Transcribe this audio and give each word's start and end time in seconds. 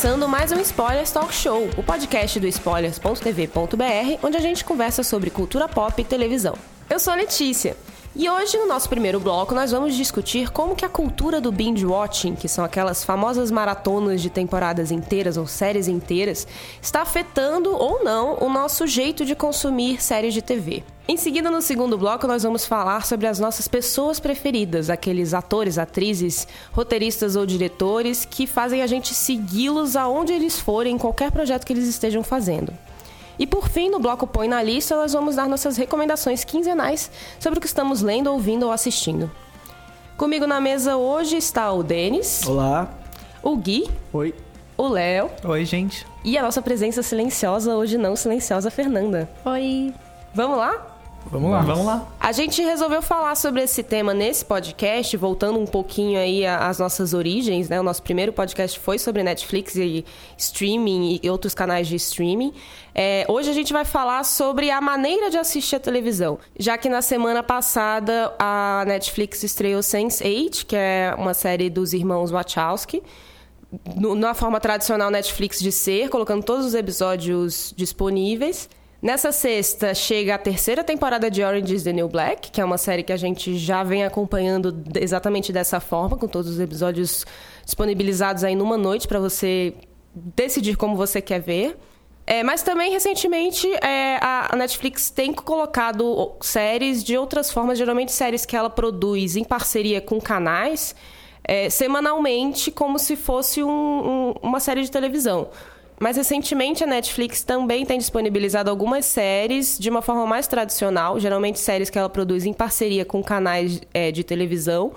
começando 0.00 0.26
mais 0.26 0.50
um 0.50 0.58
Spoilers 0.60 1.10
Talk 1.10 1.34
Show, 1.34 1.68
o 1.76 1.82
podcast 1.82 2.40
do 2.40 2.46
spoilers.tv.br, 2.46 4.18
onde 4.22 4.34
a 4.34 4.40
gente 4.40 4.64
conversa 4.64 5.02
sobre 5.02 5.28
cultura 5.28 5.68
pop 5.68 6.00
e 6.00 6.04
televisão. 6.06 6.54
Eu 6.88 6.98
sou 6.98 7.12
a 7.12 7.16
Letícia. 7.16 7.76
E 8.16 8.26
hoje, 8.26 8.56
no 8.56 8.66
nosso 8.66 8.88
primeiro 8.88 9.20
bloco, 9.20 9.54
nós 9.54 9.72
vamos 9.72 9.94
discutir 9.94 10.50
como 10.50 10.74
que 10.74 10.86
a 10.86 10.88
cultura 10.88 11.38
do 11.38 11.52
binge 11.52 11.84
watching, 11.84 12.34
que 12.34 12.48
são 12.48 12.64
aquelas 12.64 13.04
famosas 13.04 13.50
maratonas 13.50 14.22
de 14.22 14.30
temporadas 14.30 14.90
inteiras 14.90 15.36
ou 15.36 15.46
séries 15.46 15.86
inteiras, 15.86 16.48
está 16.80 17.02
afetando 17.02 17.70
ou 17.70 18.02
não 18.02 18.38
o 18.40 18.48
nosso 18.48 18.86
jeito 18.86 19.26
de 19.26 19.34
consumir 19.34 20.02
séries 20.02 20.32
de 20.32 20.40
TV. 20.40 20.82
Em 21.10 21.16
seguida, 21.16 21.50
no 21.50 21.60
segundo 21.60 21.98
bloco, 21.98 22.24
nós 22.28 22.44
vamos 22.44 22.64
falar 22.64 23.04
sobre 23.04 23.26
as 23.26 23.40
nossas 23.40 23.66
pessoas 23.66 24.20
preferidas, 24.20 24.88
aqueles 24.88 25.34
atores, 25.34 25.76
atrizes, 25.76 26.46
roteiristas 26.70 27.34
ou 27.34 27.44
diretores 27.44 28.24
que 28.24 28.46
fazem 28.46 28.80
a 28.80 28.86
gente 28.86 29.12
segui-los 29.12 29.96
aonde 29.96 30.32
eles 30.32 30.60
forem, 30.60 30.94
em 30.94 30.98
qualquer 30.98 31.32
projeto 31.32 31.66
que 31.66 31.72
eles 31.72 31.88
estejam 31.88 32.22
fazendo. 32.22 32.72
E 33.36 33.44
por 33.44 33.68
fim, 33.68 33.90
no 33.90 33.98
bloco 33.98 34.24
Põe 34.24 34.46
na 34.46 34.62
Lista, 34.62 34.94
nós 34.94 35.12
vamos 35.12 35.34
dar 35.34 35.48
nossas 35.48 35.76
recomendações 35.76 36.44
quinzenais 36.44 37.10
sobre 37.40 37.58
o 37.58 37.60
que 37.60 37.66
estamos 37.66 38.02
lendo, 38.02 38.30
ouvindo 38.30 38.66
ou 38.66 38.70
assistindo. 38.70 39.28
Comigo 40.16 40.46
na 40.46 40.60
mesa 40.60 40.96
hoje 40.96 41.36
está 41.36 41.72
o 41.72 41.82
Denis, 41.82 42.46
Olá. 42.46 42.88
o 43.42 43.56
Gui, 43.56 43.90
Oi. 44.12 44.32
o 44.78 44.86
Léo 44.86 45.28
Oi, 45.42 45.64
gente. 45.64 46.06
e 46.24 46.38
a 46.38 46.42
nossa 46.42 46.62
presença 46.62 47.02
silenciosa, 47.02 47.74
hoje 47.74 47.98
não 47.98 48.14
silenciosa, 48.14 48.70
Fernanda. 48.70 49.28
Oi. 49.44 49.92
Vamos 50.32 50.56
lá? 50.56 50.89
Vamos 51.26 51.50
lá. 51.50 51.60
Vamos 51.60 51.86
lá. 51.86 52.08
A 52.18 52.32
gente 52.32 52.60
resolveu 52.62 53.00
falar 53.00 53.36
sobre 53.36 53.62
esse 53.62 53.82
tema 53.84 54.12
nesse 54.12 54.44
podcast, 54.44 55.16
voltando 55.16 55.60
um 55.60 55.66
pouquinho 55.66 56.18
aí 56.18 56.44
às 56.44 56.78
nossas 56.78 57.14
origens, 57.14 57.68
né? 57.68 57.78
O 57.78 57.82
nosso 57.84 58.02
primeiro 58.02 58.32
podcast 58.32 58.78
foi 58.80 58.98
sobre 58.98 59.22
Netflix 59.22 59.76
e 59.76 60.04
streaming 60.36 61.20
e 61.22 61.30
outros 61.30 61.54
canais 61.54 61.86
de 61.86 61.94
streaming. 61.96 62.52
É, 62.94 63.24
hoje 63.28 63.48
a 63.48 63.52
gente 63.52 63.72
vai 63.72 63.84
falar 63.84 64.24
sobre 64.24 64.70
a 64.70 64.80
maneira 64.80 65.30
de 65.30 65.38
assistir 65.38 65.76
a 65.76 65.80
televisão, 65.80 66.38
já 66.58 66.76
que 66.76 66.88
na 66.88 67.00
semana 67.02 67.42
passada 67.42 68.34
a 68.38 68.82
Netflix 68.86 69.44
estreou 69.44 69.80
Sense8, 69.82 70.64
que 70.66 70.74
é 70.74 71.14
uma 71.16 71.34
série 71.34 71.70
dos 71.70 71.92
irmãos 71.92 72.32
Wachowski, 72.32 73.02
no- 73.94 74.16
na 74.16 74.34
forma 74.34 74.58
tradicional 74.58 75.10
Netflix 75.10 75.60
de 75.60 75.70
ser, 75.70 76.08
colocando 76.08 76.42
todos 76.42 76.66
os 76.66 76.74
episódios 76.74 77.72
disponíveis. 77.76 78.68
Nessa 79.02 79.32
sexta 79.32 79.94
chega 79.94 80.34
a 80.34 80.38
terceira 80.38 80.84
temporada 80.84 81.30
de 81.30 81.42
Orange 81.42 81.74
is 81.74 81.84
the 81.84 81.92
New 81.92 82.06
Black, 82.08 82.50
que 82.50 82.60
é 82.60 82.64
uma 82.64 82.76
série 82.76 83.02
que 83.02 83.12
a 83.12 83.16
gente 83.16 83.56
já 83.56 83.82
vem 83.82 84.04
acompanhando 84.04 84.84
exatamente 85.00 85.52
dessa 85.52 85.80
forma, 85.80 86.18
com 86.18 86.28
todos 86.28 86.50
os 86.50 86.60
episódios 86.60 87.24
disponibilizados 87.64 88.44
aí 88.44 88.54
numa 88.54 88.76
noite 88.76 89.08
para 89.08 89.18
você 89.18 89.72
decidir 90.14 90.76
como 90.76 90.96
você 90.96 91.22
quer 91.22 91.40
ver. 91.40 91.78
É, 92.26 92.42
mas 92.44 92.62
também, 92.62 92.92
recentemente, 92.92 93.66
é, 93.82 94.18
a 94.20 94.54
Netflix 94.54 95.08
tem 95.08 95.32
colocado 95.32 96.32
séries 96.42 97.02
de 97.02 97.16
outras 97.16 97.50
formas, 97.50 97.78
geralmente 97.78 98.12
séries 98.12 98.44
que 98.44 98.54
ela 98.54 98.68
produz 98.68 99.34
em 99.34 99.42
parceria 99.44 100.00
com 100.02 100.20
canais, 100.20 100.94
é, 101.42 101.70
semanalmente, 101.70 102.70
como 102.70 102.98
se 102.98 103.16
fosse 103.16 103.64
um- 103.64 103.68
um- 103.70 104.34
uma 104.42 104.60
série 104.60 104.82
de 104.82 104.90
televisão. 104.90 105.48
Mas 106.02 106.16
recentemente 106.16 106.82
a 106.82 106.86
Netflix 106.86 107.42
também 107.42 107.84
tem 107.84 107.98
disponibilizado 107.98 108.70
algumas 108.70 109.04
séries 109.04 109.78
de 109.78 109.90
uma 109.90 110.00
forma 110.00 110.26
mais 110.26 110.46
tradicional, 110.46 111.20
geralmente 111.20 111.58
séries 111.58 111.90
que 111.90 111.98
ela 111.98 112.08
produz 112.08 112.46
em 112.46 112.54
parceria 112.54 113.04
com 113.04 113.22
canais 113.22 113.82
é, 113.92 114.10
de 114.10 114.24
televisão, 114.24 114.92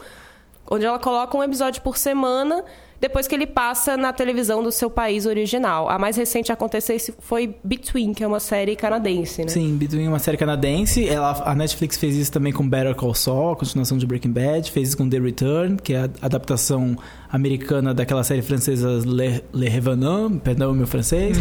onde 0.65 0.85
ela 0.85 0.97
coloca 0.97 1.37
um 1.37 1.43
episódio 1.43 1.81
por 1.81 1.97
semana 1.97 2.63
depois 3.03 3.27
que 3.27 3.35
ele 3.35 3.45
passa 3.45 3.97
na 3.97 4.13
televisão 4.13 4.63
do 4.63 4.71
seu 4.71 4.89
país 4.89 5.25
original. 5.25 5.89
A 5.89 5.99
mais 5.99 6.15
recente 6.15 6.53
a 6.53 6.53
acontecer 6.53 6.97
foi 7.19 7.53
Between, 7.61 8.13
que 8.13 8.23
é 8.23 8.27
uma 8.27 8.39
série 8.39 8.77
canadense, 8.77 9.41
né? 9.41 9.49
Sim, 9.49 9.75
Between 9.75 10.05
é 10.05 10.07
uma 10.07 10.19
série 10.19 10.37
canadense. 10.37 11.05
Ela, 11.05 11.43
a 11.45 11.53
Netflix 11.53 11.97
fez 11.97 12.15
isso 12.15 12.31
também 12.31 12.53
com 12.53 12.65
Better 12.65 12.95
Call 12.95 13.13
Saul, 13.13 13.51
a 13.51 13.55
continuação 13.57 13.97
de 13.97 14.05
Breaking 14.05 14.31
Bad. 14.31 14.71
Fez 14.71 14.87
isso 14.87 14.97
com 14.97 15.09
The 15.09 15.19
Return, 15.19 15.75
que 15.83 15.93
é 15.93 16.03
a 16.03 16.09
adaptação 16.21 16.95
americana 17.29 17.93
daquela 17.93 18.23
série 18.23 18.41
francesa 18.41 18.87
Le, 19.05 19.43
Le 19.53 19.67
Revenant. 19.67 20.39
Perdão 20.39 20.71
o 20.71 20.73
meu 20.73 20.87
francês. 20.87 21.37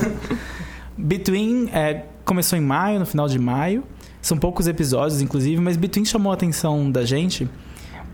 Between 0.96 1.68
é, 1.74 2.06
começou 2.24 2.58
em 2.58 2.62
maio, 2.62 2.98
no 3.00 3.04
final 3.04 3.28
de 3.28 3.38
maio. 3.38 3.84
São 4.22 4.38
poucos 4.38 4.66
episódios, 4.66 5.20
inclusive, 5.20 5.60
mas 5.60 5.76
Between 5.76 6.06
chamou 6.06 6.32
a 6.32 6.34
atenção 6.34 6.90
da 6.90 7.04
gente 7.04 7.46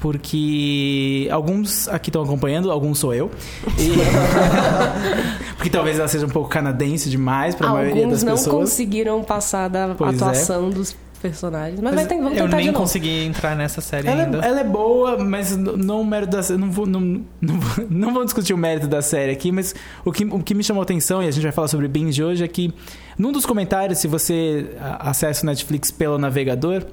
porque 0.07 1.29
alguns 1.31 1.89
aqui 1.89 2.09
estão 2.11 2.23
acompanhando, 2.23 2.71
alguns 2.71 2.99
sou 2.99 3.13
eu. 3.15 3.31
E- 3.79 3.97
porque 5.57 5.71
talvez 5.71 5.99
ela 5.99 6.09
seja 6.09 6.27
um 6.27 6.31
pouco 6.31 6.49
canadense 6.49 7.11
demais 7.11 7.55
para 7.55 7.69
a 7.69 7.73
maioria 7.73 8.05
Alguns 8.05 8.13
das 8.13 8.23
não 8.23 8.35
pessoas. 8.35 8.57
conseguiram 8.71 9.23
passar 9.23 9.69
da 9.69 9.95
Pois 9.97 10.13
é. 10.13 10.17
atuação 10.17 10.71
dos 10.71 10.97
personagens. 11.21 11.81
Mas, 11.81 11.95
Mas 11.95 12.07
vai 12.07 12.07
ter, 12.07 12.23
vamos 12.23 12.39
Eu 12.39 12.45
tentar 12.45 12.59
de 12.59 12.65
nem 12.65 12.73
consegui 12.73 13.25
entrar 13.25 13.57
nessa 13.57 13.81
série 13.81 14.07
Ela 14.07 14.25
ainda. 14.25 14.39
é, 14.45 14.49
ela 14.49 14.61
é 14.61 14.65
boa, 14.65 15.19
mas 15.19 15.57
não 15.57 16.03
o 16.03 16.05
mérito 16.07 16.33
da 16.33 16.43
série. 16.43 16.59
Não 16.61 16.71
vou, 16.71 16.87
não, 16.87 17.23
não, 17.41 17.59
vou- 17.61 17.87
não 17.91 18.15
vou 18.15 18.25
discutir 18.25 18.53
o 18.55 18.59
mérito 18.59 18.87
da 18.87 19.03
série 19.03 19.33
aqui, 19.33 19.51
mas 19.51 19.75
o 20.05 20.13
que, 20.13 20.25
o 20.25 20.41
que 20.41 20.55
me 20.55 20.63
chamou 20.63 20.81
a 20.83 20.85
atenção, 20.85 21.23
e 21.23 21.27
a 21.29 21.31
gente 21.31 21.43
vai 21.43 21.53
falar 21.53 21.69
sobre 21.69 21.89
binge 21.89 22.23
hoje, 22.23 22.45
é 22.45 22.49
que 22.49 22.73
num 23.19 23.33
dos 23.33 23.45
comentários, 23.47 23.99
se 23.99 24.07
você 24.07 24.67
acessa 25.01 25.43
o 25.43 25.47
Netflix 25.47 25.91
pelo 25.91 26.19
navegador, 26.19 26.85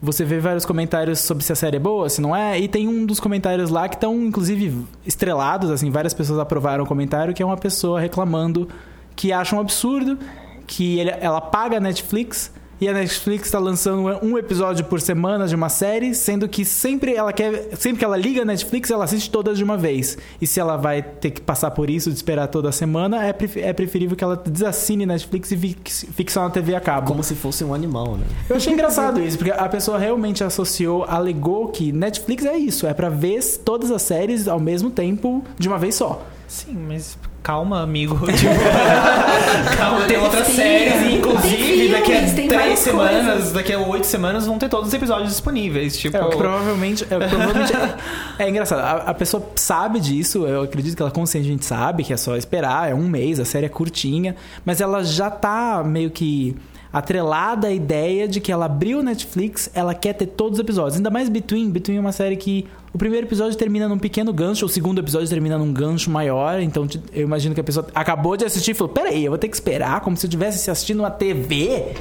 você 0.00 0.24
vê 0.24 0.38
vários 0.38 0.64
comentários 0.64 1.20
sobre 1.20 1.42
se 1.44 1.52
a 1.52 1.56
série 1.56 1.76
é 1.76 1.80
boa, 1.80 2.08
se 2.08 2.20
não 2.20 2.34
é, 2.36 2.58
e 2.60 2.68
tem 2.68 2.86
um 2.88 3.06
dos 3.06 3.18
comentários 3.18 3.70
lá 3.70 3.88
que 3.88 3.96
estão, 3.96 4.14
inclusive, 4.24 4.84
estrelados, 5.06 5.70
assim, 5.70 5.90
várias 5.90 6.12
pessoas 6.14 6.38
aprovaram 6.38 6.84
o 6.84 6.86
comentário, 6.86 7.32
que 7.32 7.42
é 7.42 7.46
uma 7.46 7.56
pessoa 7.56 7.98
reclamando 8.00 8.68
que 9.14 9.32
acha 9.32 9.56
um 9.56 9.60
absurdo, 9.60 10.18
que 10.66 10.98
ele- 10.98 11.14
ela 11.20 11.40
paga 11.40 11.78
a 11.78 11.80
Netflix 11.80 12.52
e 12.80 12.88
a 12.88 12.92
Netflix 12.92 13.46
está 13.46 13.58
lançando 13.58 14.02
um 14.22 14.36
episódio 14.36 14.84
por 14.84 15.00
semana 15.00 15.46
de 15.46 15.54
uma 15.54 15.68
série, 15.68 16.14
sendo 16.14 16.48
que 16.48 16.64
sempre 16.64 17.14
ela 17.14 17.32
quer, 17.32 17.70
sempre 17.76 17.98
que 17.98 18.04
ela 18.04 18.16
liga 18.16 18.42
a 18.42 18.44
Netflix, 18.44 18.90
ela 18.90 19.04
assiste 19.04 19.30
todas 19.30 19.56
de 19.56 19.64
uma 19.64 19.76
vez. 19.76 20.18
E 20.40 20.46
se 20.46 20.60
ela 20.60 20.76
vai 20.76 21.02
ter 21.02 21.30
que 21.30 21.40
passar 21.40 21.70
por 21.70 21.88
isso 21.88 22.10
de 22.10 22.16
esperar 22.16 22.48
toda 22.48 22.70
semana, 22.72 23.26
é, 23.26 23.34
é 23.56 23.72
preferível 23.72 24.16
que 24.16 24.22
ela 24.22 24.36
desassine 24.36 25.06
Netflix 25.06 25.50
e 25.52 25.56
fique, 25.56 26.32
só 26.32 26.42
na 26.42 26.50
TV 26.50 26.74
a 26.74 26.80
cabo. 26.80 27.06
Como 27.06 27.22
se 27.22 27.34
fosse 27.34 27.64
um 27.64 27.72
animal, 27.72 28.16
né? 28.16 28.26
Eu 28.48 28.56
achei 28.56 28.72
engraçado 28.72 29.22
isso, 29.22 29.38
porque 29.38 29.52
a 29.52 29.68
pessoa 29.68 29.98
realmente 29.98 30.44
associou, 30.44 31.04
alegou 31.04 31.68
que 31.68 31.92
Netflix 31.92 32.44
é 32.44 32.56
isso, 32.56 32.86
é 32.86 32.92
pra 32.92 33.08
ver 33.08 33.42
todas 33.64 33.90
as 33.90 34.02
séries 34.02 34.48
ao 34.48 34.60
mesmo 34.60 34.90
tempo 34.90 35.42
de 35.58 35.68
uma 35.68 35.78
vez 35.78 35.94
só. 35.94 36.22
Sim, 36.48 36.76
mas 36.88 37.18
calma, 37.42 37.80
amigo. 37.82 38.18
Tipo, 38.32 39.76
calma, 39.76 40.04
tem 40.06 40.16
outras 40.18 40.46
séries 40.48 41.02
e 41.02 41.14
inclusive 41.16 41.88
daqui 41.90 42.12
a 42.12 42.48
três 42.48 42.78
semanas, 42.78 43.26
coisas. 43.26 43.52
daqui 43.52 43.72
a 43.72 43.78
oito 43.78 44.06
semanas 44.06 44.46
vão 44.46 44.58
ter 44.58 44.68
todos 44.68 44.88
os 44.88 44.94
episódios 44.94 45.30
disponíveis. 45.30 45.96
Tipo, 45.96 46.16
É, 46.16 46.22
o 46.24 46.30
que 46.30 46.36
provavelmente, 46.36 47.04
é, 47.04 47.06
provavelmente 47.06 47.72
é, 48.38 48.44
é 48.44 48.48
engraçado. 48.48 48.80
A, 48.80 49.10
a 49.10 49.14
pessoa 49.14 49.42
sabe 49.56 50.00
disso, 50.00 50.46
eu 50.46 50.62
acredito 50.62 50.96
que 50.96 51.02
ela 51.02 51.10
conscientemente 51.10 51.64
sabe 51.64 52.04
que 52.04 52.12
é 52.12 52.16
só 52.16 52.36
esperar, 52.36 52.90
é 52.90 52.94
um 52.94 53.08
mês, 53.08 53.38
a 53.40 53.44
série 53.44 53.66
é 53.66 53.70
curtinha, 53.70 54.34
mas 54.64 54.80
ela 54.80 55.04
já 55.04 55.30
tá 55.30 55.82
meio 55.84 56.10
que 56.10 56.56
atrelada 56.98 57.68
à 57.68 57.72
ideia 57.72 58.26
de 58.28 58.40
que 58.40 58.50
ela 58.52 58.66
abriu 58.66 58.98
o 59.00 59.02
Netflix, 59.02 59.70
ela 59.74 59.94
quer 59.94 60.12
ter 60.14 60.26
todos 60.26 60.58
os 60.58 60.60
episódios. 60.64 60.96
Ainda 60.96 61.10
mais 61.10 61.28
Between. 61.28 61.70
Between 61.70 61.96
é 61.96 62.00
uma 62.00 62.12
série 62.12 62.36
que 62.36 62.66
o 62.92 62.98
primeiro 62.98 63.26
episódio 63.26 63.56
termina 63.58 63.86
num 63.88 63.98
pequeno 63.98 64.32
gancho, 64.32 64.64
o 64.64 64.68
segundo 64.68 64.98
episódio 64.98 65.28
termina 65.28 65.58
num 65.58 65.70
gancho 65.72 66.10
maior. 66.10 66.60
Então 66.60 66.86
eu 67.12 67.22
imagino 67.22 67.54
que 67.54 67.60
a 67.60 67.64
pessoa 67.64 67.86
acabou 67.94 68.36
de 68.36 68.44
assistir 68.44 68.70
e 68.70 68.74
falou: 68.74 68.92
Peraí, 68.92 69.24
eu 69.24 69.30
vou 69.32 69.38
ter 69.38 69.48
que 69.48 69.54
esperar, 69.56 70.00
como 70.00 70.16
se 70.16 70.24
eu 70.24 70.28
estivesse 70.28 70.70
assistindo 70.70 71.00
uma 71.00 71.10
TV 71.10 71.92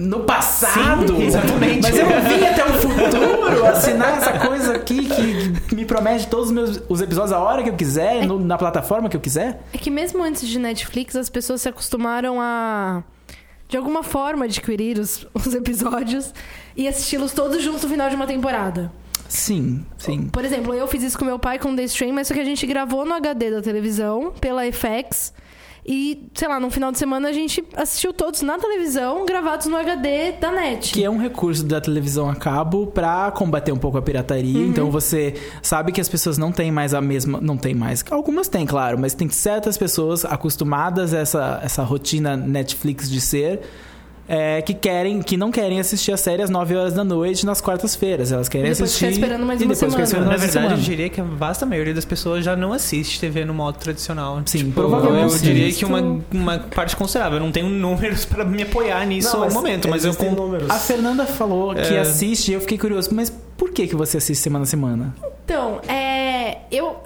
no 0.00 0.20
passado. 0.20 1.08
Sim, 1.16 1.22
exatamente. 1.24 1.80
Mas 1.82 1.96
eu 1.98 2.04
não 2.08 2.22
vim 2.22 2.44
até 2.44 2.64
o 2.64 2.72
futuro 2.74 3.66
assinar 3.66 4.18
essa 4.18 4.32
coisa 4.46 4.74
aqui 4.74 5.08
que, 5.68 5.74
me 5.74 5.84
promete 5.84 6.26
todos 6.28 6.46
os 6.46 6.52
meus 6.52 6.80
os 6.88 7.00
episódios 7.00 7.32
a 7.32 7.38
hora 7.40 7.62
que 7.62 7.70
eu 7.70 7.74
quiser, 7.74 8.26
no- 8.26 8.38
na 8.38 8.56
plataforma 8.58 9.08
que 9.08 9.16
eu 9.16 9.20
quiser. 9.20 9.62
É 9.72 9.78
que 9.78 9.90
mesmo 9.90 10.22
antes 10.22 10.46
de 10.48 10.58
Netflix, 10.58 11.16
as 11.16 11.28
pessoas 11.28 11.62
se 11.62 11.68
acostumaram 11.68 12.40
a, 12.40 13.02
de 13.70 13.76
alguma 13.76 14.02
forma, 14.02 14.44
adquirir 14.44 14.98
os, 14.98 15.26
os 15.32 15.54
episódios 15.54 16.34
e 16.76 16.88
assisti-los 16.88 17.32
todos 17.32 17.62
juntos 17.62 17.84
no 17.84 17.88
final 17.88 18.10
de 18.10 18.16
uma 18.16 18.26
temporada. 18.26 18.92
Sim, 19.28 19.86
sim. 19.96 20.28
Por 20.28 20.44
exemplo, 20.44 20.74
eu 20.74 20.88
fiz 20.88 21.04
isso 21.04 21.16
com 21.16 21.24
meu 21.24 21.38
pai 21.38 21.56
com 21.56 21.74
The 21.74 21.84
Stream, 21.84 22.12
mas 22.12 22.26
só 22.26 22.34
que 22.34 22.40
a 22.40 22.44
gente 22.44 22.66
gravou 22.66 23.06
no 23.06 23.14
HD 23.14 23.52
da 23.52 23.62
televisão, 23.62 24.32
pela 24.40 24.62
FX. 24.70 25.32
E, 25.86 26.28
sei 26.34 26.48
lá, 26.48 26.60
no 26.60 26.70
final 26.70 26.92
de 26.92 26.98
semana 26.98 27.28
a 27.28 27.32
gente 27.32 27.64
assistiu 27.74 28.12
todos 28.12 28.42
na 28.42 28.58
televisão, 28.58 29.24
gravados 29.24 29.66
no 29.66 29.76
HD 29.76 30.32
da 30.32 30.52
net. 30.52 30.92
Que 30.92 31.04
é 31.04 31.10
um 31.10 31.18
recurso 31.18 31.64
da 31.64 31.80
televisão 31.80 32.28
a 32.28 32.34
cabo 32.34 32.86
pra 32.86 33.30
combater 33.30 33.72
um 33.72 33.78
pouco 33.78 33.98
a 33.98 34.02
pirataria. 34.02 34.58
Uhum. 34.58 34.66
Então 34.66 34.90
você 34.90 35.34
sabe 35.62 35.92
que 35.92 36.00
as 36.00 36.08
pessoas 36.08 36.36
não 36.36 36.52
têm 36.52 36.70
mais 36.70 36.94
a 36.94 37.00
mesma. 37.00 37.40
Não 37.40 37.56
tem 37.56 37.74
mais. 37.74 38.04
Algumas 38.10 38.48
têm, 38.48 38.66
claro, 38.66 38.98
mas 38.98 39.14
tem 39.14 39.28
certas 39.28 39.78
pessoas 39.78 40.24
acostumadas 40.24 41.14
a 41.14 41.18
essa, 41.18 41.60
essa 41.62 41.82
rotina 41.82 42.36
Netflix 42.36 43.10
de 43.10 43.20
ser. 43.20 43.60
É, 44.32 44.62
que 44.62 44.72
querem, 44.72 45.20
que 45.20 45.36
não 45.36 45.50
querem 45.50 45.80
assistir 45.80 46.12
a 46.12 46.16
série 46.16 46.40
às 46.40 46.48
9 46.48 46.76
horas 46.76 46.94
da 46.94 47.02
noite 47.02 47.44
nas 47.44 47.60
quartas-feiras. 47.60 48.30
Elas 48.30 48.48
querem 48.48 48.70
depois 48.70 48.82
assistir. 48.90 49.06
ficar 49.06 49.10
esperando 49.26 49.44
mais 49.44 49.60
e 49.60 49.64
uma 49.64 49.74
depois 49.74 49.92
semana. 49.92 50.04
esperando 50.04 50.24
Na 50.30 50.36
verdade, 50.36 50.56
eu 50.56 50.62
semana. 50.70 50.76
diria 50.82 51.08
que 51.10 51.20
a 51.20 51.24
vasta 51.24 51.66
maioria 51.66 51.92
das 51.92 52.04
pessoas 52.04 52.44
já 52.44 52.54
não 52.54 52.72
assiste 52.72 53.18
TV 53.18 53.44
no 53.44 53.52
modo 53.52 53.76
tradicional. 53.78 54.40
Sim, 54.46 54.58
Tipo, 54.58 54.72
provavelmente 54.72 55.32
Eu 55.34 55.38
diria 55.40 55.72
que 55.72 55.84
uma, 55.84 56.20
uma 56.32 56.58
parte 56.60 56.94
considerável. 56.94 57.38
Eu 57.38 57.44
não 57.44 57.50
tenho 57.50 57.68
números 57.68 58.24
pra 58.30 58.44
me 58.44 58.62
apoiar 58.62 59.04
nisso 59.04 59.30
Não, 59.32 59.40
no 59.40 59.44
mas 59.46 59.54
momento, 59.54 59.88
mas 59.88 60.04
eu 60.04 60.14
con- 60.14 60.30
números. 60.30 60.70
A 60.70 60.78
Fernanda 60.78 61.26
falou 61.26 61.74
que 61.74 61.80
É. 61.94 61.98
assiste 61.98 62.52
e 62.52 62.54
eu 62.54 62.60
fiquei 62.60 62.78
curioso, 62.78 63.10
mas 63.12 63.30
por 63.56 63.70
que, 63.72 63.88
que 63.88 63.96
você 63.96 64.18
assiste 64.18 64.40
semana 64.40 64.62
a 64.62 64.66
semana? 64.66 65.12
Então, 65.44 65.80
é. 65.88 66.58
Eu, 66.70 66.96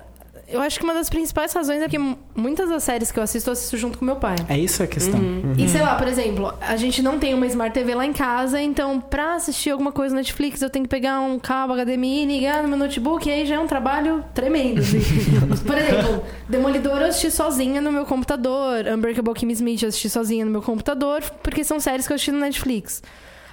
eu 0.55 0.61
acho 0.61 0.79
que 0.79 0.85
uma 0.85 0.95
das 0.95 1.11
principais 1.11 1.53
razões 1.53 1.83
é 1.83 1.89
que 1.89 1.99
muitas 2.33 2.69
das 2.69 2.85
séries 2.85 3.11
que 3.11 3.19
eu 3.19 3.25
assisto, 3.25 3.51
eu 3.51 3.53
assisto 3.55 3.77
junto 3.77 3.99
com 3.99 4.05
meu 4.05 4.15
pai. 4.15 4.37
É 4.49 4.57
isso 4.57 4.85
a 4.85 4.87
questão. 4.87 5.21
E 5.59 5.69
sei 5.69 5.83
lá, 5.83 5.97
por 5.97 6.07
exemplo, 6.07 6.55
a 6.61 6.77
gente 6.77 7.03
não 7.03 7.19
tem 7.19 7.35
uma 7.35 7.45
Smart 7.47 7.75
TV 7.75 7.93
lá 7.93 8.07
em 8.07 8.13
casa, 8.13 8.61
então 8.61 9.01
pra 9.01 9.35
assistir 9.35 9.71
alguma 9.71 9.91
coisa 9.91 10.15
no 10.15 10.21
Netflix 10.21 10.63
eu 10.63 10.71
tenho 10.71 10.85
que 10.85 10.89
pegar 10.89 11.21
um 11.21 11.41
cabo 11.41 11.75
HDMI, 11.75 12.27
ligar 12.27 12.63
no 12.63 12.69
meu 12.69 12.79
notebook, 12.79 13.29
e 13.29 13.33
aí 13.33 13.47
já 13.47 13.57
é 13.57 13.59
um 13.59 13.67
trabalho 13.67 14.25
tremendo. 14.33 14.79
assim. 14.79 15.01
por 15.67 15.77
exemplo, 15.77 16.23
Demolidor 16.49 17.01
eu 17.01 17.09
assisti 17.09 17.33
sozinha 17.33 17.81
no 17.81 17.91
meu 17.91 18.07
computador, 18.07 18.87
Unbreakable 18.87 19.35
Kimmy 19.35 19.55
Smith 19.55 19.83
eu 19.83 19.89
assisti 19.89 20.09
sozinha 20.09 20.45
no 20.45 20.53
meu 20.53 20.63
computador, 20.63 21.21
porque 21.43 21.65
são 21.65 21.81
séries 21.81 22.07
que 22.07 22.13
eu 22.13 22.15
assisti 22.15 22.31
no 22.31 22.39
Netflix. 22.39 23.03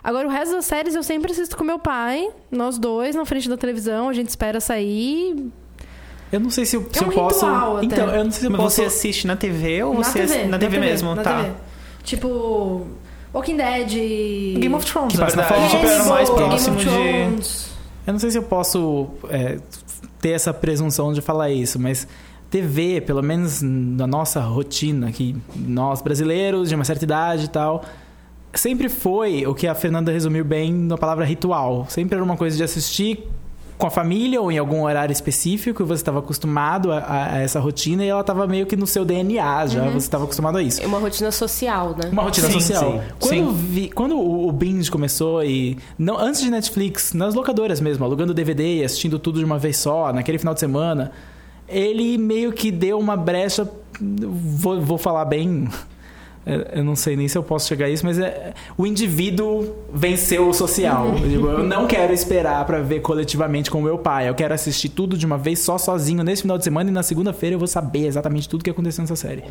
Agora, 0.03 0.27
o 0.27 0.31
resto 0.31 0.53
das 0.53 0.65
séries 0.65 0.93
eu 0.93 1.03
sempre 1.03 1.31
assisto 1.31 1.57
com 1.57 1.63
meu 1.63 1.79
pai, 1.79 2.29
nós 2.51 2.77
dois, 2.77 3.15
na 3.15 3.25
frente 3.25 3.49
da 3.49 3.57
televisão, 3.57 4.07
a 4.07 4.13
gente 4.13 4.29
espera 4.29 4.59
sair. 4.59 5.51
Eu 6.31 6.39
não 6.39 6.49
sei 6.49 6.65
se 6.65 6.75
eu, 6.77 6.87
se 6.91 6.99
É 7.03 7.07
um 7.07 7.09
eu 7.09 7.13
posso. 7.13 7.45
ritual 7.45 7.77
até. 7.77 7.85
Então, 7.85 8.07
eu 8.09 8.23
não 8.23 8.31
sei 8.31 8.39
se 8.41 8.45
eu 8.45 8.51
Mas 8.51 8.61
posso. 8.61 8.75
você 8.75 8.83
assiste 8.83 9.27
na 9.27 9.35
TV 9.35 9.83
ou 9.83 9.93
na 9.95 10.03
você 10.03 10.25
TV, 10.25 10.45
na 10.45 10.57
TV 10.57 10.79
mesmo? 10.79 11.13
na 11.15 11.21
tá. 11.21 11.37
TV. 11.43 11.51
Tipo, 12.03 12.87
Walking 13.33 13.57
Dead. 13.57 13.89
Game 14.59 14.73
of 14.73 14.85
Thrones, 14.85 15.13
Que 15.13 15.19
na. 15.35 15.43
Fox. 15.43 15.73
Era 15.73 16.03
mais 16.05 16.29
próximo 16.29 16.75
Game 16.77 16.89
of 16.89 16.97
de. 17.01 17.13
Thrones. 17.29 17.71
Eu 18.07 18.13
não 18.13 18.19
sei 18.19 18.31
se 18.31 18.37
eu 18.37 18.43
posso 18.43 19.07
é, 19.29 19.57
ter 20.19 20.29
essa 20.29 20.53
presunção 20.53 21.13
de 21.13 21.21
falar 21.21 21.51
isso, 21.51 21.77
mas 21.79 22.07
TV, 22.49 22.99
pelo 23.01 23.21
menos 23.21 23.61
na 23.61 24.07
nossa 24.07 24.39
rotina, 24.41 25.11
que 25.11 25.35
nós 25.55 26.01
brasileiros 26.01 26.67
de 26.69 26.75
uma 26.75 26.83
certa 26.83 27.05
idade 27.05 27.45
e 27.45 27.47
tal, 27.47 27.83
sempre 28.53 28.89
foi 28.89 29.45
o 29.45 29.53
que 29.53 29.67
a 29.67 29.75
Fernanda 29.75 30.11
resumiu 30.11 30.43
bem 30.43 30.73
na 30.73 30.97
palavra 30.97 31.23
ritual. 31.23 31.85
Sempre 31.89 32.15
era 32.15 32.23
uma 32.23 32.35
coisa 32.35 32.57
de 32.57 32.63
assistir 32.63 33.27
com 33.81 33.87
a 33.87 33.89
família 33.89 34.39
ou 34.39 34.51
em 34.51 34.57
algum 34.59 34.83
horário 34.83 35.11
específico, 35.11 35.83
você 35.83 36.01
estava 36.01 36.19
acostumado 36.19 36.91
a, 36.91 36.99
a- 36.99 37.33
a 37.33 37.37
essa 37.39 37.59
rotina 37.59 38.05
e 38.05 38.07
ela 38.07 38.21
estava 38.21 38.45
meio 38.45 38.67
que 38.67 38.75
no 38.75 38.85
seu 38.85 39.03
DNA 39.03 39.65
já, 39.65 39.83
você 39.89 39.97
estava 39.97 40.23
acostumado 40.23 40.57
a 40.59 40.61
isso. 40.61 40.81
É 40.81 40.85
uma 40.85 40.99
rotina 40.99 41.31
social, 41.31 41.95
né? 41.97 42.09
Uma 42.11 42.21
rotina 42.21 42.47
Sim, 42.47 42.53
social. 42.59 42.91
sim. 42.93 42.99
Quando, 43.19 43.51
Sim. 43.51 43.53
vi- 43.71 43.89
quando 43.89 44.15
o, 44.17 44.47
o 44.47 44.51
Binge 44.51 44.89
começou 44.91 45.43
e. 45.43 45.77
Não, 45.97 46.17
antes 46.17 46.41
de 46.41 46.51
Netflix, 46.51 47.13
nas 47.13 47.33
locadoras 47.33 47.81
mesmo, 47.81 48.05
alugando 48.05 48.33
DVD 48.35 48.77
e 48.77 48.83
assistindo 48.83 49.17
tudo 49.17 49.39
de 49.39 49.45
uma 49.45 49.57
vez 49.57 49.77
só, 49.77 50.13
naquele 50.13 50.37
final 50.37 50.53
de 50.53 50.59
semana, 50.59 51.11
ele 51.67 52.17
meio 52.19 52.53
que 52.53 52.69
deu 52.71 52.99
uma 52.99 53.17
brecha. 53.17 53.67
Vou, 53.99 54.79
vou 54.79 54.97
falar 54.99 55.25
bem. 55.25 55.67
É, 56.51 56.79
Eu 56.79 56.83
não 56.83 56.95
sei 56.95 57.15
nem 57.15 57.27
se 57.27 57.37
eu 57.37 57.43
posso 57.43 57.67
chegar 57.67 57.85
a 57.85 57.89
isso, 57.89 58.05
mas 58.05 58.19
é, 58.19 58.53
o 58.77 58.85
indivíduo 58.85 59.73
venceu 59.93 60.47
o 60.49 60.53
social. 60.53 61.13
Tipo, 61.21 61.47
Eu 61.47 61.63
não 61.63 61.87
quero 61.87 62.13
esperar 62.13 62.65
pra 62.65 62.79
ver 62.79 62.99
coletivamente 63.01 63.69
com 63.71 63.79
o 63.79 63.81
meu 63.81 63.97
pai. 63.97 64.27
Eu 64.29 64.35
quero 64.35 64.53
assistir 64.53 64.89
tudo 64.89 65.17
de 65.17 65.25
uma 65.25 65.37
vez 65.37 65.59
só, 65.59 65.77
sozinho, 65.77 66.23
nesse 66.23 66.41
final 66.43 66.57
de 66.57 66.63
semana 66.63 66.89
e 66.89 66.93
na 66.93 67.03
segunda-feira 67.03 67.55
eu 67.55 67.59
vou 67.59 67.67
saber 67.67 68.05
exatamente 68.07 68.47
tudo 68.49 68.63
que 68.63 68.69
aconteceu 68.69 69.01
nessa 69.01 69.15
série. 69.15 69.43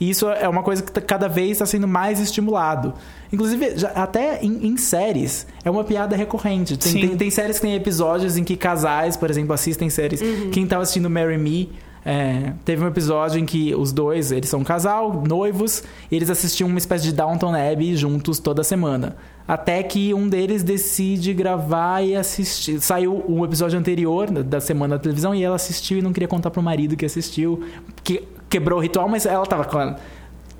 E 0.00 0.10
isso 0.10 0.28
é 0.28 0.48
uma 0.48 0.62
coisa 0.62 0.82
que 0.82 0.90
tá- 0.90 1.00
cada 1.00 1.28
vez 1.28 1.52
está 1.52 1.66
sendo 1.66 1.86
mais 1.86 2.18
estimulado. 2.20 2.94
Inclusive, 3.32 3.76
já- 3.76 3.90
até 3.90 4.40
em, 4.42 4.66
em 4.66 4.76
séries, 4.76 5.46
é 5.64 5.70
uma 5.70 5.84
piada 5.84 6.16
recorrente. 6.16 6.76
Tem, 6.76 6.92
tem, 6.92 7.16
tem 7.16 7.30
séries 7.30 7.56
que 7.58 7.62
tem 7.62 7.74
episódios 7.74 8.36
em 8.36 8.42
que 8.44 8.56
casais, 8.56 9.16
por 9.16 9.30
exemplo, 9.30 9.52
assistem 9.52 9.88
séries. 9.90 10.20
Quem 10.52 10.66
tava 10.66 10.82
assistindo 10.82 11.08
Marry 11.08 11.38
Me. 11.38 11.70
É, 12.04 12.52
teve 12.64 12.84
um 12.84 12.86
episódio 12.86 13.38
em 13.38 13.46
que 13.46 13.74
os 13.74 13.92
dois, 13.92 14.30
eles 14.30 14.48
são 14.48 14.60
um 14.60 14.64
casal, 14.64 15.22
noivos, 15.26 15.82
e 16.10 16.16
eles 16.16 16.28
assistiam 16.28 16.68
uma 16.68 16.78
espécie 16.78 17.04
de 17.04 17.12
Downton 17.12 17.54
Abbey 17.54 17.96
juntos 17.96 18.38
toda 18.38 18.62
semana. 18.62 19.16
Até 19.46 19.82
que 19.82 20.12
um 20.14 20.28
deles 20.28 20.62
decide 20.62 21.32
gravar 21.34 22.02
e 22.02 22.16
assistir. 22.16 22.80
Saiu 22.80 23.24
o 23.28 23.44
episódio 23.44 23.78
anterior 23.78 24.30
da- 24.30 24.60
semana 24.60 24.96
da 24.96 25.02
televisão 25.02 25.34
e 25.34 25.42
ela 25.42 25.56
assistiu 25.56 25.98
e 25.98 26.02
não 26.02 26.12
queria 26.12 26.28
contar 26.28 26.50
pro 26.50 26.62
marido 26.62 26.96
que 26.96 27.04
assistiu, 27.04 27.62
que 28.02 28.22
quebrou 28.48 28.78
o 28.78 28.82
ritual, 28.82 29.08
mas 29.08 29.26
ela 29.26 29.44
tava 29.44 29.64
claro, 29.64 29.96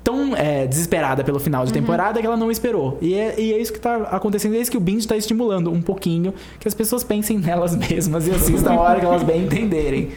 tão 0.03 0.35
é, 0.35 0.67
desesperada 0.67 1.23
pelo 1.23 1.39
final 1.39 1.65
de 1.65 1.73
temporada 1.73 2.19
que 2.19 2.27
ela 2.27 2.37
não 2.37 2.51
esperou. 2.51 2.99
E 3.01 3.15
é, 3.15 3.39
e 3.39 3.53
é 3.53 3.57
isso 3.59 3.73
que 3.73 3.79
tá 3.79 3.95
acontecendo, 4.11 4.55
é 4.55 4.59
isso 4.59 4.69
que 4.69 4.77
o 4.77 4.79
Binge 4.81 5.07
tá 5.07 5.17
estimulando 5.17 5.71
um 5.71 5.81
pouquinho, 5.81 6.31
que 6.59 6.67
as 6.67 6.75
pessoas 6.75 7.03
pensem 7.03 7.37
nelas 7.41 7.75
mesmas 7.75 8.27
e 8.27 8.31
assistam 8.31 8.73
a 8.73 8.79
hora 8.79 8.99
que 8.99 9.05
elas 9.05 9.23
bem 9.23 9.45
entenderem. 9.45 10.09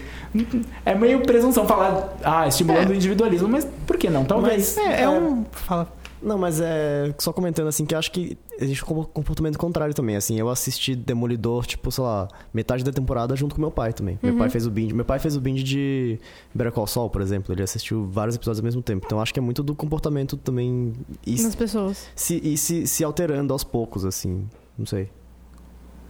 É 0.85 0.95
meio 0.95 1.23
presunção 1.23 1.67
falar, 1.67 2.17
ah, 2.23 2.47
estimulando 2.47 2.91
o 2.91 2.95
individualismo, 2.95 3.49
mas 3.49 3.67
por 3.87 3.97
que 3.97 4.09
não? 4.11 4.25
Talvez. 4.25 4.77
Mas- 4.77 4.87
É, 4.87 5.03
é 5.03 5.09
um. 5.09 5.45
Fala. 5.53 5.93
Não, 6.21 6.37
mas 6.37 6.61
é. 6.61 7.15
Só 7.19 7.33
comentando 7.33 7.69
assim, 7.69 7.87
que 7.87 7.95
eu 7.95 7.99
acho 7.99 8.11
que 8.11 8.37
existe 8.59 8.83
um 8.85 9.05
comportamento 9.05 9.57
contrário 9.57 9.95
também. 9.95 10.17
Assim, 10.17 10.37
eu 10.37 10.49
assisti 10.49 10.97
Demolidor, 10.97 11.65
tipo, 11.65 11.93
sei 11.93 12.03
lá, 12.03 12.27
metade 12.53 12.83
da 12.83 12.91
temporada 12.91 13.37
junto 13.37 13.55
com 13.55 13.61
meu 13.61 13.71
pai 13.71 13.93
também. 13.93 14.19
Meu 14.21 14.35
pai 14.37 14.51
fez 14.51 14.67
o 14.67 14.71
binge. 14.71 14.93
Meu 14.93 15.05
pai 15.05 15.21
fez 15.21 15.37
o 15.37 15.41
binge 15.41 15.63
de 15.63 16.19
Better 16.53 16.73
Call 16.73 16.89
Saul, 16.89 17.09
por 17.09 17.23
exemplo. 17.23 17.55
Ele 17.55 17.63
assistiu 17.63 18.09
vários 18.11 18.35
episódios 18.35 18.59
ao 18.59 18.65
mesmo 18.65 18.83
tempo. 18.83 19.07
Então 19.07 19.21
acho 19.21 19.33
que 19.33 19.39
é 19.39 19.43
muito 19.43 19.63
do 19.63 19.77
comportamento 19.77 20.37
também. 20.37 20.93
E, 21.25 21.41
Nas 21.41 21.55
pessoas. 21.55 22.09
se, 22.17 22.41
e 22.43 22.57
se, 22.57 22.85
se 22.89 23.05
alterando 23.05 23.53
aos 23.53 23.63
poucos, 23.63 24.05
assim. 24.05 24.45
Não 24.77 24.87
sei. 24.87 25.09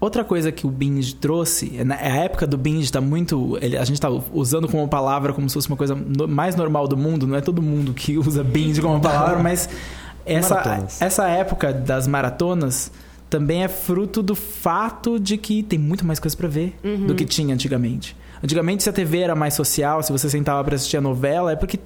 Outra 0.00 0.22
coisa 0.22 0.52
que 0.52 0.64
o 0.66 0.70
Binge 0.70 1.14
trouxe, 1.16 1.76
é 1.76 1.82
na 1.84 1.96
a 1.96 1.98
época 2.18 2.46
do 2.46 2.56
Binge 2.56 2.90
tá 2.92 3.00
muito. 3.00 3.58
ele- 3.60 3.76
a 3.76 3.84
gente 3.84 4.00
tá 4.00 4.08
usando 4.32 4.68
como 4.68 4.86
palavra 4.86 5.32
como 5.32 5.48
se 5.48 5.54
fosse 5.54 5.66
uma 5.68 5.76
coisa 5.76 5.94
no- 5.94 6.28
mais 6.28 6.54
normal 6.54 6.86
do 6.86 6.96
mundo, 6.96 7.26
não 7.26 7.34
é 7.36 7.40
todo 7.40 7.60
mundo 7.60 7.92
que 7.92 8.16
usa 8.18 8.44
Binge 8.44 8.80
como 8.80 9.00
palavra, 9.00 9.42
mas 9.42 9.68
essa, 10.24 10.54
Maratonas. 10.54 11.02
essa 11.02 11.26
época 11.28 11.72
das 11.72 12.06
maratonas 12.06 12.92
também 13.28 13.64
é 13.64 13.68
fruto 13.68 14.22
do 14.22 14.34
fato 14.34 15.18
de 15.18 15.36
que 15.36 15.62
tem 15.62 15.78
muito 15.78 16.06
mais 16.06 16.18
coisa 16.20 16.36
pra 16.36 16.48
ver 16.48 16.76
do 17.06 17.14
que 17.14 17.24
tinha 17.24 17.52
antigamente. 17.54 18.16
Antigamente, 18.42 18.84
se 18.84 18.88
a 18.88 18.92
TV 18.92 19.18
era 19.18 19.34
mais 19.34 19.54
social, 19.54 20.00
se 20.02 20.12
você 20.12 20.30
sentava 20.30 20.62
pra 20.62 20.76
assistir 20.76 20.96
a 20.96 21.00
novela, 21.00 21.50
é 21.52 21.56
porque 21.56 21.78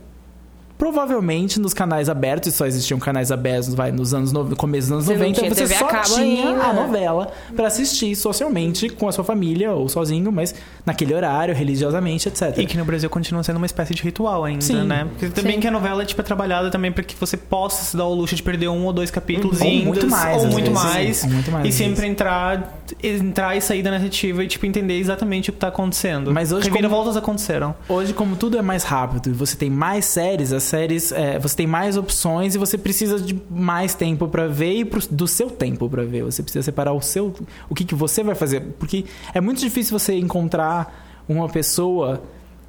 provavelmente 0.82 1.60
nos 1.60 1.72
canais 1.72 2.08
abertos, 2.08 2.52
e 2.52 2.56
só 2.56 2.66
existiam 2.66 2.98
canais 2.98 3.30
abertos 3.30 3.72
vai, 3.72 3.92
nos 3.92 4.12
anos 4.12 4.32
no, 4.32 4.56
começo 4.56 4.88
dos 4.88 4.92
anos 4.94 5.04
Você 5.04 5.12
não 5.12 5.18
90, 5.20 5.38
tinha 5.40 5.54
você 5.54 5.62
TV 5.62 5.74
a 5.76 5.78
só 5.78 5.86
cabo 5.86 6.14
tinha 6.16 6.48
ainda, 6.48 6.64
a 6.64 6.72
novela 6.72 7.30
pra 7.54 7.68
assistir 7.68 8.16
socialmente 8.16 8.88
com 8.88 9.06
a 9.06 9.12
sua 9.12 9.22
família 9.22 9.70
ou 9.70 9.88
sozinho, 9.88 10.32
mas 10.32 10.52
naquele 10.84 11.14
horário, 11.14 11.54
religiosamente, 11.54 12.26
etc. 12.28 12.58
E 12.58 12.66
que 12.66 12.76
no 12.76 12.84
Brasil 12.84 13.08
continua 13.08 13.44
sendo 13.44 13.58
uma 13.58 13.66
espécie 13.66 13.94
de 13.94 14.02
ritual 14.02 14.44
ainda, 14.44 14.60
Sim. 14.60 14.82
né? 14.82 15.06
Porque 15.08 15.28
também 15.28 15.54
Sim. 15.54 15.60
que 15.60 15.68
a 15.68 15.70
novela 15.70 16.04
tipo, 16.04 16.20
é 16.20 16.24
trabalhada 16.24 16.68
também 16.68 16.90
para 16.90 17.04
que 17.04 17.14
você 17.14 17.36
possa 17.36 17.84
se 17.84 17.96
dar 17.96 18.06
o 18.06 18.14
luxo 18.14 18.34
de 18.34 18.42
perder 18.42 18.66
um 18.66 18.84
ou 18.84 18.92
dois 18.92 19.08
capítulos 19.08 19.60
Ou 19.60 19.68
e 19.68 19.84
muito 19.84 20.08
mais, 20.10 20.42
ou 20.42 20.48
muito 20.48 20.72
vezes. 20.72 20.82
mais, 20.82 21.22
Ou 21.22 21.30
muito 21.30 21.50
mais, 21.52 21.68
e 21.68 21.70
sempre 21.70 21.94
vezes. 21.94 22.10
entrar 22.10 22.82
entrar 23.02 23.56
e 23.56 23.60
sair 23.60 23.82
da 23.82 23.90
narrativa 23.90 24.42
e 24.44 24.48
tipo 24.48 24.66
entender 24.66 24.98
exatamente 24.98 25.50
o 25.50 25.52
que 25.52 25.58
tá 25.58 25.68
acontecendo. 25.68 26.32
Mas 26.32 26.50
hoje, 26.52 26.64
como- 26.68 26.74
Reviravoltas 26.74 27.16
aconteceram. 27.16 27.74
Hoje, 27.88 28.12
como 28.12 28.36
tudo 28.36 28.58
é 28.58 28.62
mais 28.62 28.82
rápido 28.82 29.30
e 29.30 29.32
você 29.32 29.56
tem 29.56 29.70
mais 29.70 30.04
séries, 30.06 30.52
as 30.52 30.62
séries, 30.72 31.12
é, 31.12 31.38
você 31.38 31.54
tem 31.56 31.66
mais 31.66 31.96
opções 31.96 32.54
e 32.54 32.58
você 32.58 32.78
precisa 32.78 33.18
de 33.20 33.38
mais 33.50 33.94
tempo 33.94 34.26
pra 34.26 34.46
ver 34.48 34.72
e 34.74 34.84
pro- 34.84 35.02
do 35.10 35.26
seu 35.28 35.50
tempo 35.50 35.88
pra 35.88 36.02
ver. 36.04 36.24
Você 36.24 36.42
precisa 36.42 36.62
separar 36.62 36.92
o 36.94 37.00
seu, 37.02 37.34
o 37.68 37.74
que, 37.74 37.84
que 37.84 37.94
você 37.94 38.22
vai 38.22 38.34
fazer, 38.34 38.60
porque 38.78 39.04
é 39.34 39.40
muito 39.40 39.60
difícil 39.60 39.98
você 39.98 40.14
encontrar 40.18 41.22
uma 41.28 41.48
pessoa 41.48 42.22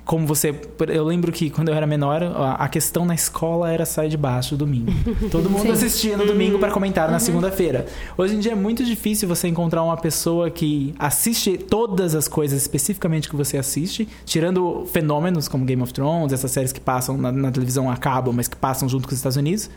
como 0.06 0.28
você. 0.28 0.54
Eu 0.90 1.06
lembro 1.06 1.32
que 1.32 1.50
quando 1.50 1.70
eu 1.70 1.76
era 1.76 1.88
menor, 1.88 2.22
a 2.58 2.68
questão 2.68 3.06
na 3.06 3.16
escola 3.16 3.72
era 3.72 3.86
sair 3.86 4.10
de 4.10 4.18
baixo 4.18 4.56
domingo. 4.56 4.92
Todo 5.32 5.50
mundo 5.50 5.64
Sim. 5.64 5.72
assistia 5.72 6.18
no 6.18 6.26
domingo 6.26 6.60
para 6.60 6.72
comentar 6.72 7.10
na 7.10 7.20
segunda-feira. 7.20 7.86
Hoje 8.18 8.36
em 8.36 8.40
dia 8.40 8.52
é 8.52 8.56
muito 8.56 8.84
difícil 8.84 9.28
você 9.28 9.48
encontrar 9.48 9.84
uma 9.84 9.96
pessoa 9.96 10.50
que 10.50 10.94
assiste 11.00 11.58
todas 11.58 12.16
as 12.16 12.28
coisas 12.28 12.62
especificamente 12.62 13.30
que 13.30 13.36
você 13.36 13.58
assiste, 13.58 14.08
tirando 14.26 14.86
fenômenos 14.92 15.48
como 15.48 15.64
Game 15.66 15.82
of 15.82 15.94
Thrones, 15.94 16.34
essas 16.34 16.52
séries 16.52 16.72
que 16.72 16.82
passam 16.82 17.18
na, 17.18 17.32
na 17.32 17.52
televisão 17.52 17.90
a 17.90 17.96
cabo, 17.96 18.34
mas 18.34 18.48
que 18.48 18.58
passam 18.58 18.90
junto 18.90 19.08
com 19.08 19.14
os 19.14 19.18
Estados 19.18 19.38
Unidos. 19.38 19.70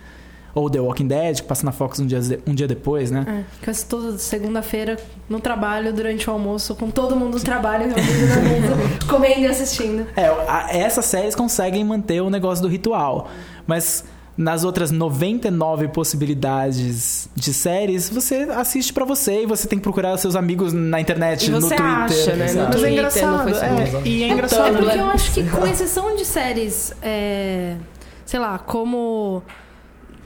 Ou 0.57 0.71
The 0.71 0.81
Walking 0.81 1.07
Dead, 1.07 1.37
que 1.37 1.43
passa 1.43 1.67
na 1.67 1.71
Fox 1.71 2.01
um 2.01 2.07
dia, 2.07 2.19
um 2.47 2.55
dia 2.55 2.67
depois, 2.67 3.11
né? 3.11 3.25
É, 3.29 3.45
que 3.63 3.69
eu 3.69 3.71
assisto 3.71 3.91
toda 3.97 4.17
segunda-feira 4.19 4.97
no 5.29 5.39
trabalho, 5.39 5.93
durante 5.93 6.29
o 6.31 6.33
almoço, 6.33 6.75
com 6.75 6.91
todo 6.91 7.15
mundo 7.15 7.35
no 7.35 7.41
trabalho, 7.45 7.85
reunido 7.95 8.27
na 8.27 8.37
mesa, 8.43 9.07
comendo 9.07 9.41
e 9.41 9.47
assistindo. 9.47 10.07
É, 10.17 10.25
a- 10.27 10.69
essas 10.71 11.05
séries 11.05 11.35
conseguem 11.35 11.85
manter 11.85 12.23
o 12.23 12.31
negócio 12.31 12.63
do 12.63 12.69
ritual. 12.69 13.29
Mas 13.67 14.03
nas 14.35 14.65
outras 14.65 14.91
99 14.91 15.89
possibilidades 15.89 17.29
de 17.35 17.53
séries, 17.53 18.09
você 18.09 18.47
assiste 18.55 18.93
pra 18.93 19.05
você 19.05 19.43
e 19.43 19.47
você 19.47 19.67
tem 19.69 19.79
que 19.79 19.83
procurar 19.83 20.17
seus 20.19 20.37
amigos 20.37 20.73
na 20.73 21.01
internet, 21.01 21.47
E 21.49 21.51
no 21.51 21.61
Twitter. 21.61 21.83
acha, 21.83 22.35
né? 22.37 22.47
No 22.53 22.55
Mas 22.55 22.57
é 22.57 22.65
Twitter, 22.71 22.81
no 22.83 22.89
engraçado. 22.97 23.45
Facebook. 23.49 23.97
É, 23.97 24.11
e 24.11 24.23
é 24.23 24.29
É, 24.29 24.33
engraçado. 24.33 24.69
É 24.77 24.79
porque 24.79 24.97
né? 24.97 25.03
eu 25.03 25.07
acho 25.11 25.33
que, 25.33 25.43
com 25.51 25.67
exceção 25.67 26.17
de 26.17 26.25
séries, 26.25 26.93
é, 27.03 27.77
sei 28.25 28.41
lá, 28.41 28.59
como. 28.59 29.43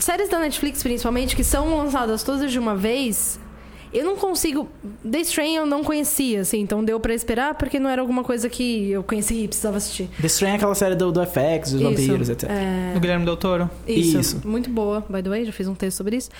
Séries 0.00 0.28
da 0.28 0.38
Netflix, 0.38 0.82
principalmente, 0.82 1.36
que 1.36 1.44
são 1.44 1.76
lançadas 1.76 2.22
todas 2.22 2.50
de 2.50 2.58
uma 2.58 2.74
vez, 2.74 3.38
eu 3.92 4.04
não 4.04 4.16
consigo. 4.16 4.68
The 5.08 5.20
Strain 5.20 5.56
eu 5.56 5.66
não 5.66 5.82
conhecia, 5.82 6.40
assim, 6.42 6.60
então 6.60 6.82
deu 6.84 6.98
pra 7.00 7.12
esperar, 7.12 7.54
porque 7.54 7.78
não 7.78 7.90
era 7.90 8.00
alguma 8.00 8.22
coisa 8.22 8.48
que 8.48 8.90
eu 8.90 9.02
conhecia 9.02 9.44
e 9.44 9.48
precisava 9.48 9.76
assistir. 9.78 10.08
The 10.20 10.26
Strain 10.28 10.52
é 10.52 10.54
aquela 10.56 10.74
série 10.74 10.94
do, 10.94 11.10
do 11.10 11.20
FX, 11.26 11.72
dos 11.72 11.80
Isso, 11.80 11.90
vampiros, 11.90 12.28
etc. 12.28 12.48
é, 12.50 12.92
Do 12.94 13.00
Guilherme 13.00 13.24
Del 13.24 13.36
Toro. 13.36 13.70
Isso, 13.86 14.18
Isso. 14.18 14.40
Muito 14.48 14.70
boa, 14.70 15.04
by 15.08 15.22
the 15.22 15.28
way, 15.28 15.44
já 15.44 15.52
fiz 15.52 15.66
um 15.66 15.74
texto 15.74 15.96
sobre 15.98 16.16
isso. 16.16 16.30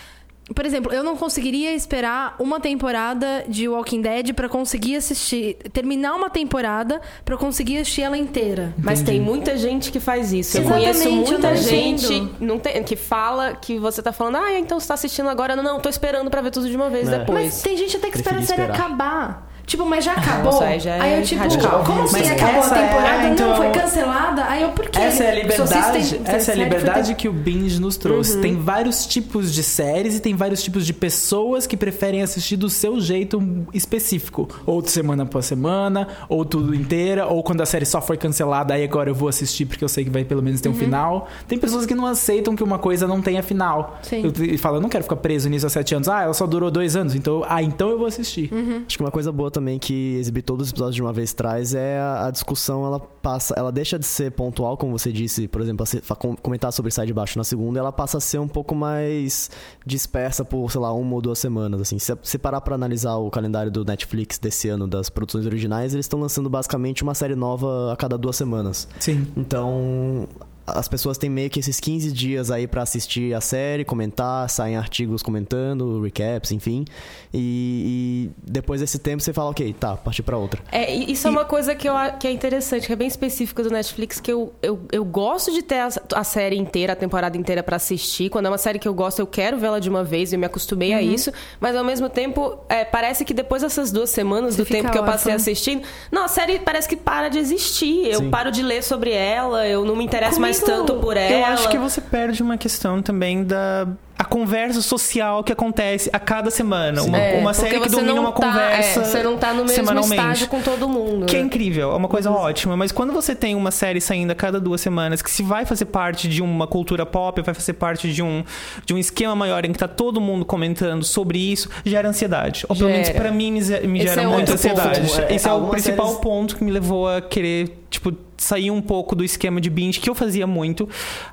Por 0.54 0.66
exemplo, 0.66 0.92
eu 0.92 1.04
não 1.04 1.16
conseguiria 1.16 1.72
esperar 1.74 2.34
uma 2.38 2.58
temporada 2.60 3.44
de 3.48 3.68
Walking 3.68 4.00
Dead 4.02 4.32
pra 4.34 4.48
conseguir 4.48 4.96
assistir, 4.96 5.54
terminar 5.72 6.14
uma 6.14 6.28
temporada 6.28 7.00
pra 7.24 7.36
conseguir 7.36 7.78
assistir 7.78 8.02
ela 8.02 8.18
inteira. 8.18 8.74
Mas 8.78 9.00
Entendi. 9.00 9.18
tem 9.18 9.20
muita 9.26 9.56
gente 9.56 9.92
que 9.92 10.00
faz 10.00 10.32
isso. 10.32 10.56
Eu 10.56 10.62
Exatamente, 10.62 10.84
conheço 10.92 11.08
eu 11.08 11.12
muita 11.12 11.48
não 11.50 11.56
gente 11.56 12.28
não 12.40 12.58
tem, 12.58 12.82
que 12.82 12.96
fala 12.96 13.54
que 13.54 13.78
você 13.78 14.02
tá 14.02 14.12
falando, 14.12 14.36
ah, 14.38 14.58
então 14.58 14.80
você 14.80 14.88
tá 14.88 14.94
assistindo 14.94 15.28
agora. 15.28 15.54
Não, 15.54 15.62
não, 15.62 15.80
tô 15.80 15.88
esperando 15.88 16.30
pra 16.30 16.40
ver 16.40 16.50
tudo 16.50 16.68
de 16.68 16.76
uma 16.76 16.90
vez 16.90 17.08
É. 17.08 17.18
depois. 17.18 17.44
Mas 17.44 17.62
tem 17.62 17.76
gente 17.76 17.96
até 17.96 18.10
que 18.10 18.16
espera 18.16 18.38
a 18.38 18.42
série 18.42 18.62
esperar. 18.62 18.74
acabar. 18.86 19.49
Tipo, 19.70 19.86
mas 19.86 20.04
já 20.04 20.14
acabou? 20.14 20.50
Nossa, 20.50 20.64
aí 20.64 20.80
já 20.80 20.96
é 21.06 21.20
eu, 21.20 21.24
tipo, 21.24 21.40
radical. 21.40 21.84
como 21.86 22.02
assim 22.02 22.28
acabou 22.28 22.60
a 22.60 22.66
é- 22.66 22.86
temporada? 22.88 23.26
então- 23.28 23.48
Não, 23.50 23.56
foi 23.56 23.70
cancelada? 23.70 24.44
Aí 24.48 24.62
eu, 24.62 24.70
por 24.70 24.88
quê? 24.90 24.98
Essa 24.98 25.22
é 25.22 25.30
a 25.30 25.34
liberdade, 25.36 26.08
têm- 26.16 26.20
essa 26.34 26.50
é 26.50 26.54
a 26.54 26.56
liberdade 26.58 27.14
que 27.14 27.28
o 27.28 27.32
Binge 27.32 27.80
nos 27.80 27.96
trouxe. 27.96 28.34
Uhum. 28.34 28.40
Tem 28.40 28.56
vários 28.56 29.06
tipos 29.06 29.54
de 29.54 29.62
séries 29.62 30.16
e 30.16 30.20
tem 30.20 30.34
vários 30.34 30.60
tipos 30.60 30.84
de 30.84 30.92
pessoas 30.92 31.68
que 31.68 31.76
preferem 31.76 32.20
assistir 32.20 32.56
do 32.56 32.68
seu 32.68 33.00
jeito 33.00 33.40
específico. 33.72 34.48
Ou 34.66 34.82
de 34.82 34.90
semana 34.90 35.22
após 35.22 35.46
semana, 35.46 36.08
ou 36.28 36.44
tudo 36.44 36.74
inteira, 36.74 37.26
ou 37.28 37.40
quando 37.40 37.60
a 37.60 37.66
série 37.66 37.86
só 37.86 38.00
foi 38.02 38.16
cancelada, 38.16 38.74
aí 38.74 38.82
agora 38.82 39.08
eu 39.08 39.14
vou 39.14 39.28
assistir 39.28 39.66
porque 39.66 39.84
eu 39.84 39.88
sei 39.88 40.02
que 40.04 40.10
vai 40.10 40.24
pelo 40.24 40.42
menos 40.42 40.60
ter 40.60 40.68
Uhum. 40.68 40.74
um 40.74 40.78
final. 40.78 41.28
Tem 41.46 41.56
pessoas 41.58 41.86
que 41.86 41.94
não 41.94 42.06
aceitam 42.06 42.56
que 42.56 42.64
uma 42.64 42.78
coisa 42.80 43.06
não 43.06 43.22
tenha 43.22 43.40
final. 43.40 43.98
Sim. 44.02 44.24
Eu, 44.24 44.44
e 44.44 44.58
falam, 44.58 44.78
eu 44.78 44.82
não 44.82 44.88
quero 44.88 45.04
ficar 45.04 45.16
preso 45.16 45.48
nisso 45.48 45.64
há 45.64 45.70
sete 45.70 45.94
anos. 45.94 46.08
Ah, 46.08 46.22
ela 46.24 46.34
só 46.34 46.44
durou 46.46 46.72
dois 46.72 46.96
anos, 46.96 47.14
então, 47.14 47.44
ah, 47.48 47.62
então 47.62 47.88
eu 47.88 47.98
vou 47.98 48.08
assistir. 48.08 48.52
Uhum. 48.52 48.82
Acho 48.84 48.98
que 48.98 49.04
uma 49.04 49.12
coisa 49.12 49.30
boa 49.30 49.48
também 49.48 49.59
que 49.78 50.16
exibir 50.16 50.42
todos 50.42 50.66
os 50.66 50.70
episódios 50.72 50.94
de 50.96 51.02
uma 51.02 51.12
vez 51.12 51.32
traz 51.32 51.74
é 51.74 51.98
a, 51.98 52.26
a 52.26 52.30
discussão, 52.30 52.84
ela 52.86 52.98
passa, 53.00 53.54
ela 53.56 53.70
deixa 53.70 53.98
de 53.98 54.06
ser 54.06 54.30
pontual, 54.32 54.76
como 54.76 54.98
você 54.98 55.12
disse, 55.12 55.46
por 55.48 55.60
exemplo, 55.60 55.84
se- 55.86 56.02
comentar 56.42 56.72
sobre 56.72 56.90
Sai 56.90 57.06
de 57.06 57.12
Baixo 57.12 57.36
na 57.38 57.44
segunda, 57.44 57.78
ela 57.78 57.92
passa 57.92 58.18
a 58.18 58.20
ser 58.20 58.38
um 58.38 58.48
pouco 58.48 58.74
mais 58.74 59.50
dispersa 59.84 60.44
por, 60.44 60.70
sei 60.70 60.80
lá, 60.80 60.92
uma 60.92 61.14
ou 61.14 61.20
duas 61.20 61.38
semanas, 61.38 61.80
assim. 61.80 61.98
Se 61.98 62.14
você 62.14 62.38
parar 62.38 62.60
pra 62.60 62.74
analisar 62.74 63.16
o 63.16 63.30
calendário 63.30 63.70
do 63.70 63.84
Netflix 63.84 64.38
desse 64.38 64.68
ano 64.68 64.86
das 64.88 65.10
produções 65.10 65.44
originais, 65.46 65.92
eles 65.94 66.04
estão 66.06 66.20
lançando 66.20 66.48
basicamente 66.48 67.02
uma 67.02 67.14
série 67.14 67.34
nova 67.34 67.92
a 67.92 67.96
cada 67.96 68.16
duas 68.16 68.36
semanas. 68.36 68.88
Sim. 68.98 69.26
Então, 69.36 70.26
as 70.74 70.88
pessoas 70.88 71.16
têm 71.18 71.28
meio 71.30 71.48
que 71.50 71.60
esses 71.60 71.78
15 71.80 72.12
dias 72.12 72.50
aí 72.50 72.66
pra 72.66 72.82
assistir 72.82 73.34
a 73.34 73.40
série, 73.40 73.84
comentar, 73.84 74.48
saem 74.50 74.76
artigos 74.76 75.22
comentando, 75.22 76.02
recaps, 76.02 76.52
enfim. 76.52 76.84
E, 77.32 78.30
e 78.36 78.50
depois 78.50 78.80
desse 78.80 78.98
tempo 78.98 79.22
você 79.22 79.32
fala, 79.32 79.50
ok, 79.50 79.72
tá, 79.78 79.96
partir 79.96 80.22
pra 80.22 80.36
outra. 80.36 80.60
É, 80.72 80.94
e 80.94 81.12
isso 81.12 81.26
é 81.26 81.30
uma 81.30 81.44
coisa 81.44 81.74
que, 81.74 81.88
eu, 81.88 81.94
que 82.18 82.26
é 82.26 82.30
interessante, 82.30 82.86
que 82.86 82.92
é 82.92 82.96
bem 82.96 83.08
específica 83.08 83.62
do 83.62 83.70
Netflix, 83.70 84.20
que 84.20 84.32
eu, 84.32 84.52
eu, 84.62 84.80
eu 84.90 85.04
gosto 85.04 85.52
de 85.52 85.62
ter 85.62 85.78
a, 85.80 85.88
a 86.14 86.24
série 86.24 86.56
inteira, 86.56 86.92
a 86.92 86.96
temporada 86.96 87.36
inteira 87.36 87.62
pra 87.62 87.76
assistir. 87.76 88.28
Quando 88.30 88.46
é 88.46 88.48
uma 88.48 88.58
série 88.58 88.78
que 88.78 88.88
eu 88.88 88.94
gosto, 88.94 89.20
eu 89.20 89.26
quero 89.26 89.58
vê-la 89.58 89.78
de 89.78 89.88
uma 89.88 90.02
vez, 90.04 90.32
eu 90.32 90.38
me 90.38 90.46
acostumei 90.46 90.90
Uhum. 90.90 90.96
a 90.96 91.02
isso. 91.02 91.32
Mas 91.60 91.76
ao 91.76 91.84
mesmo 91.84 92.08
tempo, 92.08 92.58
é, 92.68 92.84
parece 92.84 93.24
que 93.24 93.32
depois 93.34 93.62
dessas 93.62 93.92
duas 93.92 94.10
semanas 94.10 94.56
Você 94.56 94.62
do 94.62 94.66
tempo 94.68 94.90
que 94.90 94.98
eu 94.98 95.04
passei 95.04 95.32
assistindo, 95.32 95.82
não, 96.10 96.24
a 96.24 96.28
série 96.28 96.58
parece 96.58 96.88
que 96.88 96.96
para 96.96 97.28
de 97.28 97.38
existir. 97.38 98.06
Eu 98.06 98.20
Sim. 98.20 98.30
paro 98.30 98.50
de 98.50 98.62
ler 98.62 98.82
sobre 98.82 99.12
ela, 99.12 99.66
eu 99.66 99.84
não 99.84 99.94
me 99.94 100.04
interesso 100.04 100.40
mais 100.40 100.56
Comigo, 100.58 100.59
tanto 100.64 100.94
por 100.94 101.16
ela. 101.16 101.32
Eu 101.32 101.44
acho 101.44 101.68
que 101.68 101.78
você 101.78 102.00
perde 102.00 102.42
uma 102.42 102.56
questão 102.56 103.02
também 103.02 103.44
da 103.44 103.86
a 104.20 104.24
conversa 104.26 104.82
social 104.82 105.42
que 105.42 105.50
acontece 105.50 106.10
a 106.12 106.18
cada 106.18 106.50
semana. 106.50 107.02
Uma, 107.02 107.16
É, 107.16 107.38
uma 107.40 107.54
série 107.54 107.80
que 107.80 107.88
domina 107.88 108.20
uma 108.20 108.32
tá- 108.32 108.46
conversa 108.46 109.00
é, 109.00 109.04
você 109.04 109.22
não 109.22 109.38
tá 109.38 109.54
no 109.54 109.64
mesmo 109.64 109.98
estágio 109.98 110.46
com 110.46 110.60
todo 110.60 110.86
mundo. 110.86 111.24
Que 111.24 111.36
é 111.36 111.38
né? 111.38 111.46
incrível, 111.46 111.92
é 111.92 111.96
uma 111.96 112.06
coisa 112.06 112.30
ótima. 112.30 112.76
Mas 112.76 112.92
quando 112.92 113.14
você 113.14 113.34
tem 113.34 113.54
uma 113.54 113.70
série 113.70 113.98
saindo 113.98 114.30
a 114.30 114.34
cada 114.34 114.60
duas 114.60 114.82
semanas, 114.82 115.22
que 115.22 115.30
se 115.30 115.42
vai 115.42 115.64
fazer 115.64 115.86
parte 115.86 116.28
de 116.28 116.42
uma 116.42 116.66
cultura 116.66 117.06
pop, 117.06 117.40
vai 117.40 117.54
fazer 117.54 117.72
parte 117.72 118.12
de 118.12 118.22
um, 118.22 118.44
de 118.84 118.92
um 118.92 118.98
esquema 118.98 119.34
maior 119.34 119.64
em 119.64 119.72
que 119.72 119.78
tá 119.78 119.88
todo 119.88 120.20
mundo 120.20 120.44
comentando 120.44 121.02
sobre 121.02 121.38
isso, 121.38 121.70
gera 121.82 122.06
ansiedade. 122.06 122.66
Ou 122.68 122.76
pelo 122.76 122.90
menos 122.90 123.08
pra 123.08 123.32
mim 123.32 123.50
me, 123.52 123.60
me 123.88 124.02
gera 124.02 124.20
é 124.20 124.26
muita 124.26 124.52
ansiedade. 124.52 125.00
ponto. 125.00 125.20
É, 125.22 125.34
Esse 125.34 125.48
é 125.48 125.52
o 125.54 125.66
principal 125.68 126.06
séries- 126.08 126.20
ponto 126.20 126.56
que 126.56 126.62
me 126.62 126.70
levou 126.70 127.08
a 127.08 127.22
querer, 127.22 127.84
tipo, 127.88 128.12
sair 128.36 128.70
um 128.70 128.82
pouco 128.82 129.16
do 129.16 129.24
esquema 129.24 129.62
de 129.62 129.70
binge 129.70 129.98
que 129.98 130.10
eu 130.10 130.14
fazia 130.14 130.46
muito. 130.46 130.86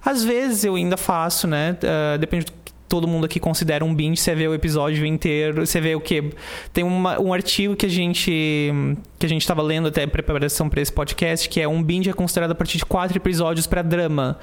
Às 0.05 0.23
vezes 0.23 0.63
eu 0.63 0.75
ainda 0.75 0.95
faço, 0.95 1.47
né? 1.47 1.75
Ah, 1.83 2.15
depende 2.15 2.45
do 2.45 2.53
todo 2.87 3.07
mundo 3.07 3.25
aqui 3.25 3.39
considera 3.39 3.83
um 3.83 3.93
binge, 3.93 4.21
você 4.21 4.33
vê 4.33 4.47
o 4.47 4.53
episódio 4.53 5.05
inteiro, 5.05 5.65
você 5.65 5.81
vê 5.81 5.93
o 5.95 5.99
quê? 5.99 6.31
Tem 6.71 6.83
uma- 6.83 7.19
um 7.19 7.33
artigo 7.33 7.75
que 7.75 7.85
a 7.85 7.89
gente 7.89 8.71
que 9.19 9.25
a 9.25 9.29
gente 9.29 9.41
estava 9.41 9.61
lendo 9.63 9.87
até 9.87 10.03
em 10.03 10.07
preparação 10.07 10.69
para 10.69 10.79
esse 10.79 10.93
podcast, 10.93 11.49
que 11.49 11.59
é 11.59 11.67
um 11.67 11.81
binge 11.81 12.07
é 12.09 12.13
considerado 12.13 12.51
a 12.51 12.55
partir 12.55 12.77
de 12.77 12.85
quatro 12.85 13.17
episódios 13.17 13.65
para 13.65 13.81
drama. 13.81 14.37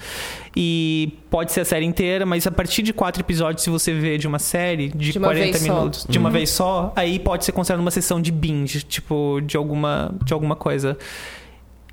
E 0.57 1.17
pode 1.31 1.53
ser 1.53 1.61
a 1.61 1.65
série 1.65 1.85
inteira, 1.87 2.27
mas 2.27 2.47
a 2.47 2.51
partir 2.51 2.83
de 2.83 2.93
quatro 2.93 3.23
episódios, 3.23 3.63
se 3.63 3.71
você 3.71 3.93
vê 3.95 4.19
de 4.19 4.27
uma 4.27 4.39
série 4.39 4.89
de, 4.89 5.13
De 5.13 5.19
uma 5.19 5.29
40 5.29 5.45
vez 5.53 5.63
só. 5.65 5.75
minutos, 5.75 6.07
de 6.09 6.19
uma 6.19 6.31
vez 6.31 6.51
só, 6.51 6.93
aí 6.97 7.19
pode 7.19 7.45
ser 7.45 7.53
considerado 7.53 7.81
uma 7.81 7.91
sessão 7.91 8.21
de 8.21 8.31
binge, 8.33 8.83
tipo, 8.83 9.41
de 9.45 9.57
alguma, 9.57 10.15
de 10.25 10.33
alguma 10.33 10.57
coisa. 10.57 10.99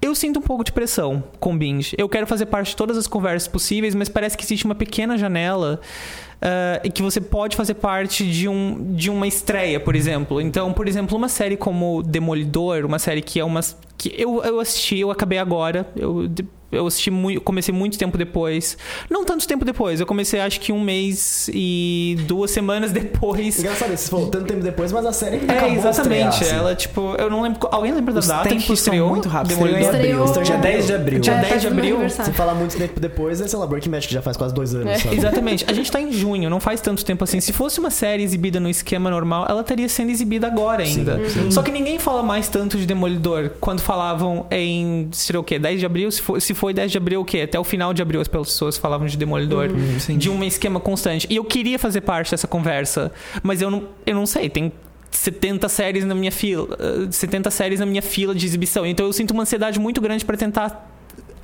Eu 0.01 0.15
sinto 0.15 0.39
um 0.39 0.41
pouco 0.41 0.63
de 0.63 0.71
pressão 0.71 1.23
com 1.39 1.55
binge. 1.55 1.95
Eu 1.97 2.09
quero 2.09 2.25
fazer 2.25 2.47
parte 2.47 2.69
de 2.69 2.75
todas 2.75 2.97
as 2.97 3.05
conversas 3.05 3.47
possíveis, 3.47 3.93
mas 3.93 4.09
parece 4.09 4.35
que 4.35 4.43
existe 4.43 4.65
uma 4.65 4.73
pequena 4.73 5.15
janela 5.15 5.79
e 6.83 6.89
que 6.89 7.01
você 7.01 7.21
pode 7.21 7.55
fazer 7.55 7.75
parte 7.75 8.29
de, 8.29 8.47
um, 8.47 8.93
de 8.95 9.09
uma 9.09 9.27
estreia, 9.27 9.79
por 9.79 9.95
exemplo. 9.95 10.41
Então, 10.41 10.73
por 10.73 10.87
exemplo, 10.87 11.17
uma 11.17 11.29
série 11.29 11.55
como 11.55 12.01
Demolidor, 12.01 12.85
uma 12.85 12.99
série 12.99 13.21
que 13.21 13.39
é 13.39 13.45
uma. 13.45 13.61
Que 14.01 14.13
eu, 14.17 14.41
eu 14.43 14.59
assisti, 14.59 14.99
eu 14.99 15.11
acabei 15.11 15.37
agora. 15.37 15.87
Eu, 15.95 16.27
eu 16.71 16.87
assisti 16.87 17.11
muito, 17.11 17.41
comecei 17.41 17.73
muito 17.75 17.97
tempo 17.97 18.17
depois. 18.17 18.77
Não 19.09 19.25
tanto 19.25 19.45
tempo 19.45 19.65
depois, 19.65 19.99
eu 19.99 20.05
comecei 20.05 20.39
acho 20.39 20.57
que 20.61 20.71
um 20.71 20.79
mês 20.79 21.49
e 21.53 22.15
duas 22.27 22.49
semanas 22.49 22.91
depois. 22.95 23.59
Engraçado, 23.59 23.89
você 23.95 24.09
falou 24.09 24.27
tanto 24.29 24.45
tempo 24.45 24.61
depois, 24.61 24.89
mas 24.93 25.05
a 25.05 25.11
série 25.11 25.41
É, 25.47 25.51
acabou 25.51 25.75
exatamente. 25.75 26.29
estrear, 26.29 26.29
assim. 26.29 26.55
Ela, 26.55 26.73
tipo, 26.73 27.13
eu 27.19 27.29
não 27.29 27.41
lembro. 27.41 27.67
Alguém 27.71 27.91
lembra 27.93 28.13
da 28.13 28.21
Os 28.21 28.27
data 28.27 28.47
que 28.55 28.71
estreou? 28.73 29.09
muito 29.09 29.27
rápidos. 29.27 29.57
Demolidor? 29.57 29.81
Estreou 29.81 30.03
em 30.05 30.11
abril. 30.13 30.25
Estreou- 30.25 30.45
Dia 30.45 30.57
10 30.57 30.87
de 30.87 30.93
abril. 30.93 31.19
Dia 31.19 31.33
É, 31.33 31.41
10 31.41 31.61
de 31.61 31.67
abril. 31.67 32.09
Se 32.09 32.31
falar 32.31 32.55
muito 32.55 32.77
tempo 32.77 32.99
depois, 33.01 33.41
é, 33.41 33.47
sei 33.49 33.59
lá, 33.59 33.67
Breaking 33.67 33.89
Bad, 33.91 34.07
que 34.07 34.13
já 34.13 34.21
faz 34.21 34.37
quase 34.37 34.53
dois 34.53 34.73
anos, 34.73 34.91
É. 34.91 34.97
sabe? 34.97 35.15
Exatamente. 35.17 35.65
A 35.67 35.73
gente 35.73 35.91
tá 35.91 35.99
em 36.01 36.11
junho, 36.13 36.49
não 36.49 36.61
faz 36.61 36.79
tanto 36.79 37.03
tempo 37.03 37.21
assim. 37.25 37.41
Se 37.41 37.51
fosse 37.51 37.81
uma 37.81 37.91
série 37.91 38.23
exibida 38.23 38.61
no 38.61 38.69
esquema 38.69 39.09
normal, 39.11 39.45
ela 39.49 39.59
estaria 39.59 39.89
sendo 39.89 40.09
exibida 40.09 40.47
agora 40.47 40.83
ainda. 40.83 41.19
Só 41.49 41.61
que 41.61 41.69
ninguém 41.71 41.99
fala 41.99 42.23
mais 42.23 42.47
tanto 42.47 42.77
de 42.77 42.85
Demolidor 42.85 43.51
quando 43.59 43.81
falavam 43.91 44.47
em, 44.49 45.09
sei 45.11 45.33
lá 45.33 45.41
o 45.41 45.43
quê, 45.43 45.59
10 45.59 45.81
de 45.81 45.85
abril? 45.85 46.09
Se 46.09 46.21
foi, 46.21 46.39
se 46.39 46.53
foi 46.53 46.73
10 46.73 46.91
de 46.93 46.97
abril, 46.97 47.19
o 47.19 47.25
quê? 47.25 47.41
Até 47.41 47.59
o 47.59 47.63
final 47.63 47.93
de 47.93 48.01
abril 48.01 48.21
as 48.21 48.27
pessoas 48.27 48.77
falavam 48.77 49.05
de 49.05 49.17
Demolidor. 49.17 49.69
sim. 49.99 50.17
De 50.17 50.29
um 50.29 50.41
esquema 50.45 50.79
constante. 50.79 51.27
E 51.29 51.35
eu 51.35 51.43
queria 51.43 51.77
fazer 51.77 51.99
parte 51.99 52.31
dessa 52.31 52.47
conversa, 52.47 53.11
mas 53.43 53.61
eu 53.61 53.69
não, 53.69 53.89
eu 54.05 54.15
não 54.15 54.25
sei, 54.25 54.49
tem 54.49 54.71
70 55.11 55.67
séries 55.67 56.05
na 56.05 56.15
minha 56.15 56.31
fila, 56.31 56.69
eh, 56.79 57.11
70 57.11 57.51
séries 57.51 57.81
na 57.81 57.85
minha 57.85 58.01
fila 58.01 58.33
de 58.33 58.45
exibição. 58.45 58.85
Então 58.85 59.05
eu 59.05 59.11
sinto 59.11 59.31
uma 59.31 59.43
ansiedade 59.43 59.77
muito 59.77 59.99
grande 59.99 60.23
pra 60.23 60.37
tentar 60.37 60.89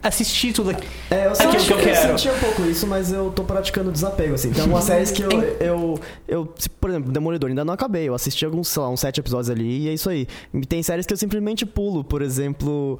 assistir 0.03 0.53
tudo 0.53 0.69
aqui. 0.71 0.87
É, 1.11 1.25
eu 1.27 1.31
Aquilo 1.31 1.51
que 1.51 1.57
eu 1.57 1.61
que 1.65 1.71
eu 1.73 1.77
quero. 1.93 2.17
senti 2.19 2.29
um 2.29 2.39
pouco 2.39 2.61
isso, 2.63 2.85
mas 2.87 3.11
eu 3.11 3.31
tô 3.35 3.43
praticando 3.43 3.91
desapego, 3.91 4.35
assim. 4.35 4.51
Tem 4.51 4.61
algumas 4.61 4.83
séries 4.83 5.11
que 5.11 5.21
eu, 5.23 5.29
eu, 5.59 5.99
eu, 6.27 6.53
por 6.79 6.89
exemplo, 6.89 7.11
Demolidor, 7.11 7.49
ainda 7.49 7.65
não 7.65 7.73
acabei. 7.73 8.07
Eu 8.07 8.13
assisti 8.15 8.45
alguns, 8.45 8.67
sei 8.69 8.81
lá, 8.81 8.89
uns 8.89 8.99
sete 8.99 9.19
episódios 9.19 9.49
ali 9.49 9.85
e 9.85 9.89
é 9.89 9.93
isso 9.93 10.09
aí. 10.09 10.27
E 10.53 10.65
tem 10.65 10.81
séries 10.83 11.05
que 11.05 11.13
eu 11.13 11.17
simplesmente 11.17 11.65
pulo, 11.65 12.03
por 12.03 12.21
exemplo... 12.21 12.99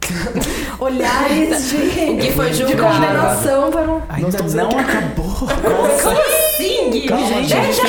Olhares 0.78 1.70
de, 1.70 1.76
O 2.12 2.18
que 2.18 2.32
foi 2.32 2.50
de 2.50 2.58
julgado. 2.58 2.82
condenação 2.94 3.70
para 3.70 3.90
um... 3.90 4.00
Ainda 4.08 4.38
não 4.54 4.68
que- 4.70 4.76
acabou. 4.76 5.26
Como 5.62 5.86
assim? 5.86 7.06
Calma, 7.06 7.26
Gente, 7.26 7.48
gente. 7.48 7.80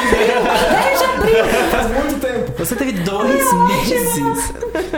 10 0.99 1.11
de 1.11 1.17
abril! 1.17 1.33
10 1.33 1.45
de 1.45 1.55
abril! 1.57 1.69
Faz 1.71 1.91
muito 1.91 2.19
tempo. 2.19 2.51
Você 2.59 2.75
teve 2.75 2.91
dois 2.93 3.43
meses. 3.67 4.53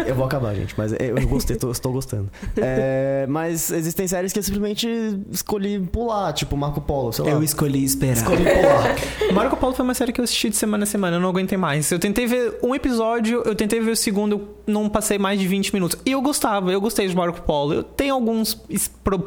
Eu 0.08 0.16
vou 0.16 0.26
acabar, 0.26 0.54
gente, 0.56 0.74
mas 0.78 0.94
eu 0.94 1.28
gostei, 1.28 1.56
tô- 1.56 1.72
estou 1.72 1.92
gostando. 1.92 2.30
É, 2.58 3.26
mas 3.30 3.72
existem 3.72 4.08
séries 4.08 4.34
que 4.34 4.40
eu 4.40 4.44
simplesmente 4.44 4.88
escolhi 5.32 5.80
pular, 5.80 6.34
tipo 6.34 6.58
Marco 6.58 6.82
Polo, 6.82 7.12
sei 7.14 7.26
lá. 7.26 7.32
Eu 7.32 7.44
escolhi 7.44 7.84
esperar. 7.84 8.14
escolhi 8.14 8.44
pular. 8.44 8.96
Marco 9.34 9.56
Polo 9.58 9.74
foi 9.74 9.84
uma 9.84 9.94
série 9.94 10.12
que 10.12 10.20
eu 10.20 10.24
assisti 10.24 10.50
de 10.50 10.56
semana 10.56 10.84
a 10.84 10.88
semana, 10.88 11.18
eu 11.18 11.20
não 11.22 11.30
aguentei 11.30 11.58
mais. 11.58 11.92
Eu 11.92 12.00
tentei 12.00 12.26
ver 12.26 12.58
um 12.64 12.74
episódio, 12.74 13.44
eu 13.46 13.54
tentei 13.56 13.80
ver 13.80 13.92
o 13.92 13.96
segundo, 13.96 14.34
eu 14.68 14.74
não 14.74 14.90
passei 14.90 15.18
mais 15.20 15.40
de 15.40 15.48
20 15.48 15.74
minutos. 15.74 15.98
E 16.06 16.12
eu 16.12 16.22
gostava, 16.22 16.72
eu 16.72 16.82
gostei 16.82 17.08
de 17.08 17.16
Marco 17.16 17.42
Polo. 17.42 17.74
Eu 17.74 17.84
tenho 17.84 18.14
alguns 18.14 18.60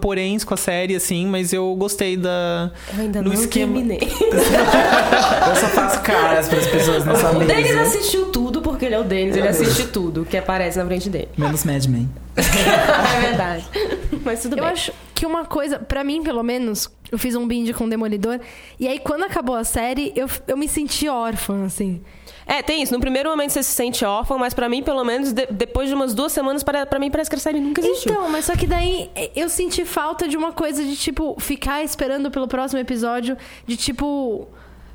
poréns 0.00 0.44
com 0.44 0.54
a 0.54 0.56
série, 0.56 0.94
assim, 0.96 1.26
mas 1.26 1.52
eu 1.52 1.74
gostei 1.76 2.16
da. 2.16 2.70
Eu 2.94 3.00
ainda 3.00 3.22
No 3.22 3.28
não 3.32 3.34
esquema- 3.34 3.72
terminei. 3.74 4.00
Eu 5.46 5.56
só 5.56 5.68
faço 5.68 6.00
caras 6.02 6.48
para 6.48 6.58
as 6.64 6.70
pessoas 6.72 7.04
nessa 7.04 7.30
O 7.30 7.38
Denis 7.44 7.66
mesa. 7.68 7.82
assistiu 7.82 8.26
tudo, 8.32 8.60
porque 8.62 8.84
ele 8.86 8.94
é 8.94 8.98
o 9.00 9.04
Denis, 9.04 9.36
ele 9.36 9.48
assiste 9.48 9.86
tudo 9.88 10.24
que 10.24 10.36
aparece 10.36 10.78
na 10.78 10.86
frente 10.86 11.08
dele. 11.10 11.28
Menos 11.36 11.64
Mad 11.64 11.84
Men. 11.86 12.08
é 12.36 13.20
verdade. 13.20 13.64
Mas 14.24 14.42
tudo 14.42 14.56
Eu 14.56 14.64
bem. 14.64 14.72
acho 14.72 14.92
que 15.14 15.24
uma 15.26 15.44
coisa, 15.44 15.78
pra 15.78 16.02
mim, 16.02 16.22
pelo 16.22 16.42
menos, 16.42 16.90
eu 17.10 17.18
fiz 17.18 17.34
um 17.36 17.46
binge 17.46 17.72
com 17.72 17.88
Demolidor. 17.88 18.40
E 18.78 18.88
aí, 18.88 18.98
quando 18.98 19.24
acabou 19.24 19.54
a 19.54 19.64
série, 19.64 20.12
eu, 20.16 20.28
eu 20.48 20.56
me 20.56 20.66
senti 20.68 21.08
órfã, 21.08 21.64
assim. 21.64 22.00
É, 22.46 22.62
tem 22.62 22.82
isso. 22.82 22.92
No 22.92 23.00
primeiro 23.00 23.30
momento 23.30 23.50
você 23.52 23.62
se 23.62 23.70
sente 23.72 24.04
órfão, 24.04 24.36
mas 24.38 24.52
pra 24.52 24.68
mim, 24.68 24.82
pelo 24.82 25.02
menos, 25.04 25.32
de- 25.32 25.46
depois 25.46 25.88
de 25.88 25.94
umas 25.94 26.12
duas 26.12 26.30
semanas, 26.32 26.62
para, 26.62 26.84
pra 26.84 26.98
mim 26.98 27.10
parece 27.10 27.30
que 27.30 27.36
a 27.36 27.38
série 27.38 27.58
nunca 27.60 27.80
existiu. 27.80 28.12
Então, 28.12 28.28
mas 28.28 28.44
só 28.44 28.54
que 28.54 28.66
daí 28.66 29.10
eu 29.34 29.48
senti 29.48 29.84
falta 29.84 30.28
de 30.28 30.36
uma 30.36 30.52
coisa 30.52 30.84
de, 30.84 30.94
tipo, 30.96 31.36
ficar 31.40 31.82
esperando 31.84 32.30
pelo 32.30 32.46
próximo 32.48 32.80
episódio, 32.80 33.36
de, 33.66 33.76
tipo, 33.78 34.46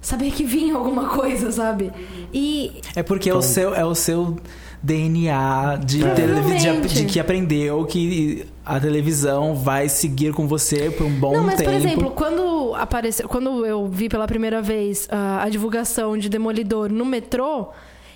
saber 0.01 0.31
que 0.31 0.43
vinha 0.43 0.75
alguma 0.75 1.09
coisa, 1.09 1.51
sabe? 1.51 1.91
E 2.33 2.81
É 2.95 3.03
porque 3.03 3.29
é 3.29 3.33
o 3.35 3.41
seu, 3.41 3.73
é 3.75 3.83
o 3.85 3.93
seu 3.95 4.37
DNA 4.81 5.77
de, 5.83 5.99
televi- 6.15 6.57
de, 6.57 6.93
de 6.95 7.05
que 7.05 7.19
aprendeu 7.19 7.85
que 7.85 8.45
a 8.65 8.79
televisão 8.79 9.53
vai 9.55 9.89
seguir 9.89 10.33
com 10.33 10.47
você 10.47 10.89
por 10.89 11.05
um 11.05 11.11
bom 11.19 11.33
Não, 11.33 11.43
mas 11.43 11.55
tempo. 11.57 11.69
por 11.69 11.75
exemplo, 11.77 12.11
quando 12.11 12.73
apareceu, 12.75 13.27
quando 13.27 13.65
eu 13.65 13.87
vi 13.87 14.07
pela 14.07 14.25
primeira 14.25 14.61
vez 14.61 15.07
ah, 15.11 15.43
a 15.43 15.49
divulgação 15.49 16.17
de 16.17 16.29
Demolidor 16.29 16.89
no 16.89 17.03
metrô, 17.05 17.67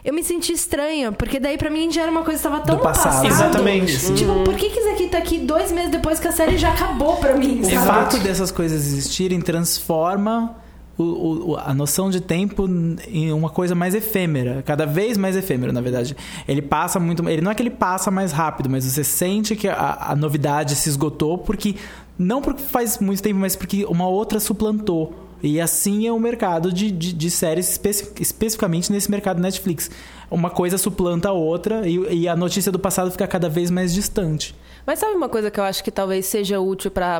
eu 0.06 0.13
me 0.13 0.24
senti 0.24 0.52
estranha, 0.54 1.12
porque 1.12 1.40
daí 1.40 1.58
pra 1.58 1.70
mim 1.70 1.92
já 1.92 2.04
era 2.04 2.12
uma 2.12 2.24
coisa 2.24 2.40
que 2.42 2.48
estava 2.48 2.63
tão 2.66 2.78
Do 2.78 2.82
passado. 2.82 3.25
Exatamente. 3.25 4.13
Tipo, 4.13 4.44
por 4.44 4.54
que 4.56 4.70
que 4.70 4.80
isso 4.80 4.90
aqui 4.90 5.08
tá 5.08 5.18
aqui 5.18 5.40
dois 5.40 5.72
meses 5.72 5.92
depois 5.92 6.20
que 6.20 6.28
a 6.28 6.32
série 6.32 6.58
já 6.58 6.72
acabou 6.72 7.18
pra 7.18 7.36
mim, 7.36 7.60
O 7.62 7.66
sabe? 7.66 7.86
fato 7.88 8.18
dessas 8.20 8.52
coisas 8.52 8.86
existirem 8.88 9.40
transforma 9.42 10.56
o- 10.97 11.51
o- 11.51 11.57
a 11.57 11.73
noção 11.73 12.09
de 12.09 12.21
tempo 12.21 12.65
em 13.07 13.31
uma 13.33 13.50
coisa 13.50 13.73
mais 13.73 13.95
efêmera, 13.95 14.62
cada 14.63 14.85
vez 14.85 15.17
mais 15.17 15.35
efêmera, 15.35 15.73
na 15.73 15.81
verdade. 15.81 16.15
Ele 16.47 16.62
passa 16.62 17.00
muito. 17.00 17.27
Ele 17.27 17.41
não 17.41 17.51
é 17.51 17.55
que 17.55 17.62
ele 17.63 17.69
passa 17.69 18.12
mais 18.12 18.31
rápido, 18.31 18.69
mas 18.69 18.83
você 18.85 19.03
sente 19.03 19.55
que 19.55 19.67
a, 19.67 19.97
a 20.09 20.15
novidade 20.15 20.75
se 20.75 20.89
esgotou 20.89 21.38
porque. 21.38 21.75
Não 22.17 22.43
porque 22.43 22.62
faz 22.62 23.00
muito 23.00 23.23
tempo, 23.23 23.39
mas 23.39 23.55
porque 23.55 23.85
uma 23.85 24.07
outra 24.07 24.39
suplantou. 24.39 25.13
E 25.41 25.59
assim 25.59 26.05
é 26.07 26.12
o 26.12 26.19
mercado 26.19 26.71
de, 26.71 26.91
de, 26.91 27.12
de 27.12 27.31
séries, 27.31 27.71
especi- 27.71 28.13
especificamente 28.19 28.91
nesse 28.91 29.09
mercado 29.09 29.41
Netflix. 29.41 29.89
Uma 30.29 30.50
coisa 30.51 30.77
suplanta 30.77 31.29
a 31.29 31.31
outra 31.33 31.88
e, 31.89 32.21
e 32.21 32.27
a 32.29 32.35
notícia 32.35 32.71
do 32.71 32.77
passado 32.79 33.09
fica 33.12 33.25
cada 33.27 33.50
vez 33.50 33.69
mais 33.71 33.91
distante. 33.93 34.55
Mas 34.85 35.00
sabe 35.00 35.15
uma 35.15 35.27
coisa 35.27 35.50
que 35.50 35.59
eu 35.59 35.63
acho 35.63 35.83
que 35.83 35.89
talvez 35.91 36.27
seja 36.27 36.59
útil 36.59 36.91
pra 36.91 37.19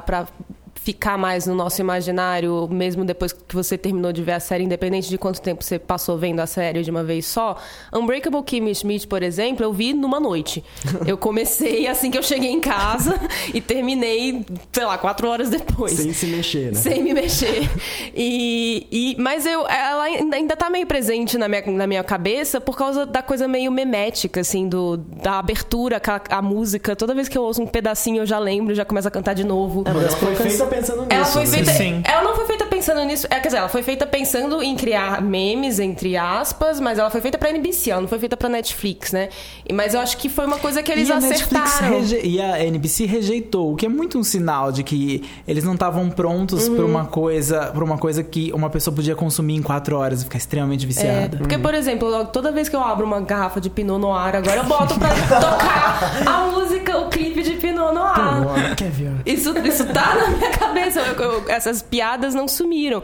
ficar 0.76 1.18
mais 1.18 1.46
no 1.48 1.56
nosso 1.56 1.80
imaginário, 1.80 2.68
mesmo 2.70 3.06
depois 3.06 3.32
que 3.32 3.56
você 3.56 3.78
terminou 3.78 4.12
de 4.12 4.22
ver 4.22 4.34
a 4.34 4.40
série, 4.40 4.64
independente 4.66 5.08
de 5.08 5.18
quanto 5.18 5.42
tempo 5.42 5.64
você 5.64 5.80
passou 5.80 6.18
vendo 6.18 6.42
a 6.42 6.46
série 6.46 6.84
de 6.84 6.92
uma 6.92 7.04
vez 7.04 7.26
só? 7.26 7.56
Unbreakable 7.94 8.44
Kimmy 8.44 8.76
Schmidt, 8.76 9.08
por 9.08 9.24
exemplo, 9.24 9.64
eu 9.64 9.72
vi 9.72 9.94
numa 9.94 10.20
noite. 10.20 10.64
Eu 11.08 11.18
comecei 11.18 11.88
assim 11.88 12.10
que 12.12 12.18
eu 12.18 12.24
cheguei 12.24 12.50
em 12.50 12.60
casa 12.60 13.20
e 13.54 13.60
terminei, 13.62 14.46
sei 14.72 14.86
lá, 14.86 14.98
quatro 14.98 15.28
horas 15.28 15.50
depois. 15.50 15.94
Sem 15.94 16.14
se 16.14 16.26
mexer, 16.28 16.72
né? 16.72 16.80
Sem 16.80 17.04
me 17.04 17.14
mexer. 17.14 17.70
E, 18.16 18.88
e- 18.92 19.16
mas 19.22 19.46
eu, 19.46 19.68
ela 19.68 20.04
ainda, 20.04 20.56
tá 20.56 20.70
meio 20.70 20.86
presente 20.88 21.38
na 21.38 21.48
minha, 21.48 21.64
na 21.68 21.88
minha 21.88 22.04
cabeça 22.04 22.60
por 22.62 22.78
causa 22.78 23.06
da 23.06 23.22
coisa 23.22 23.48
meio 23.48 23.72
memética, 23.72 24.42
assim, 24.42 24.68
do, 24.68 24.98
da 24.98 25.40
abertura, 25.40 26.02
a, 26.30 26.38
a 26.38 26.42
música. 26.42 26.96
Toda 26.96 27.14
vez 27.14 27.28
que 27.28 27.38
eu 27.38 27.44
ouço 27.44 27.62
um 27.62 27.68
pedacinho, 27.68 28.22
eu 28.22 28.26
já 28.26 28.40
lembro, 28.40 28.74
já 28.76 28.86
começo 28.86 29.08
a 29.08 29.12
cantar 29.12 29.34
de 29.34 29.44
novo. 29.44 29.84
É, 29.86 29.92
mas 29.94 30.04
ela 30.06 30.18
foi 30.18 30.36
feita 30.36 30.63
pensando 30.68 31.02
nisso. 31.02 31.10
Ela 31.14 31.26
foi 31.26 31.42
né? 31.46 31.48
feita. 31.52 31.72
Sim. 31.74 32.02
Ela 32.04 32.24
não 32.24 32.36
foi 32.36 32.46
feita 32.46 32.66
pensando 32.66 33.04
nisso. 33.06 33.28
É, 33.30 33.36
quer 33.40 33.48
dizer, 33.48 33.58
ela 33.58 33.70
foi 33.70 33.84
feita 33.84 34.06
pensando 34.06 34.62
em 34.62 34.76
criar 34.76 35.22
memes, 35.22 35.80
entre 35.80 36.16
aspas, 36.18 36.80
mas 36.80 36.98
ela 37.00 37.10
foi 37.10 37.22
feita 37.22 37.38
pra 37.38 37.50
NBC, 37.50 37.92
ela 37.92 38.02
não 38.02 38.08
foi 38.08 38.20
feita 38.20 38.36
pra 38.38 38.50
Netflix, 38.50 39.12
né? 39.12 39.30
Mas 39.72 39.94
eu 39.94 40.00
acho 40.00 40.18
que 40.18 40.30
foi 40.30 40.46
uma 40.46 40.58
coisa 40.58 40.82
que 40.84 40.92
eles 40.92 41.08
e 41.10 41.12
acertaram. 41.12 41.90
reje- 42.00 42.20
e 42.24 42.42
a 42.42 42.64
NBC 42.64 43.06
rejeitou, 43.06 43.74
o 43.74 43.76
que 43.76 43.86
é 43.86 43.90
muito 43.90 44.18
um 44.18 44.24
sinal 44.24 44.72
de 44.72 44.84
que 44.84 45.24
eles 45.48 45.64
não 45.64 45.74
estavam 45.74 46.10
prontos 46.10 46.68
Uhum. 46.68 46.76
para 46.76 46.86
uma 46.86 47.06
coisa, 47.06 47.68
para 47.74 47.84
uma 47.84 47.98
coisa 47.98 48.24
que 48.24 48.52
uma 48.54 48.70
pessoa 48.70 48.94
podia 48.96 49.16
consumir 49.16 49.56
em 49.56 49.62
quatro 49.62 49.98
horas 49.98 50.22
e 50.22 50.24
ficar 50.26 50.38
extremamente 50.38 50.84
É, 50.84 50.88
viciada. 50.88 51.38
porque, 51.38 51.58
por 51.58 51.74
exemplo, 51.74 52.26
toda 52.26 52.52
vez 52.52 52.70
que 52.70 52.76
eu 52.76 52.82
abro 52.82 53.06
uma 53.06 53.22
garrafa 53.22 53.60
de 53.62 53.70
Pinot 53.70 54.00
Noir, 54.00 54.36
agora 54.36 54.58
eu 54.58 54.64
boto 54.66 54.98
pra 55.00 55.10
tocar 55.40 56.24
a 56.26 56.48
música, 56.52 56.98
o 56.98 57.10
clipe 57.10 57.42
de 57.44 57.52
Pinot 57.52 57.94
Noir. 57.94 58.76
Quer 58.76 58.90
ver? 58.90 59.12
Isso, 59.26 59.54
isso 59.60 59.86
tá 59.88 60.16
na 60.16 60.28
minha 60.30 60.50
cabeça. 60.60 61.00
Eu- 61.02 61.16
eu- 61.16 61.50
essas 61.50 61.82
piadas 61.82 62.34
não 62.34 62.48
sumiram. 62.48 63.02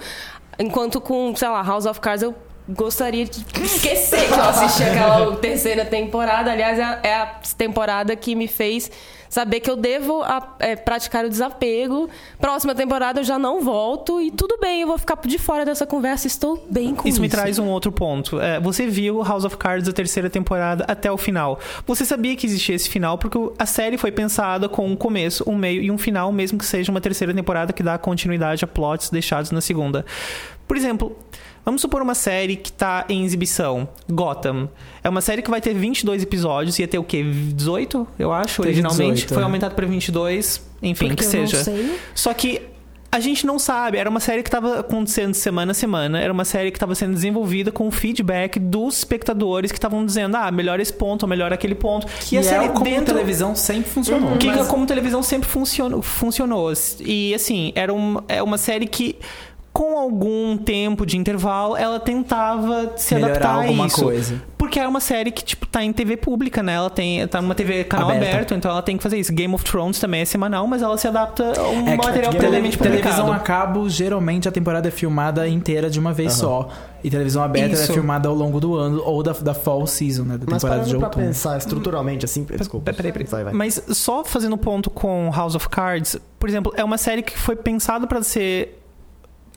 Enquanto 0.58 1.00
com, 1.00 1.36
sei 1.36 1.48
lá, 1.48 1.62
House 1.64 1.86
of 1.86 2.00
Cards 2.02 2.22
eu 2.24 2.36
gostaria 2.68 3.26
de 3.26 3.44
esquecer 3.64 4.28
que 4.28 4.34
eu 4.34 4.44
assisti 4.44 4.84
aquela 4.84 5.36
terceira 5.38 5.86
temporada. 5.86 6.52
Aliás, 6.52 6.78
é 6.78 6.84
a, 6.84 7.00
é 7.04 7.16
a 7.16 7.26
temporada 7.58 8.16
que 8.16 8.36
me 8.36 8.48
fez 8.48 8.92
saber 9.30 9.60
que 9.60 9.70
eu 9.70 9.76
devo 9.78 10.22
a- 10.24 10.56
é, 10.60 10.76
praticar 10.76 11.24
o 11.24 11.30
desapego. 11.30 12.10
Próxima 12.40 12.74
temporada 12.76 13.20
eu 13.20 13.24
já 13.24 13.38
não 13.40 13.62
volto 13.62 14.20
e 14.20 14.32
tudo 14.32 14.58
bem, 14.60 14.82
eu 14.82 14.88
vou 14.88 14.98
ficar 14.98 15.18
de 15.26 15.38
fora 15.38 15.64
dessa 15.64 15.86
conversa. 15.86 16.28
Estou 16.28 16.66
bem 16.70 16.96
com 16.96 17.02
isso. 17.08 17.16
Isso 17.16 17.22
me 17.22 17.30
traz 17.30 17.60
um 17.60 17.68
outro 17.68 17.92
ponto. 17.92 18.40
É, 18.40 18.60
você 18.60 18.88
viu 18.88 19.22
House 19.24 19.46
of 19.46 19.56
Cards 19.58 19.88
a 19.88 19.94
terceira 19.94 20.30
temporada 20.30 20.84
até 20.88 21.12
o 21.12 21.18
final. 21.18 21.60
Você 21.86 22.04
sabia 22.04 22.36
que 22.36 22.46
existia 22.46 22.76
esse 22.76 22.90
final 22.90 23.18
porque 23.18 23.38
a 23.60 23.66
série 23.66 23.98
foi 23.98 24.12
pensada 24.12 24.68
com 24.68 24.88
um 24.88 24.96
começo, 24.96 25.44
um 25.48 25.56
meio 25.56 25.82
e 25.82 25.92
um 25.92 25.98
final, 25.98 26.32
mesmo 26.32 26.58
que 26.58 26.66
seja 26.66 26.92
uma 26.92 27.00
terceira 27.02 27.34
temporada 27.34 27.72
que 27.72 27.84
dá 27.84 27.98
continuidade 27.98 28.64
a 28.64 28.68
plots 28.68 29.10
deixados 29.10 29.52
na 29.52 29.62
segunda. 29.62 30.06
Por 30.68 30.76
exemplo, 30.78 31.16
vamos 31.70 31.82
supor 31.82 32.02
uma 32.02 32.16
série 32.16 32.56
que 32.56 32.72
tá 32.72 33.06
em 33.08 33.24
exibição, 33.24 33.88
Gotham. 34.10 34.70
É 35.04 35.10
uma 35.10 35.22
série 35.22 35.42
que 35.42 35.50
vai 35.50 35.62
ter 35.62 35.74
22 35.74 36.24
episódios, 36.24 36.80
ia 36.80 36.88
ter 36.88 36.98
o 36.98 37.04
quê? 37.04 37.24
18, 37.24 38.08
eu 38.18 38.34
acho, 38.34 38.58
Teve 38.64 38.70
originalmente. 38.70 39.14
18, 39.28 39.34
foi 39.34 39.42
é. 39.42 39.46
aumentado 39.46 39.76
para 39.76 39.86
22, 39.86 40.62
enfim, 40.82 41.08
Porque 41.08 41.24
que 41.24 41.26
seja. 41.26 41.64
sei. 41.64 41.96
Só 42.16 42.34
que 42.34 42.62
a 43.12 43.20
gente 43.20 43.46
não 43.46 43.58
sabe. 43.58 43.98
Era 43.98 44.10
uma 44.10 44.20
série 44.20 44.44
que 44.44 44.50
estava 44.50 44.80
acontecendo 44.80 45.34
semana 45.34 45.72
a 45.72 45.74
semana. 45.74 46.20
Era 46.20 46.32
uma 46.32 46.46
série 46.46 46.72
que 46.72 46.78
estava 46.78 46.94
sendo 46.96 47.14
desenvolvida 47.14 47.72
com 47.72 47.88
o 47.88 47.92
feedback 47.92 48.60
dos 48.60 48.98
espectadores 49.00 49.72
que 49.72 49.78
estavam 49.78 50.06
dizendo: 50.06 50.36
ah, 50.38 50.52
melhor 50.52 50.80
esse 50.80 50.94
ponto, 50.94 51.28
melhor 51.28 51.52
aquele 51.52 51.76
ponto. 51.76 52.06
Que 52.08 52.36
e 52.36 52.38
a 52.38 52.42
é 52.42 52.44
série 52.44 52.70
como 52.70 52.84
dentro. 52.86 53.14
televisão 53.14 53.56
sempre 53.56 53.90
funcionou. 53.90 54.38
Que 54.38 54.48
Mas- 54.48 54.68
como 54.68 54.86
televisão 54.86 55.24
sempre 55.24 55.48
funcionou, 55.50 56.02
funcionou. 56.02 56.72
E 57.00 57.34
assim, 57.34 57.72
era 57.76 57.94
uma, 57.94 58.24
é 58.28 58.42
uma 58.42 58.58
série 58.58 58.88
que. 58.88 59.16
Com 59.80 59.98
algum 59.98 60.58
tempo 60.58 61.06
de 61.06 61.16
intervalo, 61.18 61.78
ela 61.78 62.02
tentava 62.02 62.92
se 62.98 63.16
Melhorar 63.16 63.32
adaptar 63.36 63.50
a 63.50 63.62
alguma 63.62 63.88
isso. 63.88 64.04
coisa. 64.04 64.42
Porque 64.58 64.78
é 64.78 64.86
uma 64.86 65.00
série 65.00 65.32
que, 65.32 65.42
tipo, 65.42 65.66
tá 65.66 65.82
em 65.82 65.94
TV 65.94 66.18
pública, 66.18 66.62
né? 66.62 66.74
Ela 66.74 66.90
tem, 66.90 67.26
tá 67.30 67.42
numa 67.42 67.56
TV 67.56 67.86
canal 67.86 68.10
Aberta. 68.10 68.28
aberto, 68.30 68.54
então 68.54 68.70
ela 68.70 68.82
tem 68.82 68.98
que 68.98 69.04
fazer 69.04 69.18
isso. 69.18 69.32
Game 69.32 69.54
of 69.54 69.64
Thrones 69.64 69.98
também 69.98 70.20
é 70.20 70.26
semanal, 70.26 70.68
mas 70.68 70.82
ela 70.82 70.98
se 70.98 71.08
adapta 71.08 71.54
a 71.58 71.70
um 71.70 71.88
É 71.88 71.92
que 71.92 72.06
material 72.06 72.32
tele- 72.34 72.38
previamente 72.40 72.78
televisão 72.78 73.26
publicado. 73.28 73.32
a 73.32 73.40
cabo, 73.40 73.90
geralmente 73.90 74.50
a 74.50 74.52
temporada 74.52 74.90
é 74.90 74.92
filmada 74.92 75.48
inteira 75.48 75.90
de 75.90 75.98
uma 75.98 76.12
vez 76.12 76.34
só. 76.34 76.68
E 77.02 77.10
televisão 77.10 77.42
aberta 77.42 77.70
é 77.70 77.74
Isso. 77.82 77.94
filmada 77.94 78.28
ao 78.28 78.36
longo 78.36 78.60
do 78.60 78.76
ano 78.76 79.02
ou 79.06 79.24
da, 79.24 79.32
da 79.32 79.54
fall 79.54 79.88
season, 79.88 80.24
né? 80.24 80.38
Da 80.38 80.44
Mas 80.46 80.62
temporada 80.62 80.84
de 80.84 80.88
parando 80.88 81.00
pra 81.00 81.08
outono. 81.08 81.26
pensar 81.28 81.58
estruturalmente 81.58 82.26
assim... 82.26 82.44
Desculpa. 82.44 82.92
Peraí, 82.92 83.14
peraí. 83.14 83.28
Vai, 83.28 83.44
vai. 83.46 83.54
Mas 83.54 83.82
só 83.94 84.26
fazendo 84.26 84.58
ponto 84.58 84.90
com 84.90 85.32
House 85.34 85.56
of 85.56 85.70
Cards, 85.70 86.18
por 86.38 86.50
exemplo, 86.50 86.74
é 86.76 86.84
uma 86.84 86.98
série 86.98 87.22
que 87.22 87.40
foi 87.40 87.56
pensada 87.56 88.06
para 88.06 88.22
ser 88.22 88.79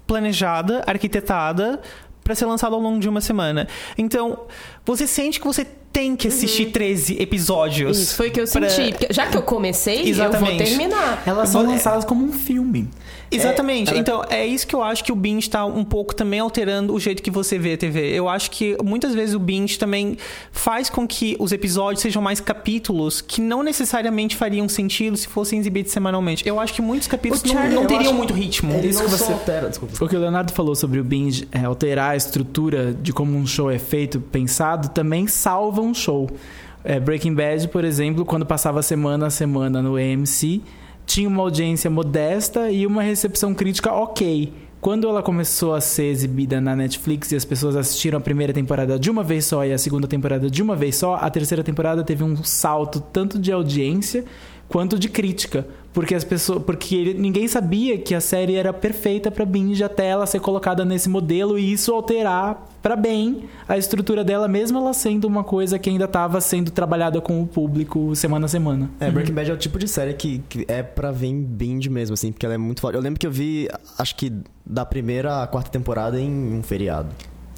planejada, 0.06 0.82
arquitetada, 0.86 1.80
para 2.24 2.34
ser 2.34 2.46
lançada 2.46 2.74
ao 2.74 2.80
longo 2.80 3.00
de 3.00 3.08
uma 3.08 3.20
semana. 3.20 3.66
Então, 3.98 4.40
você 4.84 5.06
sente 5.06 5.40
que 5.40 5.46
você 5.46 5.64
tem 5.92 6.16
que 6.16 6.28
assistir 6.28 6.66
13 6.66 7.20
episódios. 7.20 7.98
Isso 7.98 8.16
foi 8.16 8.28
o 8.28 8.32
que 8.32 8.40
eu 8.40 8.46
pra- 8.48 8.68
senti. 8.70 9.06
Já 9.10 9.26
que 9.26 9.36
eu 9.36 9.42
comecei, 9.42 9.96
eu 9.96 10.14
vou 10.14 10.26
Exatamente. 10.26 10.64
terminar. 10.64 11.22
Elas 11.26 11.48
são 11.50 11.66
lançadas 11.66 12.04
como 12.04 12.24
um 12.24 12.32
filme. 12.32 12.88
Exatamente. 13.36 13.90
ela- 13.90 13.98
Então, 13.98 14.22
é 14.28 14.46
isso 14.46 14.66
que 14.66 14.74
eu 14.74 14.82
acho 14.82 15.02
que 15.04 15.12
o 15.12 15.16
binge 15.16 15.48
tá 15.48 15.64
um 15.64 15.84
pouco 15.84 16.14
também 16.14 16.40
alterando 16.40 16.92
o 16.94 17.00
jeito 17.00 17.22
que 17.22 17.30
você 17.30 17.58
vê 17.58 17.74
a 17.74 17.76
TV. 17.78 18.10
Eu 18.12 18.28
acho 18.28 18.50
que 18.50 18.76
muitas 18.84 19.14
vezes 19.14 19.34
o 19.34 19.38
binge 19.38 19.78
também 19.78 20.16
faz 20.50 20.88
com 20.90 21.06
que 21.06 21.36
os 21.38 21.52
episódios 21.52 22.02
sejam 22.02 22.20
mais 22.22 22.40
capítulos 22.40 23.20
que 23.20 23.40
não 23.40 23.62
necessariamente 23.62 24.36
fariam 24.36 24.68
sentido 24.68 25.16
se 25.16 25.26
fossem 25.28 25.58
exibidos 25.58 25.92
semanalmente. 25.92 26.46
Eu 26.46 26.60
acho 26.60 26.74
que 26.74 26.82
muitos 26.82 27.08
capítulos 27.08 27.42
não, 27.44 27.52
Charlie, 27.52 27.74
não 27.74 27.82
eu 27.82 27.88
teriam 27.88 28.12
muito 28.14 28.32
ritmo. 28.34 28.72
Ele 28.74 28.88
Isso 28.88 29.02
não 29.02 29.10
que 29.10 29.16
você- 29.16 29.32
altera, 29.32 29.68
desculpa. 29.68 30.04
O 30.04 30.08
que 30.08 30.16
o 30.16 30.20
Leonardo 30.20 30.52
falou 30.52 30.74
sobre 30.74 31.00
o 31.00 31.04
binge 31.04 31.46
é, 31.52 31.64
alterar 31.64 32.10
a 32.12 32.16
estrutura 32.16 32.92
de 32.92 33.12
como 33.12 33.36
um 33.36 33.46
show 33.46 33.70
é 33.70 33.78
feito, 33.78 34.20
pensado, 34.20 34.88
também 34.90 35.26
salva 35.26 35.80
um 35.80 35.94
show. 35.94 36.30
É, 36.84 36.98
Breaking 36.98 37.34
Bad, 37.34 37.68
por 37.68 37.84
exemplo, 37.84 38.24
quando 38.24 38.44
passava 38.44 38.82
semana 38.82 39.26
a 39.26 39.30
semana 39.30 39.80
no 39.80 39.96
AMC, 39.96 40.60
tinha 41.06 41.28
uma 41.28 41.42
audiência 41.42 41.90
modesta 41.90 42.70
e 42.70 42.86
uma 42.86 43.02
recepção 43.02 43.54
crítica 43.54 43.92
ok. 43.92 44.52
Quando 44.80 45.08
ela 45.08 45.22
começou 45.22 45.74
a 45.74 45.80
ser 45.80 46.06
exibida 46.06 46.60
na 46.60 46.74
Netflix 46.74 47.30
e 47.30 47.36
as 47.36 47.44
pessoas 47.44 47.76
assistiram 47.76 48.18
a 48.18 48.20
primeira 48.20 48.52
temporada 48.52 48.98
de 48.98 49.10
uma 49.10 49.22
vez 49.22 49.44
só 49.44 49.64
e 49.64 49.72
a 49.72 49.78
segunda 49.78 50.08
temporada 50.08 50.50
de 50.50 50.60
uma 50.60 50.74
vez 50.74 50.96
só, 50.96 51.14
a 51.14 51.30
terceira 51.30 51.62
temporada 51.62 52.02
teve 52.02 52.24
um 52.24 52.42
salto 52.42 53.00
tanto 53.00 53.38
de 53.38 53.52
audiência 53.52 54.24
quanto 54.68 54.98
de 54.98 55.08
crítica, 55.08 55.66
porque 55.92 56.14
as 56.14 56.24
pessoas, 56.24 56.62
porque 56.62 56.94
ele- 56.94 57.14
ninguém 57.14 57.46
sabia 57.48 57.98
que 57.98 58.14
a 58.14 58.20
série 58.20 58.54
era 58.54 58.72
perfeita 58.72 59.30
para 59.30 59.44
binge 59.44 59.82
até 59.84 60.06
ela 60.08 60.26
ser 60.26 60.40
colocada 60.40 60.84
nesse 60.84 61.08
modelo 61.08 61.58
e 61.58 61.72
isso 61.72 61.92
alterar 61.92 62.66
para 62.82 62.96
bem 62.96 63.44
a 63.68 63.76
estrutura 63.78 64.24
dela, 64.24 64.48
mesmo 64.48 64.78
ela 64.78 64.92
sendo 64.92 65.26
uma 65.26 65.44
coisa 65.44 65.78
que 65.78 65.88
ainda 65.90 66.06
estava 66.06 66.40
sendo 66.40 66.70
trabalhada 66.70 67.20
com 67.20 67.40
o 67.42 67.46
público 67.46 68.14
semana 68.16 68.46
a 68.46 68.48
semana. 68.48 68.90
É, 68.98 69.10
Breaking 69.10 69.32
Bad 69.34 69.50
é 69.50 69.54
o 69.54 69.56
tipo 69.56 69.78
de 69.78 69.86
série 69.86 70.14
que, 70.14 70.42
que 70.48 70.64
é 70.66 70.82
pra 70.82 71.10
ver 71.12 71.26
em 71.28 71.40
binge 71.42 71.88
mesmo, 71.90 72.14
assim, 72.14 72.32
porque 72.32 72.44
ela 72.46 72.54
é 72.54 72.58
muito 72.58 72.80
forte. 72.80 72.96
Eu 72.96 73.02
lembro 73.02 73.20
que 73.20 73.26
eu 73.26 73.30
vi, 73.30 73.68
acho 73.98 74.16
que 74.16 74.32
da 74.66 74.84
primeira 74.84 75.42
à 75.42 75.46
quarta 75.46 75.70
temporada 75.70 76.20
em 76.20 76.30
um 76.54 76.62
feriado. 76.62 77.08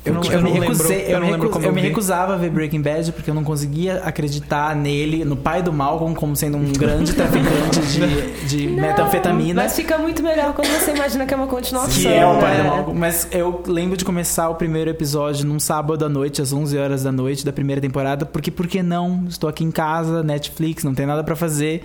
Eu 0.05 0.13
não- 0.15 0.23
eu 0.25 0.31
me 0.31 0.37
não 0.37 0.43
lembro- 0.53 0.61
recusei- 0.69 1.05
eu 1.07 1.11
eu 1.13 1.21
não 1.21 1.27
me 1.39 1.45
eu 1.47 1.63
eu 1.63 1.73
me 1.73 1.81
recusava 1.81 2.35
a 2.35 2.37
ver 2.37 2.51
Breaking 2.51 2.83
Bad 2.83 3.11
porque 3.13 3.31
eu 3.31 3.35
não 3.35 3.43
conseguia 3.43 4.01
acreditar 4.05 4.77
nele, 4.77 5.25
no 5.25 5.35
pai 5.35 5.63
do 5.63 5.73
Malcolm, 5.73 6.15
como 6.15 6.37
sendo 6.37 6.59
um 6.59 6.73
grande 6.73 7.13
traficante 7.17 7.81
de, 7.81 8.47
de 8.47 8.67
metanfetamina. 8.69 9.63
Mas 9.63 9.75
fica 9.75 9.97
muito 9.97 10.23
melhor 10.23 10.53
quando 10.53 10.69
você 10.69 10.91
imagina 10.91 11.25
que 11.25 11.33
é 11.33 11.37
uma 11.37 11.47
continuação. 11.47 12.03
Que 12.03 12.07
é 12.07 12.27
o 12.27 12.35
né? 12.35 12.41
pai 12.41 12.57
do 12.59 12.65
Malcolm. 12.69 12.99
Mas 13.01 13.29
eu 13.33 13.63
lembro 13.67 13.97
de 13.97 14.05
começar 14.05 14.49
o 14.51 14.57
primeiro 14.57 14.91
episódio 14.91 15.47
num 15.47 15.59
sábado 15.59 16.05
à 16.05 16.09
noite, 16.09 16.43
às 16.43 16.53
11 16.53 16.77
horas 16.77 17.03
da 17.03 17.11
noite 17.13 17.45
da 17.45 17.53
primeira 17.53 17.81
temporada, 17.81 18.27
porque 18.27 18.51
por 18.51 18.67
que 18.67 18.83
não? 18.83 19.25
Estou 19.27 19.49
aqui 19.49 19.65
em 19.65 19.71
casa, 19.71 20.23
Netflix, 20.23 20.85
não 20.85 20.95
tem 20.95 21.07
nada 21.07 21.25
pra 21.25 21.35
fazer. 21.35 21.83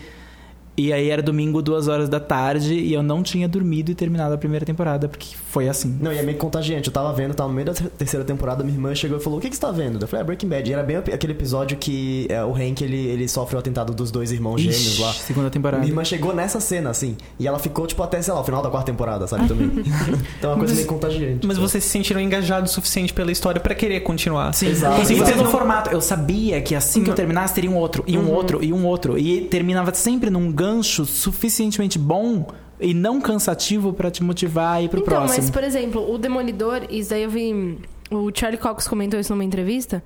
E 0.78 0.94
aí 0.94 1.10
era 1.10 1.22
domingo, 1.22 1.62
duas 1.62 1.90
horas 1.90 2.08
da 2.08 2.22
tarde, 2.22 2.74
e 2.74 2.94
eu 2.94 3.04
não 3.04 3.22
tinha 3.22 3.50
dormido 3.50 3.92
e 3.92 3.96
terminado 3.96 4.34
a 4.34 4.38
primeira 4.38 4.66
temporada, 4.66 5.10
porque 5.10 5.36
foi 5.50 5.68
assim. 5.68 5.98
Não, 6.00 6.14
e 6.14 6.18
é 6.18 6.22
meio 6.22 6.38
contagiante. 6.38 6.88
Eu 6.88 6.94
tava 6.94 7.12
vendo, 7.12 7.34
tava 7.34 7.50
no 7.50 7.56
meio 7.56 7.66
da 7.66 7.74
ter- 7.74 7.90
terceira 7.90 8.24
temporada, 8.24 8.64
minha 8.64 8.76
irmã 8.76 8.94
chegou 8.94 9.18
e 9.18 9.22
falou: 9.22 9.40
O 9.40 9.42
que, 9.42 9.50
que 9.50 9.56
você 9.56 9.62
tá 9.62 9.72
vendo? 9.72 10.00
Eu 10.00 10.08
falei: 10.08 10.22
É 10.22 10.26
Breaking 10.26 10.48
Bad. 10.48 10.70
E 10.70 10.74
era 10.74 10.84
bem 10.84 10.98
aquele 10.98 11.34
episódio 11.34 11.76
que 11.76 12.28
é, 12.30 12.44
o 12.44 12.54
Hank 12.54 12.84
ele, 12.84 12.98
ele 12.98 13.28
sofre 13.28 13.56
o 13.56 13.60
atentado 13.60 13.92
dos 13.94 14.12
dois 14.12 14.32
irmãos 14.32 14.62
gêmeos 14.62 14.80
Ixi, 14.94 15.02
lá. 15.02 15.12
segunda 15.14 15.50
temporada. 15.50 15.80
Minha 15.82 15.92
irmã 15.92 16.04
chegou 16.04 16.34
nessa 16.36 16.60
cena, 16.60 16.92
assim, 16.92 17.18
e 17.40 17.48
ela 17.48 17.58
ficou, 17.58 17.88
tipo, 17.88 18.04
até, 18.04 18.22
sei 18.22 18.32
lá, 18.32 18.42
o 18.42 18.44
final 18.44 18.62
da 18.62 18.70
quarta 18.70 18.92
temporada, 18.92 19.26
sabe, 19.26 19.48
também. 19.48 19.72
então 20.38 20.52
é 20.52 20.54
uma 20.54 20.60
coisa 20.60 20.76
meio 20.76 20.86
contagiante. 20.88 21.48
Mas 21.48 21.58
vocês 21.58 21.84
se 21.84 21.90
sentiram 21.90 22.22
engajados 22.22 22.72
o 22.72 22.74
suficiente 22.76 23.12
pela 23.12 23.32
história 23.32 23.60
pra 23.60 23.74
querer 23.74 24.02
continuar. 24.02 24.54
Sim, 24.54 24.68
Exato. 24.68 25.02
E 25.02 25.06
Vocês 25.06 25.20
você 25.20 25.34
no 25.36 25.46
formato. 25.46 25.90
Eu 25.90 26.00
sabia 26.02 26.62
que 26.62 26.76
assim 26.76 27.04
que 27.04 27.10
eu 27.10 27.16
terminasse, 27.16 27.56
teria 27.56 27.72
um 27.72 27.76
outro, 27.76 28.04
e 28.06 28.18
um 28.18 28.32
outro, 28.32 28.64
e 28.64 28.72
um 28.72 28.86
outro. 28.86 29.18
E 29.18 29.42
terminava 29.42 29.92
sempre 29.96 30.30
num 30.30 30.52
gancho 30.52 31.06
suficientemente 31.06 31.98
bom 31.98 32.46
e 32.80 32.94
não 32.94 33.20
cansativo 33.20 33.94
pra 33.94 34.10
te 34.10 34.24
motivar 34.24 34.78
a 34.78 34.82
ir 34.82 34.90
pro 34.90 35.02
então, 35.02 35.18
próximo. 35.18 35.42
mas, 35.42 35.50
por 35.50 35.64
exemplo, 35.64 36.12
o 36.12 36.18
Demolidor, 36.18 36.88
isso 36.90 37.10
daí 37.10 37.24
eu 37.24 37.30
vi. 37.30 37.78
O 38.10 38.32
Charlie 38.34 38.58
Cox 38.60 38.88
comentou 38.88 39.20
isso 39.20 39.34
numa 39.34 39.44
entrevista. 39.44 40.04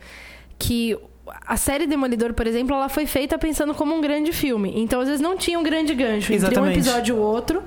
Que 0.58 0.98
a 1.46 1.56
série 1.56 1.88
Demolidor, 1.88 2.34
por 2.34 2.48
exemplo, 2.48 2.76
ela 2.76 2.90
foi 2.90 3.06
feita 3.06 3.38
pensando 3.38 3.74
como 3.74 3.96
um 3.96 4.02
grande 4.02 4.32
filme. 4.32 4.74
Então, 4.76 5.00
às 5.02 5.08
vezes, 5.08 5.22
não 5.22 5.38
tinha 5.38 5.58
um 5.60 5.64
grande 5.64 5.94
gancho 5.94 6.34
entre 6.34 6.46
um 6.46 6.50
Exatamente. 6.50 6.80
episódio 6.80 7.16
e 7.16 7.20
o 7.20 7.22
outro. 7.22 7.64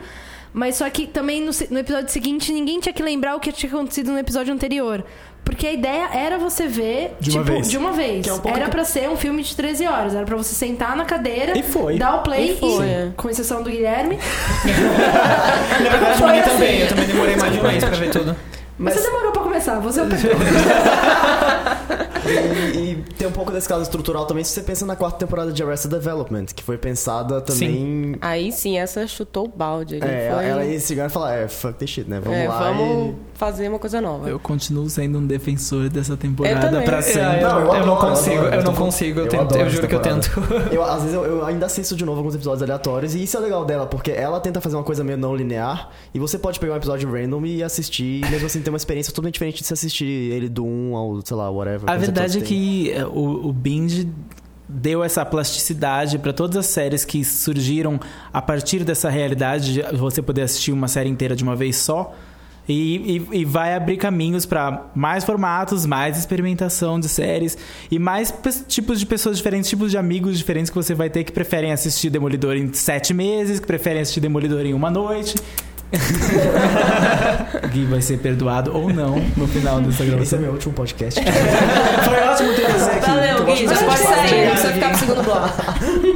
Mas 0.53 0.77
só 0.77 0.89
que 0.89 1.07
também 1.07 1.43
no, 1.43 1.51
no 1.71 1.79
episódio 1.79 2.11
seguinte 2.11 2.51
ninguém 2.51 2.81
tinha 2.81 2.93
que 2.93 3.03
lembrar 3.03 3.37
o 3.37 3.41
que 3.41 3.53
tinha 3.53 3.71
acontecido 3.71 4.11
no 4.11 4.19
episódio 4.19 4.55
anterior. 4.55 5.05
Porque 5.47 5.67
a 5.67 5.73
ideia 5.73 6.09
era 6.13 6.37
você 6.39 6.67
ver 6.69 7.17
De 7.19 7.31
uma 7.31 7.39
tipo, 7.45 7.53
vez. 7.57 7.71
de 7.71 7.79
uma 7.79 7.93
vez. 7.93 8.27
É 8.27 8.33
um 8.33 8.39
pouco 8.39 8.57
era 8.57 8.67
que- 8.67 8.73
pra 8.73 8.85
ser 8.85 9.09
um 9.09 9.17
filme 9.17 9.43
de 9.43 9.57
13 9.57 9.87
horas. 9.87 10.15
Era 10.15 10.27
pra 10.27 10.37
você 10.37 10.55
sentar 10.55 10.95
na 10.97 11.05
cadeira, 11.07 11.57
E 11.57 11.63
foi. 11.63 11.97
dar 11.99 12.17
o 12.17 12.23
play 12.23 12.53
E 12.53 12.57
foi, 12.59 12.85
e, 12.87 13.13
com 13.17 13.31
exceção 13.31 13.63
do 13.63 13.71
Guilherme. 13.71 14.19
Na 15.83 15.89
verdade, 15.89 16.19
Foi 16.19 16.39
assim. 16.41 16.51
também. 16.51 16.81
Eu 16.81 16.89
também 16.89 17.07
demorei 17.07 17.37
mais 17.37 17.53
de 17.53 17.59
um 17.59 17.63
mês 17.63 17.85
pra 17.85 17.97
ver 17.97 18.11
tudo. 18.11 18.37
Mas 18.79 18.93
você 18.95 19.01
demorou 19.07 19.33
pra 19.33 19.43
começar, 19.43 19.79
você 19.79 20.01
é 20.01 20.03
o. 20.03 20.07
E, 22.27 22.79
e 22.91 23.05
tem 23.17 23.29
um 23.29 23.33
pouco 23.33 23.53
desse 23.53 23.69
caso 23.69 23.83
estrutural 23.83 24.27
também 24.27 24.43
se 24.43 24.51
você 24.51 24.61
pensa 24.61 24.85
na 24.85 24.97
quarta 24.97 25.17
temporada 25.19 25.53
de 25.53 25.63
Arrested 25.63 25.93
Development, 25.93 26.47
que 26.47 26.63
foi 26.63 26.77
pensada 26.77 27.41
também. 27.41 28.17
Aí 28.21 28.51
sim, 28.51 28.77
essa 28.79 29.07
chutou 29.07 29.45
o 29.45 29.49
balde. 29.49 29.97
ali, 30.03 30.05
É, 30.13 30.33
foi... 30.35 30.45
ela 30.45 30.65
ia 30.65 30.81
chegar 30.81 31.07
e 31.07 31.09
falar, 31.09 31.35
é, 31.37 31.47
fuck 31.49 31.75
this 31.79 31.89
shit, 31.89 32.11
né? 32.11 32.21
Vamos 32.21 32.37
É, 32.39 32.49
lá 32.49 32.59
vamos 32.73 33.15
e... 33.15 33.36
fazer 33.37 33.69
uma 33.69 33.79
coisa 33.79 34.01
nova. 34.01 34.29
Eu 34.29 34.39
continuo 34.39 34.89
sendo 34.89 35.19
um 35.19 35.27
defensor 35.27 35.89
dessa 35.89 36.17
temporada 36.17 36.83
pra 36.83 36.99
É, 36.99 37.03
sempre. 37.03 37.43
eu, 37.43 37.49
Não, 37.49 37.61
eu 37.61 37.75
eu 37.75 37.87
não 37.87 37.97
consigo, 37.97 38.43
eu 38.43 38.63
não 38.63 38.75
consigo, 38.75 39.21
eu, 39.21 39.29
tento, 39.29 39.57
eu 39.57 39.71
juro 39.71 39.89
que 39.89 39.95
eu 39.95 40.01
tento. 40.01 40.31
Eu, 40.73 40.83
às 40.83 41.03
vezes 41.03 41.15
eu, 41.15 41.25
eu 41.25 41.45
ainda 41.45 41.67
assisto 41.67 41.95
de 41.95 42.05
novo 42.05 42.19
alguns 42.19 42.35
episódios 42.35 42.63
aleatórios 42.63 43.15
e 43.15 43.23
isso 43.23 43.37
é 43.37 43.41
legal 43.41 43.65
dela, 43.65 43.87
porque 43.87 44.11
ela 44.11 44.41
tenta 44.41 44.61
fazer 44.61 44.77
uma 44.77 44.83
coisa 44.83 45.05
meio 45.05 45.17
não 45.17 45.35
linear 45.35 45.91
e 46.13 46.19
você 46.19 46.39
pode 46.39 46.59
pegar 46.59 46.75
um 46.75 46.77
episódio 46.77 47.11
random 47.11 47.45
e 47.47 47.63
assistir 47.63 48.25
e 48.25 48.31
mesmo 48.31 48.47
assim 48.47 48.61
ter 48.61 48.71
uma 48.71 48.77
experiência 48.77 49.13
totalmente 49.13 49.35
diferente 49.35 49.61
de 49.61 49.67
se 49.67 49.73
assistir 49.73 50.07
ele 50.07 50.49
do 50.49 50.65
1 50.65 50.97
ao, 50.97 51.21
sei 51.25 51.37
lá, 51.37 51.51
whatever. 51.51 51.89
A 51.89 51.97
verdade 51.97 52.39
é 52.39 52.41
que 52.41 52.91
é, 52.93 53.05
o, 53.05 53.49
o 53.49 53.53
Binge 53.53 54.09
deu 54.69 55.05
essa 55.05 55.25
plasticidade 55.25 56.19
para 56.19 56.33
todas 56.33 56.57
as 56.57 56.67
séries 56.67 57.05
que 57.05 57.25
surgiram 57.25 58.01
a 58.33 58.43
partir 58.43 58.83
dessa 58.85 59.09
realidade 59.09 59.75
de 59.75 59.83
você 59.97 60.21
poder 60.21 60.43
assistir 60.43 60.73
uma 60.73 60.89
série 60.89 61.09
inteira 61.09 61.37
de 61.37 61.45
uma 61.45 61.55
vez 61.55 61.77
só. 61.77 62.15
E, 62.69 63.17
e- 63.33 63.41
e 63.41 63.45
vai 63.45 63.75
abrir 63.75 63.97
caminhos 63.97 64.45
para 64.45 64.87
mais 64.95 65.23
formatos, 65.25 65.87
mais 65.87 66.19
experimentação 66.19 66.99
de 66.99 67.09
séries 67.09 67.57
e 67.91 67.99
mais 67.99 68.35
tipos 68.67 68.99
de 68.99 69.07
pessoas 69.07 69.37
diferentes, 69.37 69.71
tipos 69.71 69.91
de 69.93 69.99
amigos 69.99 70.37
diferentes 70.37 70.69
que 70.71 70.77
você 70.77 70.95
vai 70.95 71.09
ter 71.09 71.23
que 71.25 71.31
preferem 71.33 71.71
assistir 71.73 72.11
Demolidor 72.11 72.57
em 72.57 72.73
sete 72.73 73.15
meses, 73.15 73.61
que 73.61 73.67
preferem 73.67 74.03
assistir 74.03 74.21
Demolidor 74.21 74.67
em 74.67 74.75
uma 74.75 74.91
noite. 74.91 75.37
Gui 77.73 77.85
vai 77.85 78.03
ser 78.03 78.19
perdoado 78.19 78.77
ou 78.77 78.93
não 78.93 79.17
no 79.37 79.47
final 79.47 79.81
dessa 79.81 80.03
Esse 80.03 80.03
é 80.03 80.07
gravação. 80.07 80.39
meu 80.41 80.51
último 80.53 80.75
podcast. 80.75 81.21
Foi 81.23 82.21
ótimo 82.29 82.55
ter 82.55 82.73
você 82.73 82.91
aqui. 82.91 83.07
Valeu, 83.07 83.45
Gui, 83.45 83.69
já 83.69 83.77
pode 83.85 83.99
sair, 84.01 84.45
não 84.47 84.51
precisa 84.53 84.73
ficar 84.73 84.89
pro 84.91 84.99
segundo 84.99 85.23
bloco. 85.23 85.49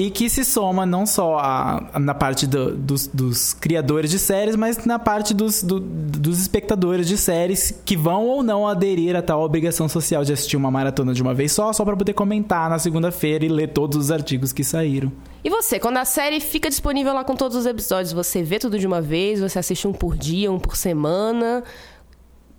E 0.00 0.10
que 0.12 0.30
se 0.30 0.44
soma 0.44 0.86
não 0.86 1.04
só 1.04 1.38
a- 1.40 1.98
na 1.98 2.14
parte 2.14 2.46
do- 2.46 2.76
dos, 2.76 3.08
dos 3.08 3.52
criadores 3.52 4.12
de 4.12 4.18
séries, 4.20 4.54
mas 4.54 4.84
na 4.84 4.96
parte 4.96 5.34
dos, 5.34 5.60
do- 5.60 5.80
dos 5.80 6.40
espectadores 6.40 7.08
de 7.08 7.18
séries 7.18 7.72
que 7.84 7.96
vão 7.96 8.24
ou 8.24 8.40
não 8.44 8.68
aderir 8.68 9.16
a 9.16 9.22
tal 9.22 9.42
obrigação 9.42 9.88
social 9.88 10.24
de 10.24 10.32
assistir 10.32 10.56
uma 10.56 10.70
maratona 10.70 11.12
de 11.12 11.20
uma 11.20 11.34
vez 11.34 11.50
só, 11.50 11.72
só 11.72 11.84
para 11.84 11.96
poder 11.96 12.12
comentar 12.12 12.70
na 12.70 12.78
segunda-feira 12.78 13.44
e 13.44 13.48
ler 13.48 13.72
todos 13.72 13.96
os 13.98 14.10
artigos 14.12 14.52
que 14.52 14.62
saíram. 14.62 15.10
E 15.42 15.50
você, 15.50 15.80
quando 15.80 15.96
a 15.96 16.04
série 16.04 16.38
fica 16.38 16.68
disponível 16.68 17.12
lá 17.12 17.24
com 17.24 17.34
todos 17.34 17.56
os 17.56 17.66
episódios, 17.66 18.12
você 18.12 18.40
vê 18.40 18.60
tudo 18.60 18.78
de 18.78 18.86
uma 18.86 19.00
vez, 19.00 19.40
você 19.40 19.58
assiste 19.58 19.88
um 19.88 19.92
por 19.92 20.16
dia, 20.16 20.52
um 20.52 20.60
por 20.60 20.76
semana? 20.76 21.64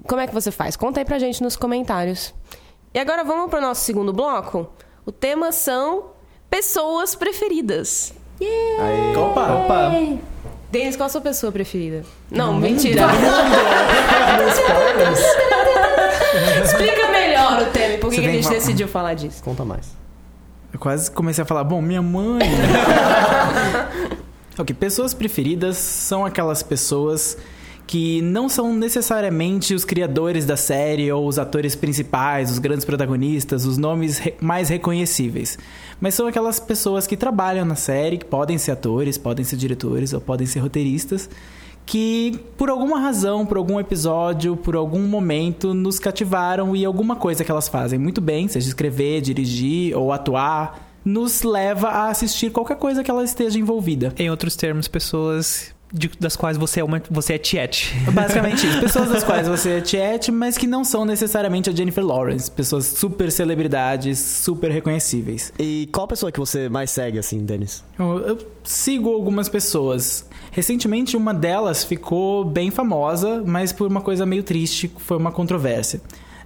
Como 0.06 0.20
é 0.20 0.28
que 0.28 0.34
você 0.34 0.52
faz? 0.52 0.76
Conta 0.76 1.00
aí 1.00 1.06
pra 1.06 1.18
gente 1.18 1.42
nos 1.42 1.56
comentários. 1.56 2.34
E 2.94 3.00
agora 3.00 3.24
vamos 3.24 3.50
pro 3.50 3.62
nosso 3.62 3.86
segundo 3.86 4.12
bloco? 4.12 4.68
O 5.06 5.12
tema 5.14 5.54
são 5.54 6.19
pessoas 6.50 7.16
preferidas. 7.16 8.14
Aí, 8.42 9.16
Opa! 9.18 9.54
Opa! 9.54 9.92
Denis, 10.72 10.96
qual 10.96 11.08
a 11.08 11.10
sua 11.10 11.22
pessoa 11.22 11.52
preferida? 11.52 12.04
Não, 12.30 12.54
mentira. 12.56 13.02
Explica 16.64 17.08
melhor 17.10 17.64
o 17.64 17.66
tema 17.68 17.98
por 17.98 18.12
que, 18.12 18.20
a 18.20 18.24
gente 18.24 18.46
uma- 18.46 18.54
decidiu 18.54 18.88
falar 18.88 19.14
disso. 19.14 19.44
conta 19.44 19.66
mais. 19.66 19.98
Eu 20.72 20.80
quase 20.80 21.10
comecei 21.10 21.42
a 21.42 21.46
falar, 21.46 21.64
bom, 21.64 21.82
minha 21.82 22.02
mãe. 22.02 22.48
ok, 24.58 24.76
pessoas 24.76 25.14
preferidas 25.14 25.78
são 25.78 26.26
aquelas 26.26 26.62
pessoas 26.62 27.38
que 27.90 28.22
não 28.22 28.48
são 28.48 28.72
necessariamente 28.72 29.74
os 29.74 29.84
criadores 29.84 30.46
da 30.46 30.56
série 30.56 31.12
ou 31.12 31.28
os 31.28 31.40
atores 31.40 31.76
principais, 31.76 32.52
os 32.52 32.60
grandes 32.60 32.86
protagonistas, 32.86 33.66
os 33.66 33.80
nomes 33.80 34.20
re- 34.20 34.36
mais 34.40 34.70
reconhecíveis. 34.70 35.58
Mas 36.00 36.14
são 36.14 36.28
aquelas 36.28 36.60
pessoas 36.60 37.08
que 37.08 37.18
trabalham 37.18 37.66
na 37.66 37.74
série, 37.74 38.20
que 38.20 38.26
podem 38.26 38.60
ser 38.60 38.74
atores, 38.74 39.18
podem 39.18 39.44
ser 39.44 39.56
diretores 39.56 40.14
ou 40.14 40.22
podem 40.22 40.46
ser 40.46 40.60
roteiristas, 40.60 41.32
que 41.84 42.40
por 42.56 42.70
alguma 42.70 43.00
razão, 43.00 43.44
por 43.44 43.58
algum 43.58 43.80
episódio, 43.80 44.56
por 44.56 44.76
algum 44.76 45.08
momento 45.08 45.74
nos 45.74 45.98
cativaram 45.98 46.76
e 46.76 46.86
alguma 46.86 47.16
coisa 47.16 47.44
que 47.44 47.50
elas 47.50 47.68
fazem 47.68 47.98
muito 47.98 48.22
bem, 48.22 48.48
seja 48.48 48.68
escrever, 48.68 49.20
dirigir 49.22 49.98
ou 49.98 50.14
atuar, 50.14 50.92
nos 51.04 51.42
leva 51.42 51.88
a 51.88 52.10
assistir 52.10 52.52
qualquer 52.52 52.78
coisa 52.78 53.04
que 53.04 53.10
ela 53.10 53.24
esteja 53.24 53.58
envolvida. 53.58 54.14
Em 54.16 54.30
outros 54.30 54.56
termos, 54.56 54.88
pessoas 54.88 55.74
de- 55.92 56.12
das 56.20 56.36
quais 56.36 56.58
você 56.58 56.80
é 56.80 56.84
uma 56.84 57.02
você 57.10 57.34
é 57.34 57.38
tiete. 57.38 57.94
Basicamente 58.12 58.66
isso. 58.68 58.80
Pessoas 58.80 59.10
das 59.10 59.24
quais 59.24 59.48
você 59.48 59.72
é 59.78 59.86
chat, 59.86 60.32
mas 60.32 60.58
que 60.58 60.68
não 60.68 60.84
são 60.84 61.06
necessariamente 61.06 61.70
a 61.70 61.74
Jennifer 61.74 62.06
Lawrence. 62.06 62.50
Pessoas 62.52 62.86
super 62.86 63.32
celebridades, 63.32 64.20
super 64.20 64.72
reconhecíveis. 64.72 65.52
E 65.60 65.90
qual 65.92 66.08
pessoa 66.08 66.32
que 66.32 66.40
você 66.40 66.70
mais 66.70 66.92
segue, 66.92 67.18
assim, 67.20 67.44
Denis? 67.46 67.84
Eu, 67.98 68.20
eu 68.20 68.38
sigo 68.64 69.10
algumas 69.14 69.50
pessoas. 69.50 70.26
Recentemente, 70.52 71.16
uma 71.16 71.34
delas 71.34 71.84
ficou 71.84 72.44
bem 72.46 72.72
famosa, 72.72 73.44
mas 73.46 73.72
por 73.72 73.88
uma 73.88 74.02
coisa 74.02 74.26
meio 74.26 74.44
triste, 74.44 74.92
foi 74.98 75.18
uma 75.18 75.32
controvérsia. 75.32 76.02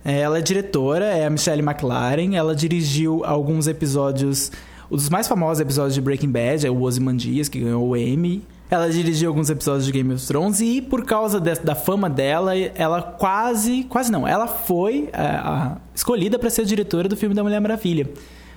É, 0.06 0.20
Ela 0.20 0.40
é 0.40 0.42
diretora, 0.42 1.06
é 1.06 1.26
a 1.26 1.30
Michelle 1.30 1.62
McLaren. 1.62 2.36
Ela 2.36 2.54
dirigiu 2.56 3.24
alguns 3.24 3.68
episódios, 3.68 4.52
um 4.92 4.96
dos 4.98 5.10
mais 5.10 5.28
famosos 5.28 5.62
episódios 5.62 5.94
de 5.96 6.02
Breaking 6.02 6.30
Bad, 6.30 6.68
é 6.68 6.70
o 6.70 6.82
Ozymandias, 6.82 7.48
que 7.48 7.60
ganhou 7.60 7.88
o 7.88 7.96
Emmy. 7.96 8.44
Ela 8.74 8.90
dirigiu 8.90 9.30
alguns 9.30 9.52
episódios 9.52 9.86
de 9.86 9.92
Game 9.92 10.12
of 10.12 10.26
Thrones 10.26 10.60
e 10.60 10.82
por 10.82 11.06
causa 11.06 11.40
de- 11.40 11.54
da 11.60 11.76
fama 11.76 12.10
dela, 12.10 12.58
ela 12.58 13.04
quase, 13.04 13.84
quase 13.84 14.12
não, 14.12 14.28
ela 14.28 14.48
foi 14.48 15.10
é, 15.14 15.22
a- 15.22 15.78
escolhida 15.94 16.40
para 16.40 16.50
ser 16.50 16.66
diretora 16.66 17.08
do 17.08 17.16
filme 17.16 17.36
da 17.36 17.44
Mulher 17.44 17.62
Maravilha. 17.62 18.10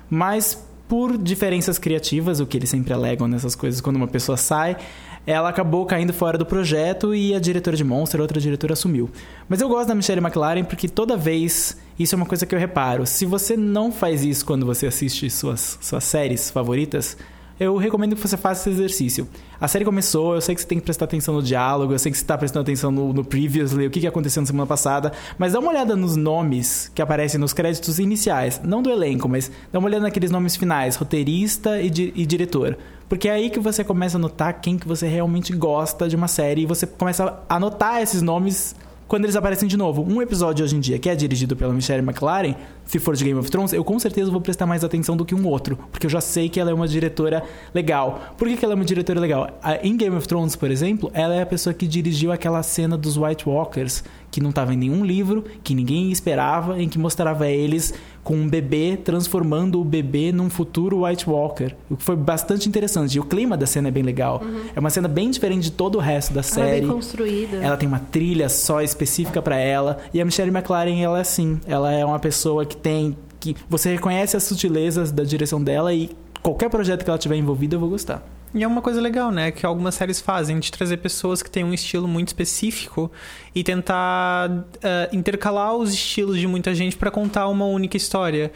Mas 0.09 0.65
por 0.89 1.19
diferenças 1.19 1.79
criativas, 1.79 2.41
o 2.41 2.47
que 2.47 2.57
eles 2.57 2.71
sempre 2.71 2.95
alegam 2.95 3.29
nessas 3.29 3.55
coisas 3.55 3.79
quando 3.83 3.97
uma 3.97 4.09
pessoa 4.09 4.39
sai, 4.39 4.79
ela 5.27 5.51
acabou 5.51 5.85
caindo 5.85 6.15
fora 6.15 6.39
do 6.39 6.47
projeto 6.47 7.15
e 7.15 7.35
a 7.35 7.39
diretora 7.39 7.77
de 7.77 7.85
Monster, 7.85 8.19
outra 8.19 8.41
diretora, 8.41 8.73
assumiu. 8.73 9.11
Mas 9.47 9.61
eu 9.61 9.69
gosto 9.69 9.89
da 9.89 9.95
Michelle 9.95 10.23
McLaren 10.23 10.65
porque 10.65 10.89
toda 10.89 11.15
vez, 11.15 11.77
isso 11.99 12.15
é 12.15 12.17
uma 12.17 12.25
coisa 12.25 12.47
que 12.47 12.55
eu 12.55 12.59
reparo, 12.59 13.05
se 13.05 13.27
você 13.27 13.55
não 13.55 13.93
faz 13.93 14.25
isso 14.25 14.47
quando 14.47 14.65
você 14.65 14.87
assiste 14.87 15.29
suas, 15.29 15.77
suas 15.83 16.05
séries 16.05 16.49
favoritas, 16.51 17.19
eu 17.59 17.77
recomendo 17.77 18.15
que 18.15 18.21
você 18.21 18.37
faça 18.37 18.69
esse 18.69 18.79
exercício. 18.79 19.29
A 19.61 19.67
série 19.67 19.85
começou, 19.85 20.35
eu 20.35 20.41
sei 20.41 20.55
que 20.55 20.61
você 20.61 20.67
tem 20.67 20.79
que 20.79 20.85
prestar 20.85 21.07
atenção 21.07 21.35
no 21.35 21.43
diálogo, 21.43 21.93
eu 21.93 21.99
sei 21.99 22.13
que 22.13 22.19
você 22.19 22.25
está 22.25 22.37
prestando 22.37 22.63
atenção 22.63 22.91
no, 22.91 23.13
no 23.13 23.25
previously, 23.25 23.87
o 23.87 23.91
que, 23.91 24.01
que 24.01 24.07
aconteceu 24.07 24.43
na 24.43 24.47
semana 24.47 24.67
passada, 24.67 25.13
mas 25.39 25.55
dá 25.55 25.59
uma 25.61 25.71
olhada 25.71 25.97
nos 25.97 26.17
nomes 26.17 26.91
que 26.95 27.01
aparecem 27.01 27.41
nos 27.41 27.53
créditos 27.53 27.99
iniciais, 27.99 28.61
não 28.63 28.83
do 28.83 28.91
elenco, 28.91 29.29
mas 29.29 29.51
dá 29.73 29.79
uma 29.79 29.89
olhada 29.89 30.03
naqueles 30.03 30.31
nomes 30.31 30.57
finais, 30.57 30.97
roteirista 30.97 31.81
e, 31.81 31.89
di- 31.89 32.13
e 32.15 32.27
diretor. 32.27 32.77
Porque 33.09 33.29
é 33.29 33.33
aí 33.33 33.51
que 33.51 33.61
você 33.61 33.85
começa 33.85 34.17
a 34.17 34.21
notar 34.21 34.61
quem 34.61 34.77
que 34.77 34.87
você 34.87 35.07
realmente 35.07 35.55
gosta 35.55 36.09
de 36.09 36.17
uma 36.17 36.27
série 36.29 36.63
e 36.63 36.67
você 36.67 36.87
começa 36.87 37.41
a 37.49 37.57
anotar 37.57 38.03
esses 38.03 38.21
nomes 38.21 38.75
quando 39.09 39.25
eles 39.25 39.37
aparecem 39.37 39.69
de 39.69 39.77
novo. 39.77 40.03
Um 40.03 40.21
episódio 40.21 40.65
hoje 40.65 40.77
em 40.77 40.81
dia 40.81 40.99
que 40.99 41.09
é 41.09 41.15
dirigido 41.15 41.57
pela 41.57 41.73
Michelle 41.73 42.03
McLaren, 42.03 42.55
se 42.85 42.99
for 42.99 43.15
de 43.17 43.25
Game 43.25 43.39
of 43.39 43.51
Thrones, 43.51 43.73
eu 43.73 43.85
com 43.85 43.99
certeza 43.99 44.31
vou 44.31 44.41
prestar 44.41 44.67
mais 44.67 44.85
atenção 44.85 45.17
do 45.17 45.25
que 45.25 45.35
um 45.35 45.47
outro, 45.47 45.77
porque 45.91 46.07
eu 46.07 46.11
já 46.11 46.21
sei 46.21 46.49
que 46.49 46.61
ela 46.61 46.71
é 46.71 46.75
uma 46.75 46.89
diretora 46.89 47.43
legal. 47.75 48.35
Por 48.37 48.49
que, 48.49 48.57
que 48.57 48.65
ela 48.65 48.75
é 48.75 48.77
uma 48.77 48.85
diretora 48.85 49.21
legal? 49.21 49.49
Em 49.83 49.97
Game 49.97 50.17
of 50.17 50.27
Thrones, 50.27 50.57
por 50.57 50.71
exemplo, 50.71 51.11
ela 51.15 51.35
é 51.35 51.43
a 51.43 51.47
pessoa 51.47 51.75
que 51.75 51.87
dirigiu 51.87 52.33
aquela 52.33 52.63
cena 52.63 52.97
dos 52.97 53.17
White 53.17 53.49
Walkers, 53.49 54.05
que 54.31 54.41
não 54.41 54.51
estava 54.51 54.75
em 54.75 54.77
nenhum 54.77 55.05
livro, 55.05 55.45
que 55.63 55.75
ninguém 55.75 56.11
esperava, 56.11 56.81
em 56.81 56.89
que 56.89 56.99
mostrava 56.99 57.49
eles 57.49 57.95
com 58.27 58.35
um 58.35 58.49
bebê 58.49 58.97
transformando 58.97 59.81
o 59.81 59.85
bebê 59.85 60.33
num 60.33 60.51
futuro 60.51 61.05
White 61.05 61.31
Walker. 61.31 61.71
O 61.89 61.97
que 61.97 62.03
foi 62.03 62.17
bastante 62.17 62.69
interessante. 62.69 63.15
E 63.15 63.21
o 63.21 63.25
clima 63.25 63.57
da 63.57 63.67
cena 63.67 63.87
é 63.87 63.91
bem 63.93 64.03
legal. 64.03 64.43
É 64.75 64.81
uma 64.81 64.91
cena 64.91 65.07
bem 65.07 65.31
diferente 65.31 65.63
de 65.63 65.71
todo 65.71 65.95
o 65.95 66.01
resto 66.01 66.35
da 66.35 66.41
Ela 66.41 66.41
é 66.41 66.43
série. 66.43 66.81
bem 66.81 66.91
construída. 66.91 67.57
Ela 67.59 67.77
tem 67.77 67.89
uma 67.89 68.01
trilha 68.01 68.49
só 68.49 68.83
específica 68.83 69.41
pra 69.41 69.57
ela. 69.57 69.99
E 70.13 70.21
a 70.21 70.25
Michelle 70.25 70.51
McLaren, 70.51 71.01
ela 71.01 71.19
é 71.19 71.21
assim. 71.21 71.61
Ela 71.69 71.93
é 71.93 72.05
uma 72.05 72.19
pessoa 72.19 72.67
que 72.67 72.77
tem. 72.77 73.17
que 73.39 73.55
Você 73.71 73.93
reconhece 73.93 74.37
as 74.37 74.43
sutilezas 74.43 75.13
da 75.13 75.23
direção 75.23 75.63
dela 75.63 75.95
e 75.95 76.11
qualquer 76.43 76.69
projeto 76.69 77.05
que 77.05 77.11
ela 77.11 77.19
tiver 77.21 77.37
envolvida, 77.37 77.77
eu 77.77 77.81
vou 77.81 77.91
gostar. 77.91 78.27
E 78.55 78.63
é 78.63 78.67
uma 78.67 78.81
coisa 78.81 79.01
legal, 79.01 79.31
né? 79.31 79.51
Que 79.51 79.67
algumas 79.67 79.95
séries 79.95 80.21
fazem, 80.21 80.59
de 80.59 80.71
trazer 80.73 80.97
pessoas 80.99 81.43
que 81.43 81.51
têm 81.51 81.65
um 81.65 81.75
estilo 81.75 82.09
muito 82.09 82.29
específico 82.29 83.11
e 83.55 83.63
tentar 83.63 84.65
eh, 84.83 85.11
intercalar 85.13 85.75
os 85.75 85.93
estilos 85.93 86.39
de 86.39 86.47
muita 86.47 86.75
gente 86.75 86.97
para 86.97 87.11
contar 87.11 87.49
uma 87.49 87.67
única 87.67 87.97
história. 87.97 88.51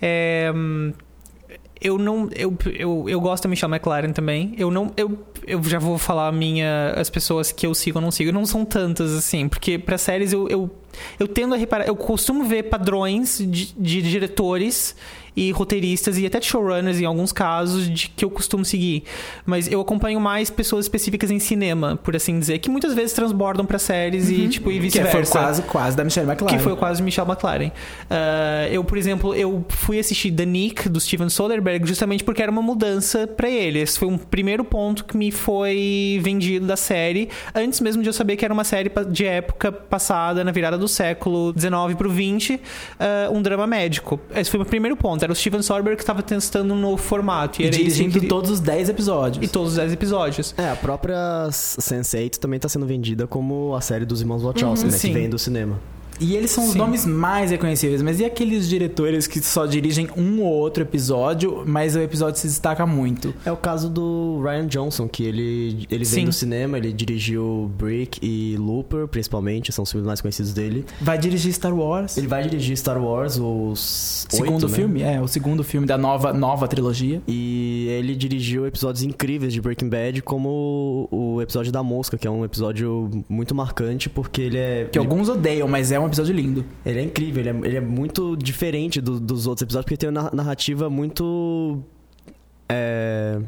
É, 0.00 0.52
eu 1.82 1.98
não. 1.98 2.28
Eu, 2.34 2.56
eu, 2.78 3.08
eu 3.08 3.20
gosto 3.20 3.42
da 3.42 3.48
Michelle 3.48 3.74
McLaren 3.74 4.12
também. 4.12 4.54
Eu 4.56 4.70
não. 4.70 4.92
Eu, 4.96 5.18
eu 5.44 5.60
já 5.64 5.80
vou 5.80 5.98
falar 5.98 6.30
minha. 6.30 6.94
As 6.96 7.10
pessoas 7.10 7.50
que 7.50 7.66
eu 7.66 7.74
sigo 7.74 7.98
ou 7.98 8.02
não 8.02 8.10
sigo. 8.12 8.30
Não 8.30 8.46
são 8.46 8.64
tantas, 8.64 9.12
assim. 9.12 9.48
Porque 9.48 9.78
pra 9.78 9.98
séries 9.98 10.32
eu, 10.32 10.48
eu, 10.48 10.70
eu 11.18 11.26
tendo 11.26 11.54
a 11.54 11.58
reparar. 11.58 11.86
Eu 11.86 11.96
costumo 11.96 12.44
ver 12.44 12.64
padrões 12.64 13.38
de, 13.38 13.74
de 13.74 14.00
diretores 14.00 14.94
e 15.34 15.50
roteiristas 15.50 16.18
e 16.18 16.26
até 16.26 16.40
showrunners 16.40 17.00
em 17.00 17.04
alguns 17.04 17.32
casos 17.32 17.88
de 17.88 18.08
que 18.08 18.24
eu 18.24 18.30
costumo 18.30 18.64
seguir. 18.64 19.04
Mas 19.46 19.70
eu 19.70 19.80
acompanho 19.80 20.20
mais 20.20 20.50
pessoas 20.50 20.84
específicas 20.84 21.30
em 21.30 21.38
cinema, 21.38 21.96
por 22.02 22.14
assim 22.14 22.38
dizer, 22.38 22.58
que 22.58 22.68
muitas 22.70 22.94
vezes 22.94 23.12
transbordam 23.12 23.64
pra 23.64 23.78
séries 23.78 24.28
e 24.30 24.48
tipo 24.48 24.70
e 24.70 24.74
Que 24.74 24.80
vice-versa. 24.80 25.12
foi 25.12 25.40
quase, 25.42 25.62
quase 25.62 25.96
da 25.96 26.04
Michelle 26.04 26.28
McLaren. 26.28 26.56
Que 26.56 26.62
foi 26.62 26.76
quase 26.76 27.02
Michelle 27.02 27.28
McLaren. 27.28 27.70
Ah, 28.10 28.68
eu, 28.70 28.84
por 28.84 28.98
exemplo, 28.98 29.34
eu 29.34 29.64
fui 29.68 29.98
assistir 29.98 30.30
The 30.30 30.44
Nick, 30.44 30.88
do 30.88 31.00
Steven 31.00 31.28
Soderbergh, 31.28 31.86
justamente 31.86 32.22
porque 32.24 32.42
era 32.42 32.50
uma 32.50 32.62
mudança 32.62 33.26
pra 33.26 33.48
ele. 33.48 33.78
Esse 33.80 33.98
foi 33.98 34.08
um 34.08 34.18
primeiro 34.18 34.64
ponto 34.64 35.04
que 35.04 35.16
me 35.16 35.30
foi 35.30 36.20
vendido 36.22 36.66
da 36.66 36.76
série, 36.76 37.28
antes 37.54 37.80
mesmo 37.80 38.02
de 38.02 38.08
eu 38.08 38.12
saber 38.12 38.36
que 38.36 38.44
era 38.44 38.52
uma 38.52 38.64
série 38.64 38.90
de 39.10 39.24
época 39.24 39.72
passada, 39.72 40.44
na 40.44 40.52
virada 40.52 40.76
do 40.76 40.88
século 40.88 41.54
XIX 41.58 41.96
pro 41.96 42.10
XX, 42.10 42.58
ah, 42.98 43.30
um 43.32 43.40
drama 43.40 43.66
médico. 43.66 44.20
Esse 44.34 44.50
foi 44.50 44.58
o 44.58 44.62
meu 44.62 44.68
primeiro 44.68 44.96
ponto. 44.96 45.21
Era 45.24 45.32
o 45.32 45.36
Steven 45.36 45.62
Soderbergh 45.62 45.96
que 45.96 46.02
estava 46.02 46.22
testando 46.22 46.74
um 46.74 46.76
novo 46.80 47.02
formato. 47.02 47.60
E 47.62 47.64
que 47.64 47.70
dirigindo 47.70 48.12
queria- 48.14 48.28
todos 48.28 48.50
os 48.50 48.60
10 48.60 48.88
episódios. 48.88 49.44
E 49.44 49.48
todos 49.48 49.70
os 49.72 49.76
10 49.76 49.92
episódios. 49.92 50.54
É, 50.58 50.70
a 50.70 50.76
própria 50.76 51.48
Sense8 51.50 52.36
também 52.38 52.58
tá 52.58 52.68
sendo 52.68 52.86
vendida 52.86 53.26
como 53.26 53.74
a 53.74 53.80
série 53.80 54.04
dos 54.04 54.20
irmãos 54.20 54.42
Wachowski, 54.42 54.86
né? 54.86 54.92
sim. 54.92 55.08
Que 55.08 55.14
vem 55.14 55.28
do 55.30 55.38
cinema. 55.38 55.78
E 56.22 56.36
eles 56.36 56.50
são 56.50 56.64
os 56.64 56.72
Sim. 56.72 56.78
nomes 56.78 57.04
mais 57.04 57.50
reconhecíveis. 57.50 58.00
Mas 58.00 58.20
e 58.20 58.24
aqueles 58.24 58.68
diretores 58.68 59.26
que 59.26 59.40
só 59.42 59.66
dirigem 59.66 60.08
um 60.16 60.40
ou 60.40 60.52
outro 60.52 60.82
episódio, 60.82 61.64
mas 61.66 61.96
o 61.96 62.00
episódio 62.00 62.40
se 62.40 62.46
destaca 62.46 62.86
muito? 62.86 63.34
É 63.44 63.50
o 63.50 63.56
caso 63.56 63.90
do 63.90 64.40
Ryan 64.42 64.66
Johnson, 64.66 65.08
que 65.08 65.24
ele, 65.24 65.86
ele 65.90 66.04
vem 66.04 66.26
do 66.26 66.32
cinema, 66.32 66.78
ele 66.78 66.92
dirigiu 66.92 67.70
Brick 67.76 68.20
e 68.22 68.56
Looper, 68.56 69.08
principalmente, 69.08 69.72
são 69.72 69.82
os 69.82 69.90
filmes 69.90 70.06
mais 70.06 70.20
conhecidos 70.20 70.54
dele. 70.54 70.84
Vai 71.00 71.18
dirigir 71.18 71.52
Star 71.52 71.74
Wars. 71.74 72.16
Ele 72.16 72.28
vai 72.28 72.42
dirigir 72.44 72.76
Star 72.76 73.02
Wars, 73.02 73.38
os 73.38 74.26
segundo 74.28 74.68
né? 74.68 74.74
filme? 74.74 75.02
É, 75.02 75.20
o 75.20 75.26
segundo 75.26 75.64
filme 75.64 75.86
da 75.86 75.98
nova, 75.98 76.32
nova 76.32 76.68
trilogia. 76.68 77.20
E 77.26 77.88
ele 77.90 78.14
dirigiu 78.14 78.66
episódios 78.66 79.02
incríveis 79.02 79.52
de 79.52 79.60
Breaking 79.60 79.88
Bad, 79.88 80.22
como 80.22 81.08
o 81.10 81.42
episódio 81.42 81.72
da 81.72 81.82
mosca, 81.82 82.16
que 82.16 82.26
é 82.26 82.30
um 82.30 82.44
episódio 82.44 83.10
muito 83.28 83.54
marcante, 83.54 84.08
porque 84.08 84.42
ele 84.42 84.58
é. 84.58 84.88
Que 84.90 84.98
ele, 84.98 85.06
alguns 85.06 85.28
odeiam, 85.28 85.66
mas 85.66 85.90
é 85.90 85.98
um 85.98 86.11
episódio 86.12 86.34
lindo. 86.34 86.64
ele 86.84 87.00
é 87.00 87.02
incrível, 87.02 87.40
ele 87.42 87.48
é, 87.50 87.68
ele 87.68 87.76
é 87.76 87.80
muito 87.80 88.36
diferente 88.36 89.00
do- 89.00 89.18
dos 89.20 89.46
outros 89.46 89.62
episódios, 89.62 89.84
porque 89.86 89.96
tem 89.96 90.08
uma 90.10 90.30
narrativa 90.32 90.88
muito. 90.90 91.82
É, 92.68 93.40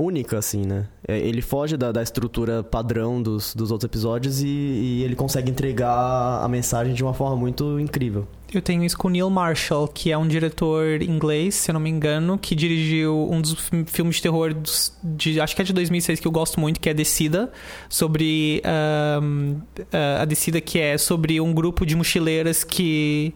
única, 0.00 0.38
assim, 0.38 0.64
né? 0.64 0.86
É, 1.06 1.18
Ele 1.18 1.42
foge 1.42 1.76
da, 1.76 1.92
da 1.92 2.02
estrutura 2.02 2.62
padrão 2.62 3.22
dos, 3.22 3.54
dos 3.54 3.70
outros 3.70 3.84
episódios 3.86 4.42
e, 4.42 4.46
e 4.46 5.02
ele 5.04 5.14
consegue 5.14 5.50
entregar 5.50 6.42
a 6.42 6.48
mensagem 6.48 6.94
de 6.94 7.02
uma 7.02 7.12
forma 7.14 7.36
muito 7.36 7.78
incrível. 7.78 8.26
Eu 8.52 8.60
tenho 8.60 8.82
isso 8.82 8.98
com 8.98 9.06
o 9.06 9.10
Neil 9.10 9.30
Marshall, 9.30 9.86
que 9.86 10.10
é 10.10 10.18
um 10.18 10.26
diretor 10.26 11.00
inglês, 11.02 11.54
se 11.54 11.70
eu 11.70 11.72
não 11.74 11.80
me 11.80 11.88
engano, 11.90 12.36
que 12.36 12.54
dirigiu 12.56 13.28
um 13.30 13.40
dos 13.40 13.52
fi- 13.54 13.84
filmes 13.86 14.16
de 14.16 14.22
terror 14.22 14.52
dos- 14.54 14.92
de, 15.04 15.40
acho 15.40 15.54
que 15.54 15.62
é 15.62 15.64
de 15.64 15.72
2006 15.72 16.18
que 16.18 16.26
eu 16.26 16.32
gosto 16.32 16.58
muito, 16.58 16.80
que 16.80 16.88
é 16.88 16.94
Descida, 16.94 17.52
sobre 17.88 18.60
ahn, 18.64 19.56
ah, 19.92 20.22
a 20.22 20.24
Descida 20.24 20.60
que 20.60 20.78
é 20.80 20.98
sobre 20.98 21.40
um 21.40 21.52
grupo 21.54 21.86
de 21.86 21.94
mochileiras 21.94 22.64
que 22.64 23.32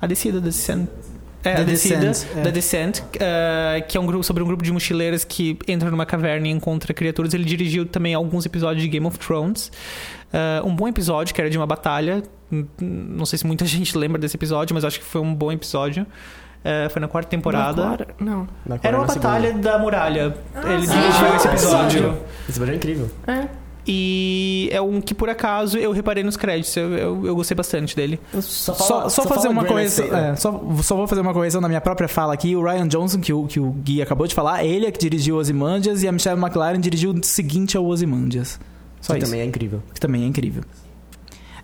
a 0.00 0.06
Descida, 0.06 0.40
Descent. 0.40 0.88
É, 1.44 1.54
The 1.56 1.60
a 1.60 1.64
Descida, 1.64 1.96
Descent, 2.06 2.36
é. 2.36 2.40
da 2.42 2.50
Descent, 2.50 3.00
ah, 3.20 3.80
que 3.80 3.96
é 3.98 4.00
um 4.00 4.06
grupo 4.06 4.22
sobre 4.22 4.42
um 4.42 4.46
grupo 4.46 4.62
de 4.62 4.70
mochileiras 4.72 5.24
que 5.24 5.58
entra 5.66 5.90
numa 5.90 6.06
caverna 6.06 6.46
e 6.46 6.50
encontra 6.50 6.94
criaturas. 6.94 7.34
Ele 7.34 7.44
dirigiu 7.44 7.84
também 7.84 8.14
alguns 8.14 8.46
episódios 8.46 8.82
de 8.82 8.88
Game 8.88 9.06
of 9.06 9.18
Thrones. 9.18 9.70
Ah, 10.32 10.62
um 10.64 10.74
bom 10.74 10.86
episódio, 10.88 11.34
que 11.34 11.40
era 11.40 11.50
de 11.50 11.56
uma 11.58 11.66
batalha. 11.66 12.22
Não 12.80 13.26
sei 13.26 13.38
se 13.38 13.46
muita 13.46 13.64
gente 13.66 13.96
lembra 13.98 14.18
desse 14.20 14.36
episódio, 14.36 14.72
mas 14.74 14.84
acho 14.84 14.98
que 15.00 15.04
foi 15.04 15.20
um 15.20 15.34
bom 15.34 15.50
episódio. 15.50 16.06
Ah, 16.64 16.88
foi 16.90 17.00
na 17.00 17.08
quarta 17.08 17.28
temporada. 17.28 17.82
Agora- 17.84 18.06
Não. 18.20 18.46
Na 18.64 18.78
Era 18.82 18.96
uma 18.98 19.06
na 19.06 19.12
segunda. 19.12 19.28
batalha 19.28 19.52
da 19.54 19.78
muralha. 19.80 20.34
Ele 20.64 20.86
sim. 20.86 20.92
dirigiu 20.92 21.26
Ah, 21.26 21.36
esse 21.36 21.48
episódio. 21.48 22.08
Esse 22.48 22.50
episódio 22.50 22.72
é 22.72 22.76
incrível. 22.76 23.10
É. 23.26 23.61
E 23.86 24.68
é 24.72 24.80
um 24.80 25.00
que, 25.00 25.12
por 25.14 25.28
acaso, 25.28 25.76
eu 25.76 25.90
reparei 25.92 26.22
nos 26.22 26.36
créditos. 26.36 26.76
Eu, 26.76 26.92
eu, 26.96 27.26
eu 27.26 27.34
gostei 27.34 27.54
bastante 27.54 27.96
dele. 27.96 28.20
Só, 28.40 28.74
Só, 28.74 29.08
só 29.08 29.22
fazer 29.24 29.48
uma 29.48 29.64
correção. 29.64 30.06
é, 30.16 30.36
só, 30.36 30.52
só 30.82 30.94
vou 30.96 31.06
fazer 31.08 31.20
uma 31.20 31.32
correção 31.32 31.60
na 31.60 31.68
minha 31.68 31.80
própria 31.80 32.06
fala 32.08 32.32
aqui. 32.32 32.54
O 32.54 32.62
Ryan 32.62 32.86
Johnson, 32.86 33.18
que 33.20 33.32
o, 33.32 33.46
que 33.46 33.58
o 33.58 33.70
Gui 33.72 34.00
acabou 34.00 34.26
de 34.26 34.34
falar, 34.34 34.64
ele 34.64 34.86
é 34.86 34.90
que 34.92 35.00
dirigiu 35.00 35.36
Ozymandias 35.36 36.02
e 36.02 36.08
a 36.08 36.12
Michelle 36.12 36.40
McLaren 36.40 36.78
dirigiu 36.78 37.10
o 37.12 37.24
seguinte 37.24 37.76
ao 37.76 37.84
Ozymandias. 37.84 38.60
Só 39.00 39.14
que 39.14 39.18
isso. 39.18 39.26
também 39.26 39.40
é 39.40 39.44
incrível. 39.44 39.82
que 39.92 40.00
também 40.00 40.22
é 40.22 40.26
incrível. 40.26 40.62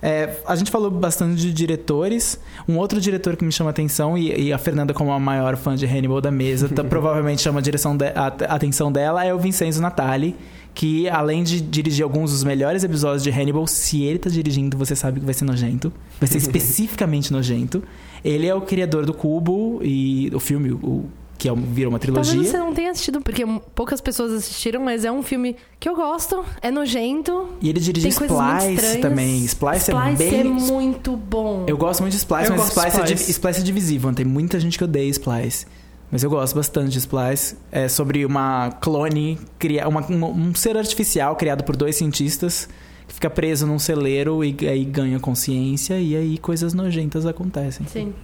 É, 0.01 0.37
a 0.47 0.55
gente 0.55 0.71
falou 0.71 0.91
bastante 0.91 1.41
de 1.41 1.53
diretores. 1.53 2.39
Um 2.69 2.79
outro 2.79 3.01
diretor 3.01 3.37
que 3.37 3.45
me 3.45 3.51
chama 3.51 3.71
a 3.71 3.73
atenção, 3.73 4.17
e, 4.17 4.47
e 4.49 4.53
a 4.53 4.59
Fernanda, 4.59 4.95
como 4.95 5.11
a 5.11 5.19
maior 5.19 5.57
fã 5.57 5.75
de 5.75 5.87
Hannibal 5.87 6.21
da 6.21 6.31
mesa, 6.31 6.69
tá- 6.69 6.83
provavelmente 6.85 7.43
chama 7.43 7.59
a, 7.59 7.63
direção 7.63 7.97
de- 7.97 8.07
a, 8.07 8.27
a 8.49 8.55
atenção 8.55 8.93
dela, 8.93 9.25
é 9.25 9.35
o 9.35 9.39
Vincenzo 9.39 9.81
Natali. 9.83 10.37
Que 10.79 11.09
além 11.09 11.43
de 11.43 11.61
dirigir 11.61 12.05
alguns 12.05 12.31
dos 12.31 12.45
melhores 12.45 12.85
episódios 12.85 13.25
de 13.25 13.31
Hannibal, 13.31 13.67
se 13.67 14.05
ele 14.05 14.17
tá 14.17 14.31
dirigindo, 14.31 14.79
você 14.79 14.95
sabe 14.95 15.19
que 15.19 15.25
vai 15.27 15.35
ser 15.35 15.45
nojento. 15.45 15.93
Vai 16.21 16.29
ser 16.29 16.39
especificamente 16.39 17.33
nojento. 17.33 17.83
Ele 18.25 18.47
é 18.47 18.55
o 18.55 18.61
criador 18.61 19.05
do 19.05 19.13
Cubo 19.13 19.81
e 19.83 20.31
o 20.33 20.39
filme, 20.39 20.71
o, 20.71 21.07
que 21.37 21.49
é, 21.49 21.53
um- 21.53 21.57
virou 21.57 21.91
uma 21.93 21.99
Talvez 21.99 22.29
trilogia. 22.29 22.49
você 22.53 22.59
não 22.59 22.73
tenha 22.73 22.93
assistido, 22.93 23.21
porque 23.21 23.45
poucas 23.75 24.01
pessoas 24.01 24.33
assistiram, 24.33 24.81
mas 24.85 25.05
é 25.05 25.11
um 25.11 25.21
filme 25.21 25.57
que 25.81 25.89
eu 25.89 25.97
gosto, 25.97 26.45
é 26.63 26.71
nojento. 26.71 27.49
E 27.61 27.69
ele 27.69 27.81
dirigiu 27.81 28.11
Splice 28.11 28.99
também. 29.01 29.45
Splice, 29.47 29.91
é 29.91 29.95
Splice 29.95 30.17
bem. 30.31 30.41
é 30.41 30.45
muito 30.45 31.17
bom. 31.17 31.65
Eu 31.67 31.77
gosto 31.77 32.03
muito 32.03 32.13
de 32.13 32.19
Splice, 32.19 32.45
Eu 32.45 32.51
mas 32.57 32.61
gosto 32.61 32.75
de 32.75 32.79
Splice, 32.89 32.97
É, 33.01 33.05
Splice. 33.15 33.31
Splice 33.33 33.61
é 33.61 33.63
divisível. 33.65 34.15
Tem 34.15 34.25
muita 34.25 34.61
gente 34.61 34.79
que 34.79 34.85
odeia 34.85 35.11
Splice. 35.11 35.67
Mas 36.11 36.23
eu 36.23 36.31
gosto 36.31 36.55
bastante 36.55 36.91
de 36.91 36.99
Splice. 36.99 37.57
É 37.71 37.89
sobre 37.89 38.25
uma 38.25 38.71
clone, 38.81 39.39
uma, 39.87 40.05
um, 40.11 40.49
um 40.49 40.55
ser 40.55 40.77
artificial 40.77 41.37
criado 41.37 41.65
por 41.65 41.77
dois 41.77 41.97
cientistas 41.97 42.69
que 43.07 43.15
fica 43.15 43.31
preso 43.31 43.67
num 43.67 43.79
celeiro 43.79 44.45
e 44.45 44.57
aí 44.69 44.85
ganha 44.85 45.19
consciência 45.19 45.99
e 45.99 46.15
aí 46.15 46.39
coisas 46.39 46.75
nojentas 46.75 47.27
acontecem. 47.27 47.87
Sim. 47.87 48.15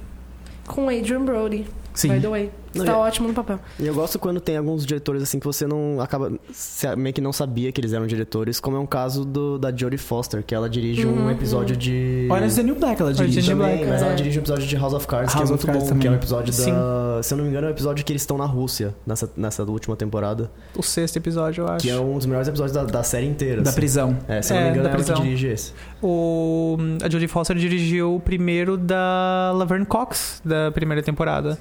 Com 0.66 0.88
Adrian 0.88 1.25
Brody, 1.25 1.66
Sim. 1.94 2.09
by 2.09 2.20
the 2.20 2.29
way. 2.29 2.51
Não, 2.74 2.84
Está 2.84 2.92
e- 2.92 2.96
ótimo 2.96 3.28
no 3.28 3.34
papel. 3.34 3.58
E 3.78 3.87
eu 3.87 3.94
gosto 3.94 4.18
quando 4.18 4.40
tem 4.40 4.56
alguns 4.56 4.84
diretores 4.84 5.22
assim 5.22 5.38
que 5.38 5.46
você 5.46 5.66
não 5.66 6.00
acaba. 6.00 6.32
Você 6.50 6.94
meio 6.96 7.14
que 7.14 7.20
não 7.20 7.32
sabia 7.32 7.70
que 7.72 7.80
eles 7.80 7.92
eram 7.92 8.06
diretores, 8.06 8.58
como 8.60 8.76
é 8.76 8.80
um 8.80 8.87
caso 8.87 9.24
do, 9.24 9.58
da 9.58 9.74
Jodie 9.74 9.98
Foster, 9.98 10.42
que 10.42 10.54
ela 10.54 10.68
dirige 10.68 11.06
Uhum, 11.06 11.26
um 11.26 11.30
episódio 11.30 11.76
de. 11.76 12.26
Olha, 12.30 12.48
The 12.48 12.62
New 12.62 12.74
Black 12.76 13.00
ela 13.00 13.12
dirige. 13.12 13.38
Orange 13.38 13.50
Também, 13.50 13.76
Black, 13.76 13.90
mas 13.90 14.02
é. 14.02 14.06
ela 14.06 14.14
dirige 14.14 14.38
um 14.38 14.42
episódio 14.42 14.66
de 14.66 14.76
House 14.76 14.92
of 14.94 15.06
Cards, 15.06 15.34
House 15.34 15.42
que 15.44 15.46
é 15.46 15.50
muito 15.50 15.66
Cards 15.66 15.82
bom, 15.82 15.88
também. 15.88 16.00
que 16.02 16.08
é 16.08 16.10
um 16.10 16.14
episódio 16.14 16.52
Sim. 16.52 16.72
da. 16.72 17.20
Se 17.22 17.32
eu 17.34 17.38
não 17.38 17.44
me 17.44 17.50
engano, 17.50 17.66
é 17.66 17.70
o 17.70 17.72
episódio 17.72 18.04
que 18.04 18.12
eles 18.12 18.22
estão 18.22 18.37
na 18.38 18.46
Rússia, 18.46 18.94
nessa, 19.06 19.30
nessa 19.37 19.62
última 19.64 19.96
temporada. 19.96 20.50
O 20.76 20.82
sexto 20.82 21.16
episódio, 21.16 21.62
eu 21.62 21.68
acho. 21.68 21.82
Que 21.82 21.90
é 21.90 21.98
um 21.98 22.16
dos 22.16 22.26
melhores 22.26 22.48
episódios 22.48 22.72
da, 22.74 22.84
da 22.84 23.02
série 23.02 23.26
inteira. 23.26 23.62
Da 23.62 23.70
assim. 23.70 23.76
prisão. 23.76 24.16
É, 24.28 24.42
se 24.42 24.52
eu 24.52 24.56
não 24.56 24.62
É, 24.62 24.64
me 24.66 24.70
engano, 24.72 24.88
é 24.88 24.90
ela 24.90 24.98
que 24.98 25.04
prisão. 25.04 25.22
dirige 25.24 25.46
esse. 25.48 25.72
O, 26.02 26.76
a 27.02 27.08
Jodie 27.08 27.28
Foster 27.28 27.56
dirigiu 27.56 28.14
o 28.16 28.20
primeiro 28.20 28.76
da 28.76 29.52
Laverne 29.54 29.87
Cox, 29.87 30.40
da 30.44 30.70
primeira 30.72 31.02
temporada. 31.02 31.58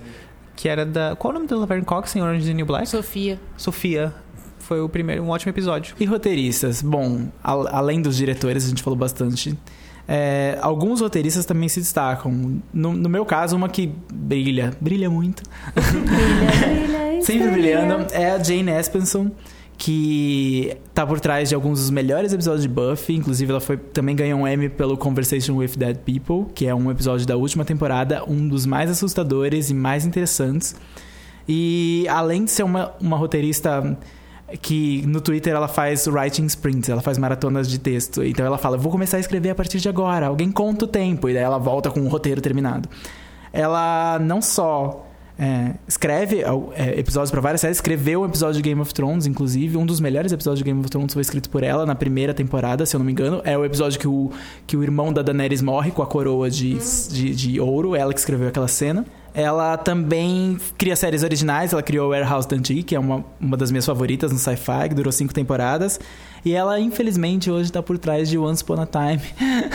Que 0.56 0.70
era 0.70 0.86
da. 0.86 1.16
Qual 1.16 1.32
é 1.32 1.36
o 1.36 1.39
nome 1.39 1.48
da 1.50 1.58
Laverne 1.58 1.84
Cox 1.86 2.16
em 2.16 2.22
Orange 2.22 2.42
is 2.42 2.48
the 2.48 2.54
New 2.54 2.66
Black? 2.66 2.88
Sofia. 2.88 3.39
Sofia. 3.58 4.13
Foi 4.60 4.80
o 4.82 4.88
primeiro, 4.88 5.24
um 5.24 5.30
ótimo 5.30 5.50
episódio. 5.52 5.96
E 6.00 6.06
roteiristas? 6.06 6.82
Bom, 6.82 7.28
al- 7.44 7.68
além 7.68 8.02
dos 8.02 8.16
diretores, 8.16 8.66
a 8.66 8.70
gente 8.70 8.82
falou 8.82 8.98
bastante. 8.98 9.58
é, 10.08 10.58
alguns 10.62 11.02
roteiristas 11.02 11.46
também 11.46 11.68
se 11.68 11.82
destacam. 11.82 12.62
No, 12.74 12.94
no 12.94 13.10
meu 13.10 13.26
caso, 13.26 13.56
uma 13.58 13.68
que 13.68 13.92
brilha, 14.13 14.72
brilha 14.80 15.10
muito. 15.10 15.44
Sempre 17.22 17.52
brilhando, 17.52 18.06
é 18.12 18.32
a 18.32 18.44
Jane 18.44 18.72
Espenson, 18.72 19.32
que 19.78 20.78
tá 20.94 21.06
por 21.06 21.20
trás 21.20 21.50
de 21.50 21.56
alguns 21.56 21.80
dos 21.80 21.90
melhores 21.90 22.32
episódios 22.32 22.64
de 22.64 22.70
Buffy. 22.70 23.16
Inclusive, 23.16 23.52
ela 23.52 23.60
foi, 23.60 23.78
também 23.78 24.16
ganhou 24.16 24.40
um 24.40 24.48
Emmy 24.48 24.70
pelo 24.70 24.98
Conversation 24.98 25.56
with 25.56 25.72
Dead 25.78 25.98
People, 25.98 26.52
que 26.54 26.68
é 26.68 26.74
um 26.74 26.90
episódio 26.92 27.26
da 27.26 27.36
última 27.36 27.66
temporada, 27.66 28.24
um 28.28 28.48
dos 28.48 28.66
mais 28.66 28.90
assustadores 28.90 29.70
e 29.70 29.74
mais 29.74 30.06
interessantes. 30.06 30.76
E 31.48 32.06
além 32.10 32.46
de 32.46 32.52
ser 32.52 32.64
uma, 32.64 32.94
uma 33.02 33.18
roteirista 33.18 33.98
que 34.62 35.06
no 35.08 35.20
Twitter 35.20 35.54
ela 35.54 35.68
faz 35.68 36.08
writing 36.08 36.46
sprints, 36.46 36.90
ela 36.90 37.02
faz 37.02 37.18
maratonas 37.18 37.70
de 37.70 37.80
texto. 37.80 38.24
Então 38.24 38.46
ela 38.46 38.58
fala: 38.58 38.78
Vou 38.78 38.92
começar 38.92 39.18
a 39.18 39.20
escrever 39.20 39.50
a 39.50 39.56
partir 39.56 39.80
de 39.80 39.90
agora, 39.90 40.28
alguém 40.28 40.52
conta 40.52 40.86
o 40.86 40.88
tempo. 40.88 41.28
E 41.28 41.34
daí 41.34 41.44
ela 41.44 41.58
volta 41.58 41.90
com 41.90 42.02
o 42.02 42.08
roteiro 42.08 42.42
terminado. 42.42 42.88
Ela 43.52 44.20
não 44.20 44.42
só 44.42 45.06
é, 45.38 45.74
escreve 45.88 46.43
é, 46.76 47.00
episódios 47.00 47.32
para 47.32 47.41
várias 47.41 47.62
séries, 47.62 47.78
escreveu 47.78 48.22
um 48.22 48.26
episódio 48.26 48.56
de 48.56 48.62
Game 48.62 48.80
of 48.80 48.93
Thrones, 48.93 49.26
inclusive. 49.26 49.78
Um 49.78 49.86
dos 49.86 50.00
melhores 50.00 50.32
episódios 50.32 50.60
de 50.60 50.65
Game 50.65 50.80
of 50.80 50.89
Thrones 50.89 51.13
foi 51.13 51.22
escrito 51.22 51.50
por 51.50 51.63
ela 51.63 51.86
na 51.86 51.96
primeira 51.96 52.34
temporada, 52.34 52.86
se 52.86 52.96
eu 52.96 53.00
não 53.00 53.06
me 53.06 53.12
engano. 53.12 53.41
É 53.43 53.58
o 53.58 53.65
episódio 53.65 54.00
que 54.00 54.08
o, 54.08 54.32
que 54.67 54.78
o 54.78 54.84
irmão 54.84 55.12
da 55.12 55.22
Daenerys 55.22 55.62
morre 55.62 55.91
com 55.91 56.02
a 56.04 56.08
coroa 56.08 56.50
de, 56.50 56.78
de, 57.10 57.36
de 57.36 57.60
ouro, 57.60 57.96
ela 57.96 58.13
que 58.13 58.19
escreveu 58.19 58.48
aquela 58.48 58.67
cena. 58.67 59.06
Ela 59.34 59.78
também 59.78 60.60
cria 60.78 60.96
séries 60.96 61.24
originais. 61.24 61.74
Ela 61.74 61.82
criou 61.82 62.12
Warehouse 62.12 62.48
Dundee, 62.48 62.84
que 62.84 62.96
é 62.96 63.00
uma, 63.00 63.26
uma 63.39 63.58
das 63.58 63.72
minhas 63.72 63.86
favoritas 63.86 64.32
no 64.32 64.38
sci-fi, 64.38 64.89
que 64.89 64.96
durou 64.96 65.12
cinco 65.12 65.34
temporadas. 65.34 66.00
E 66.46 66.54
ela, 66.54 66.80
infelizmente, 66.80 67.50
hoje 67.50 67.65
está 67.65 67.82
por 67.82 67.98
trás 67.98 68.30
de 68.30 68.38
Once 68.38 68.62
Upon 68.62 68.82
a 68.82 68.86
Time, 68.86 69.22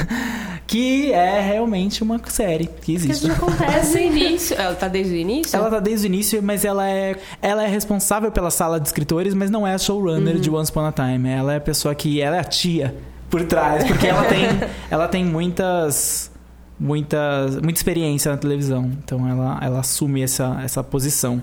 que 0.68 1.11
é 1.12 1.40
realmente 1.40 2.02
uma 2.02 2.20
série 2.26 2.66
que 2.66 2.72
Que 2.83 2.92
existe. 2.92 3.26
isso 3.26 3.33
acontece. 3.33 3.94
Desde 3.94 3.96
o 3.96 4.00
início. 4.00 4.57
Ela 4.61 4.74
tá 4.74 4.87
desde 4.87 5.14
o 5.14 5.16
início? 5.16 5.57
Ela 5.57 5.70
tá 5.70 5.81
desde 5.81 6.07
o 6.07 6.09
início, 6.09 6.42
mas 6.42 6.62
ela 6.62 6.87
é, 6.88 7.16
ela 7.40 7.64
é 7.64 7.66
responsável 7.66 8.31
pela 8.31 8.50
sala 8.50 8.78
de 8.78 8.87
escritores, 8.87 9.33
mas 9.33 9.50
não 9.50 9.66
é 9.66 9.72
a 9.72 9.78
showrunner 9.78 10.38
de 10.38 10.50
Once 10.50 10.70
Upon 10.70 10.85
a 10.85 10.92
Time. 10.92 11.26
Ela 11.26 11.54
é 11.54 11.57
a 11.57 11.61
pessoa 11.61 11.94
que. 11.94 12.20
Ela 12.20 12.37
é 12.37 12.40
a 12.40 12.44
tia 12.44 12.94
por 13.31 13.42
trás, 13.44 13.83
porque 13.85 14.07
ela 14.07 14.24
tem, 14.24 14.44
ela 14.90 15.09
tem 15.09 15.24
muitas. 15.24 16.31
Muitas, 16.78 17.57
muita 17.57 17.78
experiência 17.78 18.31
na 18.31 18.37
televisão. 18.37 18.92
Então 19.02 19.26
ela, 19.26 19.59
ela 19.61 19.81
assume 19.81 20.22
essa, 20.22 20.61
essa 20.62 20.85
posição. 20.85 21.42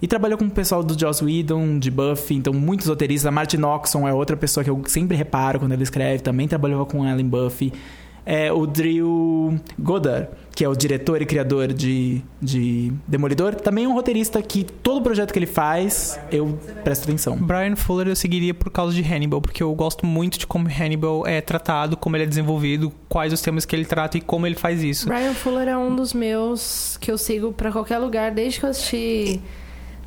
E 0.00 0.06
trabalhou 0.06 0.36
com 0.38 0.44
o 0.44 0.50
pessoal 0.50 0.84
do 0.84 0.96
Joss 0.96 1.24
Whedon, 1.24 1.78
de 1.78 1.90
Buffy, 1.90 2.36
então 2.36 2.52
muitos 2.52 2.86
roteiristas. 2.86 3.26
A 3.26 3.30
Martin 3.30 3.62
Oxon 3.62 4.06
é 4.06 4.12
outra 4.12 4.36
pessoa 4.36 4.62
que 4.62 4.68
eu 4.70 4.80
sempre 4.86 5.16
reparo 5.16 5.58
quando 5.58 5.72
ele 5.72 5.82
escreve, 5.82 6.22
também 6.22 6.46
trabalhou 6.46 6.84
com 6.84 7.04
ela 7.04 7.20
em 7.20 7.26
Buffy. 7.26 7.72
É 8.26 8.52
o 8.52 8.66
Drew 8.66 9.58
Goddard, 9.78 10.28
que 10.56 10.64
é 10.64 10.68
o 10.68 10.74
diretor 10.74 11.22
e 11.22 11.26
criador 11.26 11.72
de, 11.72 12.22
de 12.42 12.92
Demolidor, 13.06 13.54
também 13.54 13.84
é 13.84 13.88
um 13.88 13.92
roteirista 13.92 14.42
que 14.42 14.64
todo 14.64 15.02
projeto 15.02 15.32
que 15.32 15.38
ele 15.38 15.46
faz, 15.46 16.18
eu 16.32 16.58
presto 16.82 17.04
atenção. 17.04 17.36
Brian 17.36 17.76
Fuller 17.76 18.08
eu 18.08 18.16
seguiria 18.16 18.52
por 18.52 18.70
causa 18.70 18.94
de 18.94 19.02
Hannibal, 19.02 19.40
porque 19.40 19.62
eu 19.62 19.72
gosto 19.74 20.04
muito 20.04 20.38
de 20.38 20.46
como 20.46 20.66
Hannibal 20.66 21.26
é 21.26 21.40
tratado, 21.40 21.96
como 21.96 22.16
ele 22.16 22.24
é 22.24 22.26
desenvolvido, 22.26 22.90
quais 23.08 23.32
os 23.32 23.40
temas 23.40 23.64
que 23.64 23.76
ele 23.76 23.84
trata 23.84 24.16
e 24.16 24.20
como 24.20 24.46
ele 24.46 24.56
faz 24.56 24.82
isso. 24.82 25.06
Brian 25.06 25.34
Fuller 25.34 25.68
é 25.68 25.76
um 25.76 25.94
dos 25.94 26.12
meus 26.12 26.96
que 27.00 27.12
eu 27.12 27.18
sigo 27.18 27.52
pra 27.52 27.70
qualquer 27.70 27.98
lugar 27.98 28.32
desde 28.32 28.58
que 28.58 28.66
eu 28.66 28.70
assisti 28.70 29.42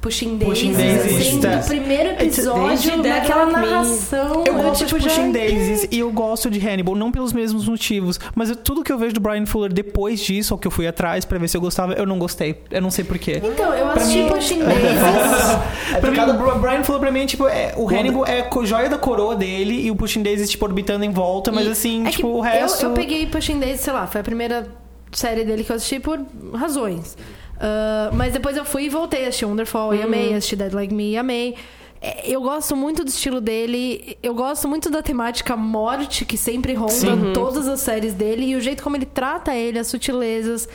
Pushing 0.01 0.37
Daisies, 0.37 0.47
Pushing 0.59 0.73
Daisies, 0.73 1.27
assim, 1.27 1.39
tá. 1.41 1.55
do 1.57 1.67
primeiro 1.67 2.09
Desde 2.17 2.23
episódio, 2.41 3.01
Dead 3.01 3.13
naquela 3.13 3.43
Like 3.45 3.59
Me. 3.59 3.65
narração. 3.69 4.43
Eu 4.45 4.53
gosto 4.53 4.85
tipo, 4.85 4.99
de 4.99 5.05
já... 5.09 5.15
Pushing 5.15 5.31
Daisies 5.33 5.87
e 5.91 5.99
eu 5.99 6.11
gosto 6.11 6.49
de 6.49 6.59
Hannibal, 6.65 6.95
não 6.95 7.11
pelos 7.11 7.33
mesmos 7.33 7.67
motivos, 7.67 8.17
mas 8.33 8.49
eu- 8.49 8.55
tudo 8.55 8.81
que 8.83 8.91
eu 8.91 8.97
vejo 8.97 9.13
do 9.13 9.19
Brian 9.19 9.45
Fuller 9.45 9.73
depois 9.73 10.21
disso, 10.21 10.53
ou 10.53 10.57
que 10.57 10.65
eu 10.65 10.71
fui 10.71 10.87
atrás 10.87 11.25
pra 11.25 11.37
ver 11.37 11.49
se 11.49 11.57
eu 11.57 11.61
gostava, 11.61 11.93
eu 11.93 12.05
não 12.05 12.17
gostei. 12.17 12.61
Eu 12.71 12.81
não 12.81 12.89
sei 12.89 13.03
porquê. 13.03 13.41
Então, 13.43 13.73
eu 13.73 13.87
Pra 13.87 14.01
assisti 14.01 14.19
mim- 14.23 14.29
Pushing 14.29 14.59
Daisies. 14.63 15.99
pra 15.99 16.11
mim, 16.11 16.19
o 16.19 16.59
Brian 16.59 16.83
Fuller 16.83 17.01
pra 17.01 17.11
mim, 17.11 17.25
tipo, 17.25 17.47
é, 17.47 17.73
o 17.75 17.87
Hannibal 17.89 18.25
é 18.25 18.47
a 18.49 18.63
joia 18.65 18.89
da 18.89 18.97
coroa 18.97 19.35
dele 19.35 19.85
e 19.85 19.91
o 19.91 19.95
Pushing 19.95 20.23
Daisies, 20.23 20.49
tipo, 20.49 20.65
orbitando 20.65 21.03
em 21.03 21.11
volta, 21.11 21.51
mas 21.51 21.67
E- 21.67 21.71
assim, 21.71 22.07
é 22.07 22.09
tipo, 22.09 22.27
o 22.27 22.39
resto... 22.41 22.83
Eu, 22.83 22.89
eu 22.89 22.95
peguei 22.95 23.25
Pushing 23.25 23.59
Daisies, 23.59 23.81
sei 23.81 23.91
lá, 23.93 24.07
foi 24.07 24.21
a 24.21 24.23
primeira 24.23 24.67
série 25.11 25.43
dele 25.43 25.63
que 25.63 25.71
eu 25.71 25.75
assisti 25.75 25.99
por 25.99 26.19
razões. 26.53 27.17
Ah, 27.59 28.09
mas 28.13 28.33
depois 28.33 28.55
eu 28.55 28.63
fui 28.63 28.85
e 28.85 28.89
voltei, 28.89 29.25
assisti 29.25 29.45
Wonderfall 29.45 29.93
e 29.93 30.01
amei, 30.01 30.33
assisti 30.33 30.55
Dead 30.55 30.73
Like 30.73 30.93
Me 30.93 31.11
e 31.11 31.17
amei. 31.17 31.55
É, 32.01 32.29
Eu 32.31 32.41
gosto 32.41 32.75
muito 32.75 33.03
do 33.03 33.09
estilo 33.09 33.41
dele, 33.41 34.17
eu 34.23 34.33
gosto 34.33 34.67
muito 34.67 34.89
da 34.89 35.01
temática 35.01 35.57
morte 35.57 36.23
que 36.23 36.37
sempre 36.37 36.73
ronda 36.73 37.11
em 37.11 37.33
todas 37.33 37.67
as 37.67 37.81
séries 37.81 38.13
dele 38.13 38.45
e 38.45 38.55
o 38.55 38.61
jeito 38.61 38.81
como 38.81 38.95
ele 38.95 39.05
trata 39.05 39.53
ele, 39.53 39.77
as 39.77 39.87
sutilezas. 39.87 40.67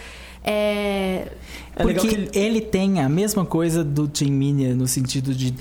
É... 0.44 1.28
É 1.74 1.82
legal 1.82 2.04
Porque 2.04 2.26
que 2.26 2.38
ele... 2.38 2.60
tem 2.60 3.00
a 3.00 3.08
mesma 3.08 3.46
coisa 3.46 3.82
do 3.82 4.06
Tim 4.06 4.30
Minia 4.30 4.74
no 4.74 4.86
sentido 4.86 5.34
de 5.34 5.54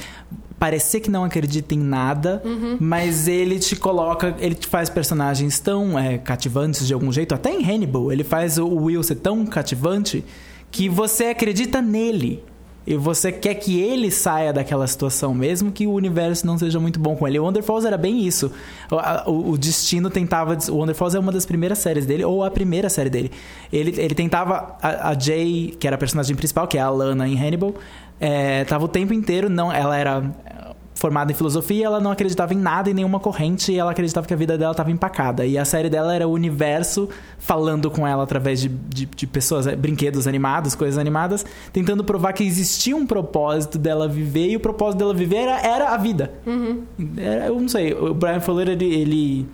parecer 0.60 1.00
que 1.00 1.10
não 1.10 1.24
acredita 1.24 1.74
em 1.74 1.80
nada, 1.80 2.42
mas 2.80 3.28
ele 3.28 3.60
te 3.60 3.76
coloca, 3.76 4.36
ele 4.40 4.56
te 4.56 4.68
faz 4.68 4.90
personagens 4.90 5.60
tão 5.60 5.98
é, 5.98 6.18
cativantes 6.18 6.88
de 6.88 6.94
algum 6.94 7.12
jeito, 7.12 7.34
até 7.36 7.52
em 7.52 7.64
Hannibal, 7.64 8.12
ele 8.14 8.24
faz 8.24 8.58
o 8.58 8.68
Will 8.68 9.04
ser 9.04 9.16
tão 9.16 9.46
cativante 9.46 10.24
que 10.74 10.90
você 10.90 11.26
acredita 11.28 11.82
nele. 11.82 12.44
E 12.86 12.98
você 12.98 13.32
quer 13.32 13.56
que 13.56 13.80
ele 13.80 14.12
saia 14.12 14.52
daquela 14.52 14.86
situação, 14.88 15.34
mesmo 15.34 15.72
que 15.72 15.88
o 15.88 15.94
universo 15.94 16.46
não 16.46 16.58
seja 16.58 16.82
muito 16.82 17.00
bom 17.00 17.16
com 17.16 17.26
ele. 17.26 17.40
O 17.40 17.44
Wonder 17.46 17.64
Falls 17.64 17.88
era 17.88 17.98
bem 17.98 18.20
isso. 18.28 18.52
O, 18.92 19.32
o- 19.32 19.50
o 19.52 19.58
destino 19.58 20.10
tentava. 20.10 20.58
O 20.70 20.76
Wonder 20.76 20.94
Falls 20.94 21.16
é 21.16 21.20
uma 21.20 21.32
das 21.32 21.46
primeiras 21.46 21.78
séries 21.78 22.06
dele, 22.06 22.26
ou 22.26 22.44
a 22.44 22.52
primeira 22.52 22.90
série 22.90 23.10
dele. 23.10 23.32
Ele, 23.72 23.94
ele 23.98 24.14
tentava. 24.14 24.76
A, 24.82 25.12
a 25.12 25.18
Jay, 25.18 25.74
que 25.80 25.88
era 25.88 25.96
a 25.96 25.98
personagem 25.98 26.36
principal, 26.36 26.68
que 26.68 26.78
é 26.78 26.82
a 26.82 26.90
Lana 26.90 27.26
em 27.26 27.38
Hannibal, 27.42 27.74
é, 28.20 28.66
tava 28.66 28.84
o 28.84 28.90
tempo 28.90 29.14
inteiro. 29.14 29.48
não 29.50 29.72
Ela 29.72 29.96
era 29.98 30.22
formada 30.95 31.32
em 31.32 31.36
filosofia, 31.36 31.86
ela 31.88 31.99
não 31.99 32.12
acreditava 32.12 32.53
em 32.53 32.58
nada, 32.58 32.89
em 32.89 32.93
nenhuma 32.93 33.19
corrente, 33.19 33.71
e 33.71 33.79
ela 33.79 33.91
acreditava 33.91 34.27
que 34.27 34.34
a 34.34 34.38
vida 34.38 34.58
dela 34.58 34.71
estava 34.71 34.91
empacada. 34.91 35.45
E 35.45 35.58
a 35.58 35.65
série 35.65 35.89
dela 35.89 36.13
era 36.13 36.27
o 36.27 36.32
universo 36.32 37.10
falando 37.39 37.89
com 37.91 38.08
ela 38.08 38.23
através 38.23 38.62
de, 38.62 38.69
de, 38.69 39.06
de 39.08 39.27
pessoas, 39.27 39.65
eh, 39.67 39.75
brinquedos 39.75 40.27
animados, 40.27 40.75
coisas 40.75 40.97
animadas, 40.97 41.45
tentando 41.73 42.03
provar 42.03 42.34
que 42.34 42.43
existia 42.43 42.95
um 42.95 43.06
propósito 43.08 43.77
dela 43.77 44.08
viver, 44.08 44.49
e 44.49 44.56
o 44.56 44.60
propósito 44.60 44.99
dela 44.99 45.13
viver 45.13 45.38
era, 45.38 45.60
era 45.65 45.89
a 45.89 45.97
vida. 45.97 46.32
Era- 47.17 47.47
eu 47.47 47.60
não 47.60 47.67
sei, 47.67 47.93
o 47.93 48.13
Brian 48.13 48.39
Fuller, 48.39 48.69
ele, 48.69 48.86
ele, 48.86 49.47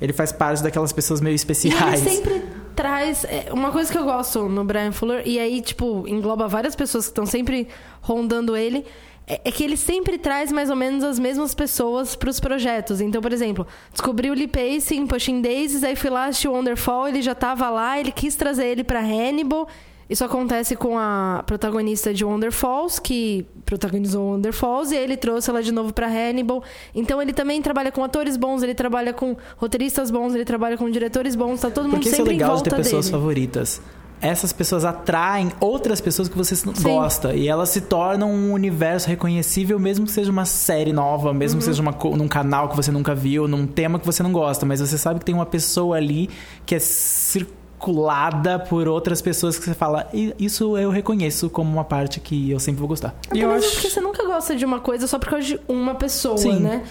ele 0.00 0.12
faz 0.12 0.32
parte 0.32 0.62
daquelas 0.62 0.92
pessoas 0.92 1.20
meio 1.20 1.30
E 1.30 1.34
ele 1.34 1.36
especiais. 1.36 2.00
sempre 2.00 2.42
traz. 2.74 3.24
é, 3.24 3.46
Uma 3.52 3.70
coisa 3.70 3.90
que 3.90 3.96
eu 3.98 4.04
gosto 4.04 4.48
no 4.48 4.64
Brian 4.64 4.92
Fuller, 4.92 5.22
e 5.24 5.38
aí, 5.38 5.60
tipo, 5.60 6.04
engloba 6.08 6.48
várias 6.48 6.74
pessoas 6.74 7.04
que 7.04 7.10
estão 7.10 7.26
sempre 7.26 7.68
rondando 8.02 8.56
ele. 8.56 8.84
É 9.30 9.40
é 9.44 9.50
que 9.52 9.62
ele 9.62 9.76
sempre 9.76 10.18
traz 10.18 10.50
mais 10.50 10.70
ou 10.70 10.76
menos 10.76 11.04
as 11.04 11.18
mesmas 11.18 11.54
pessoas 11.54 12.16
pros 12.16 12.40
projetos. 12.40 13.00
Então, 13.00 13.22
por 13.22 13.32
exemplo, 13.32 13.64
descobri 13.92 14.28
o 14.28 14.34
Lee 14.34 14.48
Pace 14.48 14.96
em 14.96 15.06
Pushing 15.06 15.40
Daisies, 15.40 15.84
aí 15.84 15.94
fui 15.94 16.10
lá 16.10 16.24
assistir 16.26 16.48
Wonderfall, 16.48 17.06
ele 17.08 17.22
já 17.22 17.34
tava 17.34 17.70
lá, 17.70 17.98
ele 17.98 18.10
quis 18.10 18.34
trazer 18.34 18.66
ele 18.66 18.82
pra 18.82 18.98
Hannibal. 19.00 19.68
Isso 20.08 20.24
acontece 20.24 20.74
com 20.74 20.98
a 20.98 21.44
protagonista 21.46 22.12
de 22.12 22.24
Wonder 22.24 22.50
Falls, 22.50 23.00
que 23.00 23.46
protagonizou 23.64 24.32
Wonder 24.32 24.52
Falls, 24.52 24.92
e 24.92 24.98
ele 24.98 25.16
trouxe 25.16 25.48
ela 25.48 25.62
de 25.62 25.70
novo 25.70 25.92
pra 25.92 26.08
Hannibal. 26.08 26.64
Então 26.92 27.22
ele 27.22 27.32
também 27.32 27.62
trabalha 27.62 27.92
com 27.92 28.02
atores 28.02 28.36
bons, 28.36 28.64
ele 28.64 28.74
trabalha 28.74 29.12
com 29.12 29.36
roteiristas 29.56 30.10
bons, 30.10 30.34
ele 30.34 30.44
trabalha 30.44 30.76
com 30.76 30.90
diretores 30.90 31.36
bons, 31.36 31.60
tá 31.60 31.70
todo 31.70 31.84
mundo 31.84 31.92
Porque 31.92 32.08
isso 32.08 32.16
é 32.16 32.18
sempre 32.18 32.34
em 32.34 32.38
legal 32.38 32.48
de 32.48 32.54
volta 32.56 32.70
ter 32.70 32.76
pessoas 32.82 33.06
dele. 33.06 33.16
favoritas. 33.16 33.80
Essas 34.22 34.52
pessoas 34.52 34.84
atraem 34.84 35.50
outras 35.60 36.00
pessoas 36.00 36.28
que 36.28 36.36
você 36.36 36.54
Sim. 36.54 36.72
gosta. 36.82 37.34
E 37.34 37.48
elas 37.48 37.70
se 37.70 37.80
tornam 37.80 38.30
um 38.30 38.52
universo 38.52 39.08
reconhecível, 39.08 39.78
mesmo 39.78 40.04
que 40.04 40.12
seja 40.12 40.30
uma 40.30 40.44
série 40.44 40.92
nova, 40.92 41.32
mesmo 41.32 41.56
Uhum. 41.56 41.58
que 41.60 41.64
seja 41.64 41.80
uma, 41.80 41.92
num 42.16 42.28
canal 42.28 42.68
que 42.68 42.76
você 42.76 42.90
nunca 42.90 43.14
viu, 43.14 43.48
num 43.48 43.66
tema 43.66 43.98
que 43.98 44.04
você 44.04 44.22
não 44.22 44.30
gosta. 44.32 44.66
Mas 44.66 44.80
você 44.80 44.98
sabe 44.98 45.20
que 45.20 45.24
tem 45.24 45.34
uma 45.34 45.46
pessoa 45.46 45.96
ali 45.96 46.28
que 46.66 46.74
é 46.74 46.78
circulada 46.78 48.58
por 48.58 48.86
outras 48.88 49.22
pessoas 49.22 49.58
que 49.58 49.64
você 49.64 49.74
fala, 49.74 50.06
"E 50.12 50.34
isso 50.38 50.76
eu 50.76 50.90
reconheço 50.90 51.48
como 51.48 51.72
uma 51.72 51.84
parte 51.84 52.20
que 52.20 52.50
eu 52.50 52.60
sempre 52.60 52.78
vou 52.80 52.88
gostar. 52.88 53.14
Até 53.26 53.38
E 53.38 53.40
eu 53.40 53.50
acho- 53.50 53.70
porque 53.72 53.88
você 53.88 54.00
nunca 54.00 54.24
gosta 54.26 54.54
de 54.54 54.64
uma 54.64 54.80
coisa 54.80 55.06
só 55.06 55.18
por 55.18 55.30
causa 55.30 55.46
de 55.46 55.60
uma 55.66 55.94
pessoa, 55.94 56.36
Sim. 56.36 56.60
né? 56.60 56.82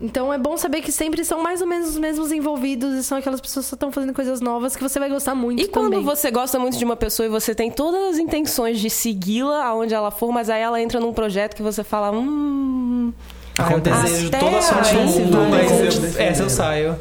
Então 0.00 0.32
é 0.32 0.36
bom 0.36 0.56
saber 0.58 0.82
que 0.82 0.92
sempre 0.92 1.24
são 1.24 1.42
mais 1.42 1.62
ou 1.62 1.66
menos 1.66 1.88
os 1.88 1.96
mesmos 1.98 2.30
envolvidos 2.30 2.94
e 2.94 3.02
são 3.02 3.16
aquelas 3.16 3.40
pessoas 3.40 3.66
que 3.66 3.74
estão 3.74 3.90
fazendo 3.90 4.12
coisas 4.12 4.40
novas 4.42 4.76
que 4.76 4.82
você 4.82 4.98
vai 4.98 5.08
gostar 5.08 5.34
muito 5.34 5.62
E 5.62 5.68
quando 5.68 5.92
também. 5.92 6.04
você 6.04 6.30
gosta 6.30 6.58
muito 6.58 6.76
de 6.76 6.84
uma 6.84 6.96
pessoa 6.96 7.24
e 7.26 7.30
você 7.30 7.54
tem 7.54 7.70
todas 7.70 8.10
as 8.14 8.18
intenções 8.18 8.78
de 8.78 8.90
segui-la 8.90 9.64
aonde 9.64 9.94
ela 9.94 10.10
for, 10.10 10.30
mas 10.32 10.50
aí 10.50 10.60
ela 10.60 10.80
entra 10.82 11.00
num 11.00 11.14
projeto 11.14 11.56
que 11.56 11.62
você 11.62 11.82
fala, 11.82 12.10
hum. 12.10 13.12
Ah, 13.58 13.72
eu 13.72 13.80
desejo 13.80 14.28
Até 14.28 14.38
toda 14.38 14.58
a 14.58 14.62
sorte 14.62 14.92
do 14.94 15.00
aí 15.00 15.06
mundo, 15.06 15.38
mas 15.50 15.70
eu, 16.14 16.20
essa 16.20 16.42
eu 16.42 16.50
saio. 16.50 16.96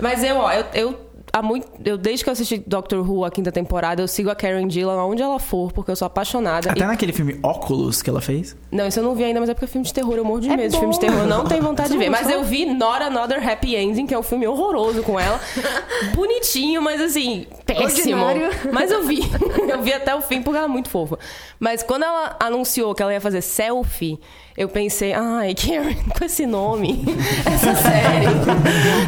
Mas 0.00 0.24
eu, 0.24 0.36
ó, 0.36 0.50
eu, 0.52 0.64
eu 0.74 0.98
há 1.32 1.42
muito, 1.42 1.66
eu 1.84 1.96
desde 1.98 2.24
que 2.24 2.30
eu 2.30 2.32
assisti 2.32 2.62
Doctor 2.66 3.08
Who 3.08 3.24
a 3.24 3.30
quinta 3.30 3.50
temporada, 3.52 4.02
eu 4.02 4.08
sigo 4.08 4.30
a 4.30 4.34
Karen 4.34 4.68
Gillan 4.70 4.98
aonde 5.00 5.22
ela 5.22 5.38
for, 5.38 5.72
porque 5.72 5.90
eu 5.90 5.96
sou 5.96 6.06
apaixonada. 6.06 6.70
Até 6.70 6.80
E- 6.82 6.86
naquele 6.86 7.12
filme 7.12 7.38
Óculos 7.42 8.02
que 8.02 8.10
ela 8.10 8.20
fez. 8.20 8.56
Não, 8.70 8.86
isso 8.86 8.98
eu 9.00 9.04
não 9.04 9.14
vi 9.14 9.24
ainda, 9.24 9.40
mas 9.40 9.48
é 9.48 9.54
porque 9.54 9.64
é 9.66 9.68
filme 9.68 9.86
de 9.86 9.92
terror, 9.94 10.14
eu 10.16 10.24
morro 10.24 10.40
de 10.40 10.48
É 10.50 10.56
medo 10.56 10.72
de 10.72 10.78
filme 10.78 10.92
de 10.94 11.00
bom. 11.00 11.06
terror, 11.06 11.20
eu 11.22 11.26
não 11.28 11.44
tenho 11.44 11.62
vontade 11.64 11.90
de 11.90 11.98
ver. 11.98 12.10
Mas 12.10 12.28
eu 12.28 12.44
vi 12.44 12.66
Not 12.66 13.02
Another 13.02 13.46
Happy 13.48 13.76
Ending, 13.76 14.06
que 14.06 14.14
é 14.14 14.18
um 14.18 14.22
filme 14.22 14.46
horroroso 14.46 15.02
com 15.02 15.18
ela. 15.18 15.40
Bonitinho, 16.14 16.82
mas 16.82 17.00
assim, 17.00 17.46
péssimo. 17.66 18.22
Ordinário. 18.24 18.50
Mas 18.72 18.90
eu 18.90 19.02
vi. 19.04 19.20
Eu 19.68 19.82
vi 19.82 19.92
até 19.92 20.14
o 20.14 20.20
fim 20.22 20.42
porque 20.42 20.56
ela 20.56 20.66
é 20.66 20.70
muito 20.70 20.88
fofa. 20.88 21.18
Mas 21.58 21.82
quando 21.82 22.04
ela 22.04 22.36
anunciou 22.40 22.94
que 22.94 23.02
ela 23.02 23.12
ia 23.12 23.20
fazer 23.20 23.40
selfie, 23.42 24.18
eu 24.56 24.68
pensei, 24.68 25.12
ai, 25.12 25.54
Karen, 25.54 25.94
com 26.16 26.24
esse 26.24 26.46
nome, 26.46 27.04
essa 27.46 27.74
série, 27.74 28.26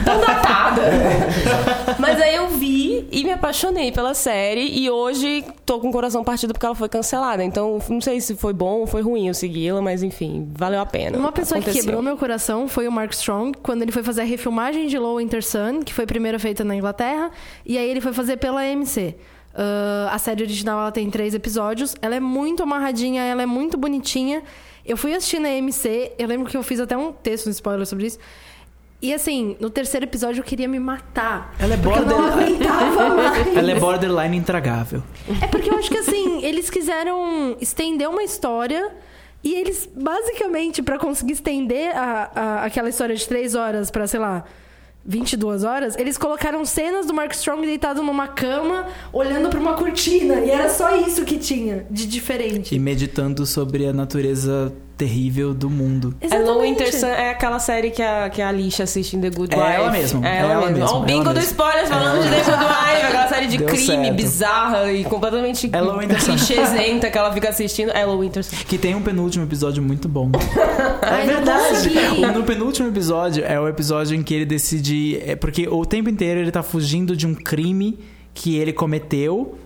tão 0.04 0.20
datada. 0.20 0.82
Mas 1.98 2.20
aí 2.20 2.34
eu 2.34 2.48
vi 2.48 3.06
e 3.10 3.24
me 3.24 3.32
apaixonei 3.32 3.92
pela 3.92 4.14
série 4.14 4.66
e 4.78 4.90
hoje 4.90 5.44
tô 5.64 5.78
com 5.78 5.88
o 5.88 5.92
coração 5.92 6.24
partido 6.24 6.52
porque 6.52 6.66
ela 6.66 6.74
foi 6.74 6.88
cancelada. 6.88 7.42
Então, 7.42 7.78
não 7.88 8.00
sei 8.00 8.20
se 8.20 8.34
foi 8.36 8.52
bom 8.52 8.80
ou 8.80 8.86
foi 8.86 9.02
ruim 9.02 9.28
eu 9.28 9.34
segui-la, 9.34 9.80
mas 9.80 10.02
enfim, 10.02 10.50
valeu 10.54 10.80
a 10.80 10.86
pena. 10.86 11.18
Uma 11.18 11.32
pessoa 11.32 11.60
que 11.60 11.64
Aconteceu. 11.64 11.84
quebrou 11.84 12.02
meu 12.02 12.16
coração 12.16 12.68
foi 12.68 12.88
o 12.88 12.92
Mark 12.92 13.12
Strong, 13.12 13.58
quando 13.62 13.82
ele 13.82 13.92
foi 13.92 14.02
fazer 14.02 14.22
a 14.22 14.24
refilmagem 14.24 14.86
de 14.86 14.98
Low 14.98 15.18
Winter 15.18 15.44
Sun, 15.44 15.80
que 15.84 15.92
foi 15.92 16.06
primeira 16.06 16.38
feita 16.38 16.64
na 16.64 16.74
Inglaterra, 16.74 17.30
e 17.64 17.78
aí 17.78 17.88
ele 17.88 18.00
foi 18.00 18.12
fazer 18.12 18.36
pela 18.36 18.60
AMC. 18.60 19.14
Ah, 19.54 20.10
a 20.12 20.18
série 20.18 20.42
original 20.42 20.80
ela 20.80 20.92
tem 20.92 21.10
três 21.10 21.34
episódios, 21.34 21.94
ela 22.00 22.14
é 22.14 22.20
muito 22.20 22.62
amarradinha, 22.62 23.22
ela 23.22 23.42
é 23.42 23.46
muito 23.46 23.76
bonitinha. 23.76 24.42
Eu 24.84 24.96
fui 24.96 25.14
assistir 25.14 25.38
na 25.38 25.48
AMC, 25.48 26.12
eu 26.18 26.26
lembro 26.26 26.50
que 26.50 26.56
eu 26.56 26.62
fiz 26.62 26.80
até 26.80 26.96
um 26.96 27.12
texto 27.12 27.46
no 27.46 27.52
spoiler 27.52 27.86
sobre 27.86 28.06
isso. 28.06 28.18
E 29.02 29.12
assim, 29.12 29.56
no 29.58 29.68
terceiro 29.68 30.06
episódio 30.06 30.38
eu 30.40 30.44
queria 30.44 30.68
me 30.68 30.78
matar. 30.78 31.52
Ela 31.58 31.74
é 31.74 31.76
borderline. 31.76 32.58
Ela 33.56 33.70
é 33.72 33.74
borderline 33.80 34.36
intragável. 34.36 35.02
É 35.42 35.46
porque 35.48 35.68
eu 35.68 35.76
acho 35.76 35.90
que 35.90 35.98
assim, 35.98 36.42
eles 36.44 36.70
quiseram 36.70 37.56
estender 37.60 38.08
uma 38.08 38.22
história 38.22 38.90
e 39.42 39.54
eles, 39.54 39.88
basicamente, 39.92 40.80
pra 40.82 40.98
conseguir 41.00 41.32
estender 41.32 41.96
a, 41.96 42.30
a- 42.34 42.64
aquela 42.64 42.88
história 42.88 43.16
de 43.16 43.26
três 43.26 43.56
horas 43.56 43.90
pra, 43.90 44.06
sei 44.06 44.20
lá, 44.20 44.44
22 45.04 45.64
horas, 45.64 45.96
eles 45.98 46.16
colocaram 46.16 46.64
cenas 46.64 47.06
do 47.06 47.12
Mark 47.12 47.32
Strong 47.32 47.66
deitado 47.66 48.04
numa 48.04 48.28
cama, 48.28 48.86
olhando 49.12 49.48
pra 49.48 49.58
uma 49.58 49.74
cortina. 49.74 50.36
E 50.42 50.48
era 50.50 50.68
só 50.68 50.94
isso 50.96 51.24
que 51.24 51.38
tinha 51.38 51.84
de 51.90 52.06
diferente. 52.06 52.72
E 52.72 52.78
meditando 52.78 53.44
sobre 53.44 53.84
a 53.84 53.92
natureza 53.92 54.72
terrível 55.06 55.52
do 55.52 55.68
mundo. 55.68 56.14
É 56.20 56.38
Low 56.38 56.60
Winter 56.62 56.94
Sun 56.96 57.06
é 57.08 57.30
aquela 57.30 57.58
série 57.58 57.90
que 57.90 58.00
a, 58.02 58.30
que 58.30 58.40
a 58.40 58.48
Alicia 58.48 58.84
assiste 58.84 59.16
em 59.16 59.20
The 59.20 59.30
Good 59.30 59.54
É 59.54 59.58
Wife. 59.58 59.72
ela 59.74 59.90
mesmo, 59.90 60.24
É 60.24 60.28
é 60.28 60.38
ela, 60.40 60.52
ela 60.52 60.70
mesmo. 60.70 60.98
o 61.00 61.02
é 61.02 61.06
bingo 61.06 61.22
ela 61.22 61.34
do 61.34 61.40
mesmo. 61.40 61.50
spoilers 61.50 61.88
falando 61.88 62.22
de 62.22 62.28
The 62.30 62.36
Good 62.44 62.64
Wife. 62.64 63.06
Aquela 63.06 63.28
série 63.28 63.46
de 63.48 63.58
Deu 63.58 63.66
crime 63.66 63.84
certo. 63.86 64.14
bizarra 64.14 64.92
e 64.92 65.04
completamente 65.04 65.66
É 65.72 66.14
clichêsenta 66.24 67.10
que 67.10 67.18
ela 67.18 67.32
fica 67.32 67.48
assistindo. 67.48 67.90
É 67.90 68.04
Low 68.04 68.20
Winter 68.20 68.44
Sun. 68.44 68.56
Que 68.66 68.78
tem 68.78 68.94
um 68.94 69.02
penúltimo 69.02 69.44
episódio 69.44 69.82
muito 69.82 70.08
bom. 70.08 70.30
É 71.02 71.26
não 71.26 71.34
verdade. 71.34 71.90
O- 72.18 72.32
No 72.38 72.44
penúltimo 72.44 72.88
episódio 72.88 73.44
é 73.44 73.58
o 73.60 73.66
episódio 73.68 74.16
em 74.16 74.22
que 74.22 74.32
ele 74.34 74.44
decide. 74.46 75.20
É 75.26 75.34
porque 75.36 75.66
o 75.68 75.84
tempo 75.84 76.08
inteiro 76.08 76.40
ele 76.40 76.50
tá 76.50 76.62
fugindo 76.62 77.16
de 77.16 77.26
um 77.26 77.34
crime 77.34 77.98
que 78.34 78.56
ele 78.56 78.72
cometeu. 78.72 79.58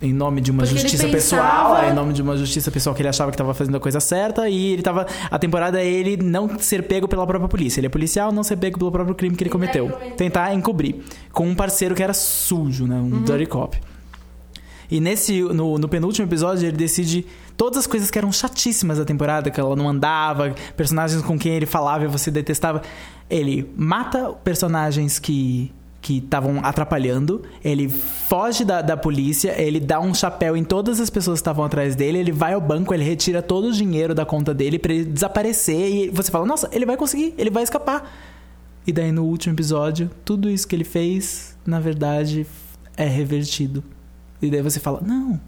Em 0.00 0.12
nome 0.12 0.40
de 0.40 0.50
uma 0.50 0.62
Porque 0.64 0.80
justiça 0.80 1.06
pensava- 1.08 1.42
pessoal, 1.42 1.76
é, 1.78 1.90
em 1.90 1.94
nome 1.94 2.12
de 2.12 2.20
uma 2.22 2.36
justiça 2.36 2.70
pessoal 2.70 2.94
que 2.94 3.00
ele 3.02 3.08
achava 3.08 3.30
que 3.30 3.36
tava 3.36 3.54
fazendo 3.54 3.76
a 3.76 3.80
coisa 3.80 4.00
certa, 4.00 4.48
e 4.48 4.72
ele 4.72 4.82
tava. 4.82 5.06
A 5.30 5.38
temporada 5.38 5.80
é 5.80 5.86
ele 5.86 6.16
não 6.16 6.58
ser 6.58 6.82
pego 6.82 7.06
pela 7.06 7.26
própria 7.26 7.48
polícia. 7.48 7.80
Ele 7.80 7.86
é 7.86 7.90
policial, 7.90 8.32
não 8.32 8.42
ser 8.42 8.56
pego 8.56 8.78
pelo 8.78 8.90
próprio 8.90 9.14
crime 9.14 9.36
que 9.36 9.42
ele 9.42 9.50
cometeu. 9.50 9.90
Tentar 10.16 10.52
encobrir. 10.54 10.96
Com 11.32 11.46
um 11.48 11.54
parceiro 11.54 11.94
que 11.94 12.02
era 12.02 12.12
sujo, 12.14 12.86
né? 12.86 12.96
Um 12.96 13.22
dirty 13.22 13.46
cop. 13.46 13.78
E 14.90 15.00
nesse, 15.00 15.40
no, 15.42 15.78
no 15.78 15.88
penúltimo 15.88 16.26
episódio, 16.26 16.66
ele 16.68 16.76
decide 16.76 17.26
todas 17.56 17.78
as 17.78 17.86
coisas 17.86 18.10
que 18.10 18.18
eram 18.18 18.30
chatíssimas 18.30 18.98
da 18.98 19.04
temporada, 19.04 19.50
que 19.50 19.58
ela 19.58 19.74
não 19.74 19.88
andava, 19.88 20.54
personagens 20.76 21.22
com 21.22 21.38
quem 21.38 21.52
ele 21.54 21.66
falava 21.66 22.04
e 22.04 22.06
você 22.06 22.30
detestava. 22.30 22.82
Ele 23.30 23.70
mata 23.76 24.32
personagens 24.44 25.18
que 25.18 25.72
que 26.04 26.18
estavam 26.18 26.62
atrapalhando, 26.62 27.40
ele 27.64 27.88
foge 27.88 28.62
da, 28.62 28.82
da 28.82 28.94
polícia, 28.94 29.58
ele 29.58 29.80
dá 29.80 29.98
um 29.98 30.12
chapéu 30.12 30.54
em 30.54 30.62
todas 30.62 31.00
as 31.00 31.08
pessoas 31.08 31.38
que 31.38 31.40
estavam 31.40 31.64
atrás 31.64 31.96
dele, 31.96 32.18
ele 32.18 32.30
vai 32.30 32.52
ao 32.52 32.60
banco, 32.60 32.92
ele 32.92 33.02
retira 33.02 33.40
todo 33.40 33.68
o 33.68 33.72
dinheiro 33.72 34.14
da 34.14 34.26
conta 34.26 34.52
dele 34.52 34.78
pra 34.78 34.92
ele 34.92 35.06
desaparecer 35.06 35.90
e 35.90 36.10
você 36.10 36.30
fala, 36.30 36.44
nossa, 36.44 36.68
ele 36.72 36.84
vai 36.84 36.98
conseguir, 36.98 37.32
ele 37.38 37.48
vai 37.48 37.62
escapar. 37.62 38.14
E 38.86 38.92
daí 38.92 39.10
no 39.10 39.24
último 39.24 39.54
episódio, 39.54 40.10
tudo 40.26 40.50
isso 40.50 40.68
que 40.68 40.76
ele 40.76 40.84
fez, 40.84 41.56
na 41.64 41.80
verdade, 41.80 42.46
é 42.98 43.06
revertido. 43.06 43.82
E 44.42 44.50
daí 44.50 44.60
você 44.60 44.78
fala, 44.78 45.00
não. 45.00 45.40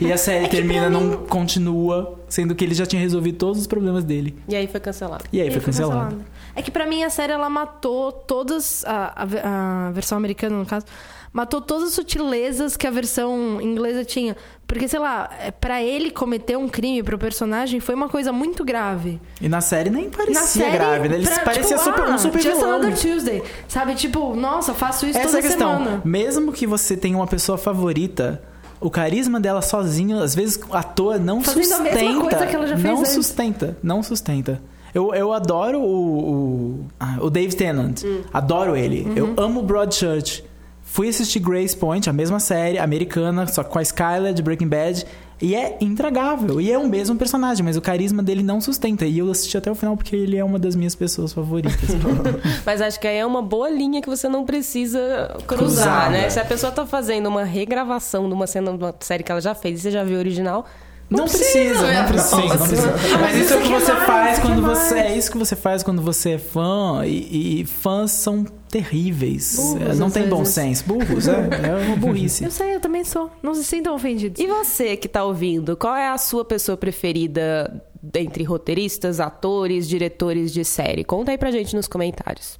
E 0.00 0.12
a 0.12 0.16
série 0.16 0.48
termina, 0.48 0.88
não 0.88 1.16
continua, 1.26 2.18
sendo 2.28 2.54
que 2.54 2.64
ele 2.64 2.74
já 2.74 2.86
tinha 2.86 3.00
resolvido 3.02 3.38
todos 3.38 3.60
os 3.60 3.66
problemas 3.66 4.04
dele. 4.04 4.36
E 4.48 4.54
aí 4.56 4.66
foi 4.66 4.80
cancelado. 4.80 5.24
E 5.32 5.40
aí 5.40 5.48
E 5.48 5.50
foi 5.50 5.60
cancelado. 5.60 6.00
cancelado. 6.16 6.24
É 6.54 6.62
que 6.62 6.70
pra 6.70 6.86
mim 6.86 7.02
a 7.04 7.10
série 7.10 7.32
ela 7.32 7.50
matou 7.50 8.10
todas 8.12 8.84
a, 8.86 9.12
a 9.16 9.86
a 9.88 9.90
versão 9.90 10.16
americana 10.16 10.56
no 10.56 10.64
caso, 10.64 10.86
matou 11.32 11.60
todas 11.60 11.88
as 11.88 11.94
sutilezas 11.94 12.76
que 12.78 12.86
a 12.86 12.90
versão 12.90 13.60
inglesa 13.60 14.04
tinha, 14.04 14.34
porque 14.66 14.88
sei 14.88 14.98
lá, 14.98 15.28
é, 15.38 15.50
pra 15.50 15.82
ele 15.82 16.10
cometer 16.10 16.56
um 16.56 16.66
crime 16.68 17.02
pro 17.02 17.18
personagem 17.18 17.78
foi 17.78 17.94
uma 17.94 18.08
coisa 18.08 18.32
muito 18.32 18.64
grave. 18.64 19.20
E 19.40 19.48
na 19.48 19.60
série 19.60 19.90
nem 19.90 20.08
parecia 20.08 20.40
Na 20.40 20.46
série, 20.46 20.70
grave, 20.72 21.08
né? 21.10 21.16
Ele 21.16 21.26
pra, 21.26 21.40
parecia 21.40 21.76
tipo, 21.76 21.90
super, 21.90 22.04
ah, 22.04 22.14
um 22.14 22.18
super 22.18 22.40
Just 22.40 22.54
vilão. 22.56 22.74
Another 22.76 22.96
Tuesday, 22.98 23.42
sabe? 23.68 23.94
Tipo, 23.94 24.34
nossa, 24.34 24.72
faço 24.72 25.06
isso 25.06 25.18
Essa 25.18 25.26
toda 25.28 25.38
é 25.38 25.40
a 25.40 25.42
questão. 25.42 25.76
semana. 25.78 26.02
Mesmo 26.04 26.52
que 26.52 26.66
você 26.66 26.96
tenha 26.96 27.16
uma 27.16 27.26
pessoa 27.26 27.58
favorita, 27.58 28.42
o 28.80 28.90
carisma 28.90 29.40
dela 29.40 29.62
sozinho, 29.62 30.18
às 30.22 30.34
vezes 30.34 30.60
à 30.70 30.82
toa, 30.82 31.18
não 31.18 31.42
sustenta. 31.42 31.94
mesma 31.94 32.20
coisa 32.20 32.46
que 32.46 32.56
ela 32.56 32.66
já 32.66 32.76
fez 32.76 32.84
não 32.92 33.00
antes. 33.00 33.12
sustenta, 33.12 33.76
não 33.82 34.02
sustenta. 34.02 34.60
Eu, 34.94 35.14
eu 35.14 35.32
adoro 35.32 35.80
o, 35.80 36.30
o, 36.30 36.84
ah, 36.98 37.18
o 37.20 37.28
Dave 37.28 37.54
Tennant. 37.54 38.02
Hum. 38.02 38.22
Adoro 38.32 38.76
ele. 38.76 39.02
Uhum. 39.02 39.14
Eu 39.14 39.34
amo 39.36 39.62
Broadchurch. 39.62 40.42
Fui 40.82 41.08
assistir 41.08 41.40
Grace 41.40 41.76
Point, 41.76 42.08
a 42.08 42.12
mesma 42.12 42.40
série 42.40 42.78
americana, 42.78 43.46
só 43.46 43.62
com 43.62 43.78
a 43.78 43.82
Skyler 43.82 44.32
de 44.32 44.40
Breaking 44.42 44.68
Bad. 44.68 45.04
E 45.40 45.54
é 45.54 45.76
intragável. 45.80 46.60
E 46.60 46.72
é 46.72 46.78
o 46.78 46.88
mesmo 46.88 47.16
personagem, 47.16 47.64
mas 47.64 47.76
o 47.76 47.80
carisma 47.80 48.22
dele 48.22 48.42
não 48.42 48.60
sustenta. 48.60 49.04
E 49.04 49.18
eu 49.18 49.30
assisti 49.30 49.56
até 49.58 49.70
o 49.70 49.74
final 49.74 49.96
porque 49.96 50.16
ele 50.16 50.36
é 50.36 50.44
uma 50.44 50.58
das 50.58 50.74
minhas 50.74 50.94
pessoas 50.94 51.32
favoritas. 51.32 51.74
Mas 52.64 52.80
acho 52.80 52.98
que 52.98 53.06
aí 53.06 53.18
é 53.18 53.26
uma 53.26 53.42
boa 53.42 53.68
linha 53.68 54.00
que 54.00 54.08
você 54.08 54.28
não 54.28 54.44
precisa 54.44 55.36
cruzar, 55.46 55.58
Cruzar, 55.58 56.10
né? 56.10 56.22
né? 56.22 56.30
Se 56.30 56.40
a 56.40 56.44
pessoa 56.44 56.72
tá 56.72 56.86
fazendo 56.86 57.28
uma 57.28 57.44
regravação 57.44 58.28
de 58.28 58.34
uma 58.34 58.46
cena 58.46 58.72
de 58.72 58.82
uma 58.82 58.94
série 59.00 59.22
que 59.22 59.30
ela 59.30 59.40
já 59.40 59.54
fez 59.54 59.80
e 59.80 59.82
você 59.82 59.90
já 59.90 60.02
viu 60.02 60.16
o 60.16 60.18
original, 60.18 60.66
Não 61.08 61.24
precisa, 61.24 61.86
né? 61.86 62.00
não 62.02 62.08
precisa, 62.08 62.36
não 62.36 62.66
precisa. 62.66 62.92
Mas 62.92 63.20
Mas 63.20 63.36
isso 63.36 63.54
é 63.54 63.56
o 63.56 63.60
que 63.62 63.66
isso 63.72 63.80
você 63.86 63.92
é 63.92 63.96
faz 63.96 64.38
quando 64.40 64.58
é 64.58 64.74
você. 64.74 64.94
mais. 64.94 65.06
É 65.06 65.16
isso 65.16 65.30
que 65.30 65.38
você 65.38 65.56
faz 65.56 65.82
quando 65.82 66.02
você 66.02 66.30
é 66.32 66.38
fã. 66.38 67.02
E, 67.06 67.60
e 67.60 67.64
fãs 67.64 68.10
são 68.10 68.44
terríveis. 68.68 69.56
Burros, 69.56 69.98
não 69.98 70.06
às 70.08 70.12
tem 70.12 70.28
bom 70.28 70.38
vezes. 70.38 70.54
senso. 70.54 70.84
Burros, 70.84 71.28
é, 71.28 71.32
é 71.32 71.86
uma 71.86 71.94
burrice. 71.96 72.44
Eu 72.44 72.50
sei, 72.50 72.74
eu 72.74 72.80
também 72.80 73.04
sou. 73.04 73.30
Não 73.42 73.54
se 73.54 73.62
sintam 73.64 73.94
ofendidos. 73.94 74.40
E 74.42 74.46
você 74.48 74.96
que 74.96 75.08
tá 75.08 75.22
ouvindo, 75.24 75.76
qual 75.76 75.94
é 75.94 76.08
a 76.08 76.18
sua 76.18 76.44
pessoa 76.44 76.76
preferida 76.76 77.82
entre 78.14 78.42
roteiristas, 78.44 79.20
atores, 79.20 79.88
diretores 79.88 80.52
de 80.52 80.64
série? 80.64 81.04
Conta 81.04 81.30
aí 81.30 81.38
pra 81.38 81.50
gente 81.52 81.74
nos 81.76 81.86
comentários. 81.86 82.56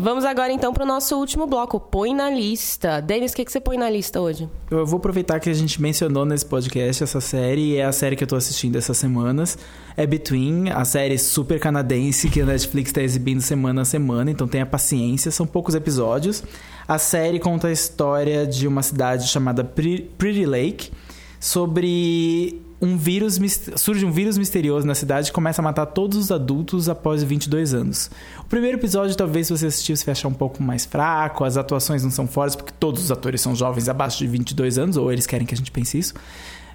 Vamos 0.00 0.24
agora 0.24 0.52
então 0.52 0.72
pro 0.72 0.86
nosso 0.86 1.16
último 1.16 1.44
bloco, 1.44 1.80
Põe 1.80 2.14
na 2.14 2.30
Lista. 2.30 3.00
Denis, 3.00 3.32
o 3.32 3.34
que, 3.34 3.44
que 3.44 3.50
você 3.50 3.58
põe 3.58 3.76
na 3.76 3.90
lista 3.90 4.20
hoje? 4.20 4.48
Eu 4.70 4.86
vou 4.86 4.98
aproveitar 4.98 5.40
que 5.40 5.50
a 5.50 5.52
gente 5.52 5.82
mencionou 5.82 6.24
nesse 6.24 6.46
podcast 6.46 7.02
essa 7.02 7.20
série, 7.20 7.72
e 7.72 7.76
é 7.78 7.84
a 7.84 7.90
série 7.90 8.14
que 8.14 8.22
eu 8.22 8.28
tô 8.28 8.36
assistindo 8.36 8.76
essas 8.76 8.96
semanas. 8.96 9.58
É 9.96 10.06
Between, 10.06 10.70
a 10.70 10.84
série 10.84 11.18
super 11.18 11.58
canadense 11.58 12.30
que 12.30 12.40
a 12.40 12.46
Netflix 12.46 12.92
tá 12.92 13.02
exibindo 13.02 13.40
semana 13.40 13.82
a 13.82 13.84
semana, 13.84 14.30
então 14.30 14.46
tenha 14.46 14.64
paciência, 14.64 15.32
são 15.32 15.44
poucos 15.44 15.74
episódios. 15.74 16.44
A 16.86 16.96
série 16.96 17.40
conta 17.40 17.66
a 17.66 17.72
história 17.72 18.46
de 18.46 18.68
uma 18.68 18.84
cidade 18.84 19.26
chamada 19.26 19.64
Pre- 19.64 20.08
Pretty 20.16 20.46
Lake, 20.46 20.92
sobre 21.40 22.62
um 22.80 22.96
vírus 22.96 23.38
surge 23.76 24.04
um 24.06 24.12
vírus 24.12 24.38
misterioso 24.38 24.86
na 24.86 24.94
cidade 24.94 25.30
e 25.30 25.32
começa 25.32 25.60
a 25.60 25.64
matar 25.64 25.86
todos 25.86 26.16
os 26.16 26.30
adultos 26.30 26.88
após 26.88 27.22
22 27.22 27.74
anos. 27.74 28.10
O 28.40 28.44
primeiro 28.44 28.78
episódio, 28.78 29.16
talvez 29.16 29.48
se 29.48 29.56
você 29.56 29.66
assistir, 29.66 29.96
você 29.96 30.04
vai 30.04 30.12
achar 30.12 30.28
um 30.28 30.34
pouco 30.34 30.62
mais 30.62 30.84
fraco, 30.84 31.44
as 31.44 31.56
atuações 31.56 32.04
não 32.04 32.10
são 32.10 32.26
fortes 32.26 32.54
porque 32.54 32.72
todos 32.78 33.02
os 33.02 33.10
atores 33.10 33.40
são 33.40 33.54
jovens 33.54 33.88
abaixo 33.88 34.18
de 34.18 34.26
22 34.28 34.78
anos 34.78 34.96
ou 34.96 35.12
eles 35.12 35.26
querem 35.26 35.46
que 35.46 35.54
a 35.54 35.56
gente 35.56 35.72
pense 35.72 35.98
isso. 35.98 36.14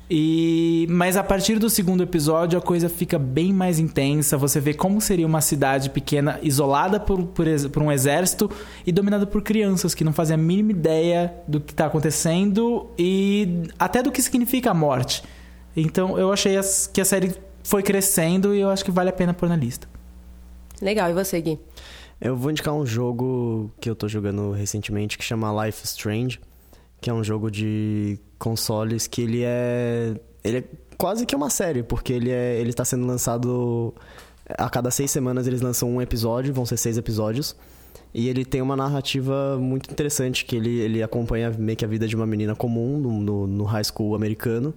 E 0.10 0.86
mas 0.90 1.16
a 1.16 1.24
partir 1.24 1.58
do 1.58 1.70
segundo 1.70 2.04
episódio 2.04 2.60
a 2.60 2.62
coisa 2.62 2.90
fica 2.90 3.18
bem 3.18 3.54
mais 3.54 3.80
intensa. 3.80 4.38
Você 4.38 4.60
vê 4.60 4.74
como 4.74 5.00
seria 5.00 5.26
uma 5.26 5.40
cidade 5.40 5.90
pequena 5.90 6.38
isolada 6.44 7.00
por, 7.00 7.24
por, 7.24 7.46
por 7.72 7.82
um 7.82 7.90
exército 7.90 8.52
e 8.86 8.92
dominada 8.92 9.26
por 9.26 9.42
crianças 9.42 9.96
que 9.96 10.04
não 10.04 10.12
fazem 10.12 10.34
a 10.34 10.38
mínima 10.38 10.72
ideia 10.72 11.34
do 11.48 11.62
que 11.62 11.72
está 11.72 11.86
acontecendo 11.86 12.88
e 13.00 13.64
até 13.80 14.04
do 14.04 14.12
que 14.12 14.22
significa 14.22 14.72
a 14.72 14.74
morte. 14.74 15.24
Então 15.76 16.18
eu 16.18 16.32
achei 16.32 16.58
as- 16.58 16.88
que 16.88 17.02
a 17.02 17.06
série 17.06 17.34
foi 17.64 17.82
crescendo 17.82 18.54
e 18.54 18.60
eu 18.62 18.70
acho 18.70 18.84
que 18.84 18.92
vale 18.92 19.10
a 19.10 19.14
pena 19.14 19.34
pôr 19.34 19.48
na 19.50 19.56
lista. 19.56 19.88
Legal, 20.82 21.10
e 21.10 21.14
você, 21.14 21.40
Gui? 21.42 21.60
Eu 22.20 22.36
vou 22.36 22.52
indicar 22.52 22.74
um 22.74 22.86
jogo 22.86 23.72
que 23.80 23.90
eu 23.90 23.96
tô 23.96 24.08
jogando 24.08 24.52
recentemente 24.52 25.18
que 25.18 25.24
chama 25.24 25.66
Life 25.66 25.84
is 25.84 25.90
Strange, 25.92 26.40
que 27.02 27.10
é 27.10 27.14
um 27.14 27.24
jogo 27.24 27.50
de 27.52 28.18
consoles 28.40 29.08
que 29.08 29.22
ele 29.22 29.42
é 29.44 30.16
ele 30.44 30.58
é 30.60 30.64
quase 30.98 31.26
que 31.26 31.36
uma 31.36 31.50
série, 31.50 31.84
porque 31.84 32.14
ele 32.14 32.30
é 32.30 32.60
ele 32.60 32.72
tá 32.74 32.86
sendo 32.86 33.06
lançado 33.06 33.94
a 34.58 34.70
cada 34.70 34.92
seis 34.92 35.10
semanas 35.10 35.48
eles 35.48 35.62
lançam 35.62 35.90
um 35.90 36.02
episódio, 36.02 36.54
vão 36.54 36.66
ser 36.66 36.78
seis 36.78 36.98
episódios. 36.98 37.56
E 38.14 38.28
ele 38.30 38.46
tem 38.46 38.62
uma 38.62 38.76
narrativa 38.76 39.58
muito 39.60 39.90
interessante, 39.90 40.46
que 40.46 40.56
ele, 40.56 40.70
ele 40.80 41.02
acompanha 41.02 41.50
meio 41.58 41.76
que 41.76 41.84
a 41.84 41.88
vida 41.88 42.08
de 42.08 42.16
uma 42.16 42.28
menina 42.28 42.56
comum 42.56 43.00
no, 43.00 43.12
no, 43.20 43.48
no 43.48 43.64
high 43.64 43.84
school 43.84 44.14
americano. 44.16 44.72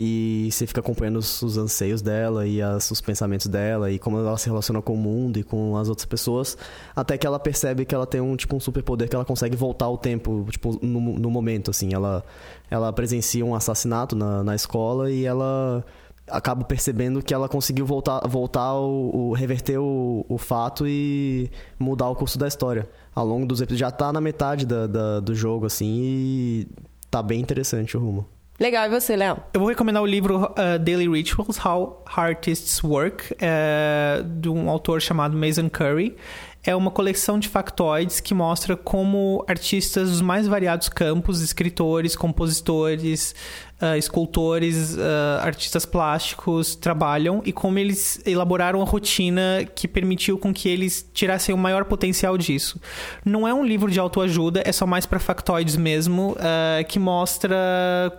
E 0.00 0.48
você 0.52 0.64
fica 0.64 0.78
acompanhando 0.78 1.16
os, 1.16 1.42
os 1.42 1.58
anseios 1.58 2.00
dela 2.00 2.46
e 2.46 2.62
as- 2.62 2.88
os 2.90 3.00
pensamentos 3.00 3.48
dela 3.48 3.90
e 3.90 3.98
como 3.98 4.16
ela 4.18 4.38
se 4.38 4.48
relaciona 4.48 4.80
com 4.80 4.94
o 4.94 4.96
mundo 4.96 5.40
e 5.40 5.42
com 5.42 5.76
as 5.76 5.88
outras 5.88 6.06
pessoas. 6.06 6.56
Até 6.94 7.18
que 7.18 7.26
ela 7.26 7.38
percebe 7.40 7.84
que 7.84 7.92
ela 7.94 8.06
tem 8.06 8.20
um, 8.20 8.36
tipo, 8.36 8.54
um 8.54 8.60
superpoder 8.60 9.08
que 9.08 9.16
ela 9.16 9.24
consegue 9.24 9.56
voltar 9.56 9.86
ao 9.86 9.98
tempo, 9.98 10.46
tipo, 10.50 10.78
no, 10.80 11.00
no 11.18 11.30
momento, 11.30 11.72
assim. 11.72 11.92
Ela, 11.92 12.24
ela 12.70 12.92
presencia 12.92 13.44
um 13.44 13.56
assassinato 13.56 14.14
na, 14.14 14.44
na 14.44 14.54
escola 14.54 15.10
e 15.10 15.24
ela 15.24 15.84
acaba 16.30 16.62
percebendo 16.62 17.20
que 17.22 17.34
ela 17.34 17.48
conseguiu 17.48 17.84
voltar, 17.86 18.20
voltar 18.28 18.74
o, 18.74 19.30
o- 19.30 19.32
reverter 19.32 19.78
o, 19.80 20.24
o 20.28 20.38
fato 20.38 20.86
e 20.86 21.50
mudar 21.78 22.08
o 22.08 22.14
curso 22.14 22.38
da 22.38 22.46
história. 22.46 22.88
Ao 23.14 23.26
longo 23.26 23.46
dos 23.46 23.60
episódios, 23.60 23.80
já 23.80 23.90
tá 23.90 24.12
na 24.12 24.20
metade 24.20 24.64
da, 24.64 24.86
da- 24.86 25.18
do 25.20 25.34
jogo, 25.34 25.66
assim, 25.66 25.86
e 26.02 26.68
tá 27.10 27.20
bem 27.20 27.40
interessante 27.40 27.96
o 27.96 28.00
rumo. 28.00 28.24
Legal, 28.60 28.86
e 28.86 28.88
você, 28.88 29.14
Léo? 29.14 29.40
Eu 29.54 29.60
vou 29.60 29.68
recomendar 29.68 30.02
o 30.02 30.06
livro 30.06 30.46
uh, 30.46 30.78
Daily 30.80 31.08
Rituals, 31.08 31.64
How 31.64 32.02
Artists 32.04 32.82
Work, 32.82 33.36
é, 33.38 34.24
de 34.24 34.48
um 34.48 34.68
autor 34.68 35.00
chamado 35.00 35.36
Mason 35.36 35.70
Curry. 35.70 36.16
É 36.64 36.74
uma 36.74 36.90
coleção 36.90 37.38
de 37.38 37.48
factoides 37.48 38.18
que 38.18 38.34
mostra 38.34 38.76
como 38.76 39.44
artistas 39.46 40.10
dos 40.10 40.20
mais 40.20 40.48
variados 40.48 40.88
campos, 40.88 41.40
escritores, 41.40 42.16
compositores, 42.16 43.32
uh, 43.80 43.96
escultores, 43.96 44.94
uh, 44.94 45.40
artistas 45.40 45.84
plásticos, 45.84 46.74
trabalham 46.74 47.42
e 47.44 47.52
como 47.52 47.78
eles 47.78 48.20
elaboraram 48.26 48.82
a 48.82 48.84
rotina 48.84 49.66
que 49.74 49.86
permitiu 49.86 50.38
com 50.38 50.52
que 50.52 50.68
eles 50.68 51.08
tirassem 51.12 51.54
o 51.54 51.58
maior 51.58 51.84
potencial 51.84 52.36
disso. 52.36 52.80
Não 53.24 53.46
é 53.46 53.54
um 53.54 53.64
livro 53.64 53.90
de 53.90 53.98
autoajuda, 53.98 54.62
é 54.64 54.72
só 54.72 54.86
mais 54.86 55.06
para 55.06 55.18
factoides 55.18 55.76
mesmo, 55.76 56.32
uh, 56.32 56.86
que 56.88 56.98
mostra 56.98 57.56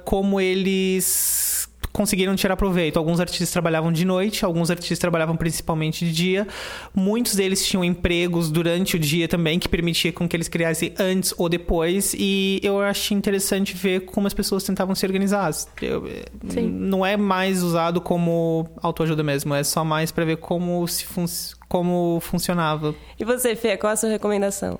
como 0.05 0.39
eles 0.39 1.58
conseguiram 1.91 2.35
tirar 2.35 2.55
proveito. 2.55 2.97
Alguns 2.97 3.19
artistas 3.19 3.51
trabalhavam 3.51 3.91
de 3.91 4.05
noite, 4.05 4.45
alguns 4.45 4.69
artistas 4.69 4.99
trabalhavam 4.99 5.35
principalmente 5.35 6.05
de 6.05 6.11
dia. 6.11 6.47
Muitos 6.93 7.35
deles 7.35 7.65
tinham 7.65 7.83
empregos 7.83 8.51
durante 8.51 8.95
o 8.95 8.99
dia 8.99 9.27
também, 9.27 9.59
que 9.59 9.67
permitia 9.67 10.13
com 10.13 10.27
que 10.27 10.35
eles 10.35 10.47
criassem 10.47 10.93
antes 10.99 11.33
ou 11.37 11.49
depois. 11.49 12.13
E 12.17 12.59
eu 12.63 12.79
achei 12.81 13.17
interessante 13.17 13.75
ver 13.75 14.01
como 14.01 14.27
as 14.27 14.33
pessoas 14.33 14.63
tentavam 14.63 14.93
se 14.95 15.05
organizar. 15.05 15.49
Eu- 15.81 16.07
Sim. 16.49 16.69
não 16.69 17.05
é 17.05 17.15
mais 17.17 17.63
usado 17.63 17.99
como 18.01 18.69
autoajuda 18.81 19.23
mesmo, 19.23 19.53
é 19.53 19.63
só 19.63 19.83
mais 19.83 20.11
para 20.11 20.25
ver 20.25 20.37
como, 20.37 20.87
se 20.87 21.05
fun 21.05 21.25
como 21.67 22.19
funcionava. 22.21 22.95
E 23.19 23.23
você, 23.25 23.55
Fê, 23.55 23.77
qual 23.77 23.93
a 23.93 23.95
sua 23.95 24.09
recomendação? 24.09 24.77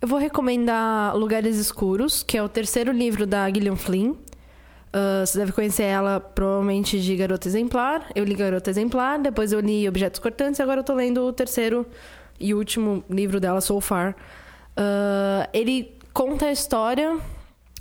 Eu 0.00 0.06
vou 0.08 0.18
recomendar 0.18 1.16
Lugares 1.16 1.56
Escuros, 1.56 2.22
que 2.22 2.36
é 2.36 2.42
o 2.42 2.48
terceiro 2.48 2.92
livro 2.92 3.26
da 3.26 3.48
Gillian 3.48 3.76
Flynn. 3.76 4.14
Ah, 4.96 5.26
você 5.26 5.38
deve 5.38 5.52
conhecer 5.52 5.82
ela 5.82 6.18
provavelmente 6.18 6.98
de 6.98 7.14
Garota 7.16 7.46
Exemplar. 7.46 8.06
Eu 8.14 8.24
li 8.24 8.34
Garota 8.34 8.70
Exemplar, 8.70 9.18
depois 9.20 9.52
eu 9.52 9.60
li 9.60 9.86
Objetos 9.86 10.18
Cortantes 10.18 10.58
e 10.58 10.62
agora 10.62 10.80
eu 10.80 10.84
tô 10.84 10.94
lendo 10.94 11.20
o 11.20 11.32
terceiro 11.34 11.84
e 12.40 12.54
último 12.54 13.04
livro 13.10 13.38
dela, 13.38 13.60
So 13.60 13.78
Far. 13.78 14.16
Ah, 14.74 15.50
ele 15.52 15.94
conta 16.14 16.46
a 16.46 16.52
história 16.52 17.18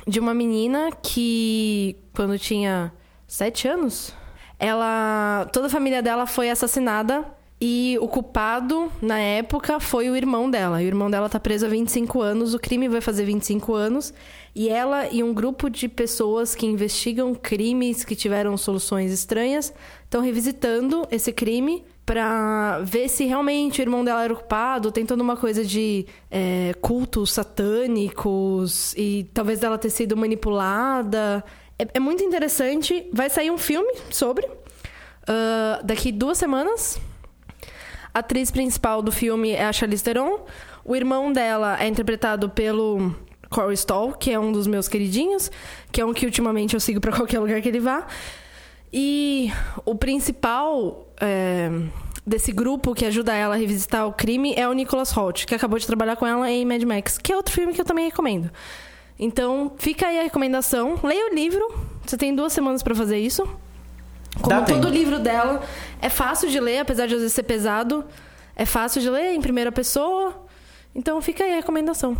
de 0.05 0.19
uma 0.19 0.33
menina 0.33 0.89
que, 1.01 1.95
quando 2.13 2.37
tinha 2.37 2.91
sete 3.25 3.65
anos, 3.65 4.13
ela. 4.59 5.47
toda 5.53 5.67
a 5.67 5.69
família 5.69 6.01
dela 6.03 6.25
foi 6.25 6.49
assassinada 6.49 7.25
e 7.59 7.97
o 8.01 8.07
culpado, 8.09 8.91
na 9.01 9.17
época, 9.17 9.79
foi 9.79 10.09
o 10.09 10.15
irmão 10.15 10.49
dela. 10.51 10.81
E 10.81 10.85
o 10.85 10.87
irmão 10.87 11.09
dela 11.09 11.29
tá 11.29 11.39
preso 11.39 11.65
há 11.65 11.69
25 11.69 12.21
anos, 12.21 12.53
o 12.53 12.59
crime 12.59 12.89
vai 12.89 12.99
fazer 12.99 13.23
25 13.23 13.73
anos. 13.73 14.13
E 14.55 14.69
ela 14.69 15.09
e 15.09 15.21
um 15.21 15.33
grupo 15.33 15.69
de 15.69 15.89
pessoas 15.89 16.55
que 16.55 16.65
investigam 16.65 17.35
crimes 17.35 18.05
que 18.05 18.15
tiveram 18.15 18.55
soluções 18.55 19.11
estranhas 19.11 19.73
estão 20.05 20.21
revisitando 20.21 21.05
esse 21.11 21.33
crime 21.33 21.83
pra 22.05 22.79
ver 22.79 23.09
se 23.09 23.25
realmente 23.25 23.81
o 23.81 23.83
irmão 23.83 24.05
dela 24.05 24.23
era 24.23 24.31
o 24.31 24.37
culpado. 24.37 24.93
Tem 24.93 25.05
toda 25.05 25.21
uma 25.21 25.35
coisa 25.35 25.65
de 25.65 26.05
é, 26.31 26.73
cultos 26.79 27.33
satânicos 27.33 28.93
e 28.95 29.29
talvez 29.33 29.59
dela 29.59 29.77
ter 29.77 29.89
sido 29.89 30.15
manipulada. 30.15 31.43
É, 31.77 31.87
é 31.95 31.99
muito 31.99 32.23
interessante. 32.23 33.09
Vai 33.11 33.29
sair 33.29 33.51
um 33.51 33.57
filme 33.57 33.93
sobre 34.09 34.47
ah, 35.27 35.81
daqui 35.83 36.11
duas 36.11 36.37
semanas. 36.37 36.99
A 38.13 38.19
atriz 38.19 38.49
principal 38.49 39.01
do 39.01 39.11
filme 39.11 39.51
é 39.51 39.65
a 39.65 39.73
Charlize 39.73 40.03
Theron. 40.03 40.45
O 40.83 40.95
irmão 40.95 41.33
dela 41.33 41.81
é 41.81 41.87
interpretado 41.87 42.49
pelo 42.49 43.13
Corey 43.49 43.73
Stoll, 43.73 44.13
que 44.13 44.31
é 44.31 44.39
um 44.39 44.51
dos 44.51 44.67
meus 44.67 44.87
queridinhos, 44.87 45.51
que 45.91 46.01
é 46.01 46.05
um 46.05 46.13
que 46.13 46.25
ultimamente 46.25 46.73
eu 46.73 46.79
sigo 46.79 46.99
pra 46.99 47.11
qualquer 47.15 47.39
lugar 47.39 47.61
que 47.61 47.67
ele 47.67 47.79
vá. 47.79 48.05
E 48.91 49.51
o 49.83 49.95
principal 49.95 51.07
é, 51.19 51.69
desse 52.25 52.51
grupo 52.51 52.93
que 52.93 53.05
ajuda 53.05 53.33
ela 53.33 53.55
a 53.55 53.57
revisitar 53.57 54.07
o 54.07 54.13
crime 54.13 54.53
é 54.55 54.67
o 54.67 54.73
Nicholas 54.73 55.11
Holt, 55.11 55.45
que 55.45 55.53
acabou 55.53 55.77
de 55.77 55.85
trabalhar 55.85 56.15
com 56.15 56.25
ela 56.25 56.49
em 56.49 56.65
Mad 56.65 56.81
Max, 56.83 57.17
que 57.17 57.31
é 57.31 57.35
outro 57.35 57.53
filme 57.53 57.73
que 57.73 57.81
eu 57.81 57.85
também 57.85 58.05
recomendo. 58.05 58.49
Então, 59.17 59.71
fica 59.77 60.07
aí 60.07 60.19
a 60.19 60.23
recomendação. 60.23 60.99
Leia 61.01 61.31
o 61.31 61.35
livro. 61.35 61.63
Você 62.05 62.17
tem 62.17 62.35
duas 62.35 62.51
semanas 62.51 62.83
pra 62.83 62.93
fazer 62.93 63.17
isso. 63.17 63.43
Como 64.35 64.49
Dá 64.49 64.61
todo 64.61 64.81
tempo. 64.81 64.93
livro 64.93 65.19
dela, 65.19 65.63
é 66.01 66.09
fácil 66.09 66.49
de 66.49 66.59
ler, 66.59 66.79
apesar 66.79 67.07
de 67.07 67.13
às 67.13 67.21
vezes 67.21 67.33
ser 67.33 67.43
pesado. 67.43 68.03
É 68.55 68.65
fácil 68.65 69.01
de 69.01 69.09
ler 69.09 69.33
em 69.33 69.41
primeira 69.41 69.71
pessoa. 69.71 70.45
Então 70.93 71.21
fica 71.21 71.43
aí 71.43 71.53
a 71.53 71.55
recomendação. 71.55 72.17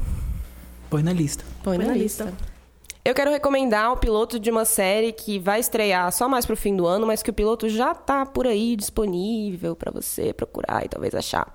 Põe 0.89 1.03
na 1.03 1.13
lista. 1.13 1.43
Põe, 1.63 1.77
Põe 1.77 1.85
na, 1.85 1.91
na 1.91 1.97
lista. 1.97 2.25
lista. 2.25 2.55
Eu 3.03 3.13
quero 3.13 3.29
recomendar 3.29 3.91
o 3.91 3.97
piloto 3.97 4.39
de 4.39 4.49
uma 4.49 4.65
série 4.65 5.11
que 5.11 5.37
vai 5.37 5.59
estrear 5.59 6.11
só 6.11 6.27
mais 6.27 6.43
pro 6.43 6.57
fim 6.57 6.75
do 6.75 6.87
ano, 6.87 7.05
mas 7.05 7.21
que 7.21 7.29
o 7.29 7.33
piloto 7.33 7.69
já 7.69 7.93
tá 7.93 8.25
por 8.25 8.47
aí 8.47 8.75
disponível 8.75 9.75
pra 9.75 9.91
você 9.91 10.33
procurar 10.33 10.83
e 10.83 10.89
talvez 10.89 11.13
achar. 11.13 11.53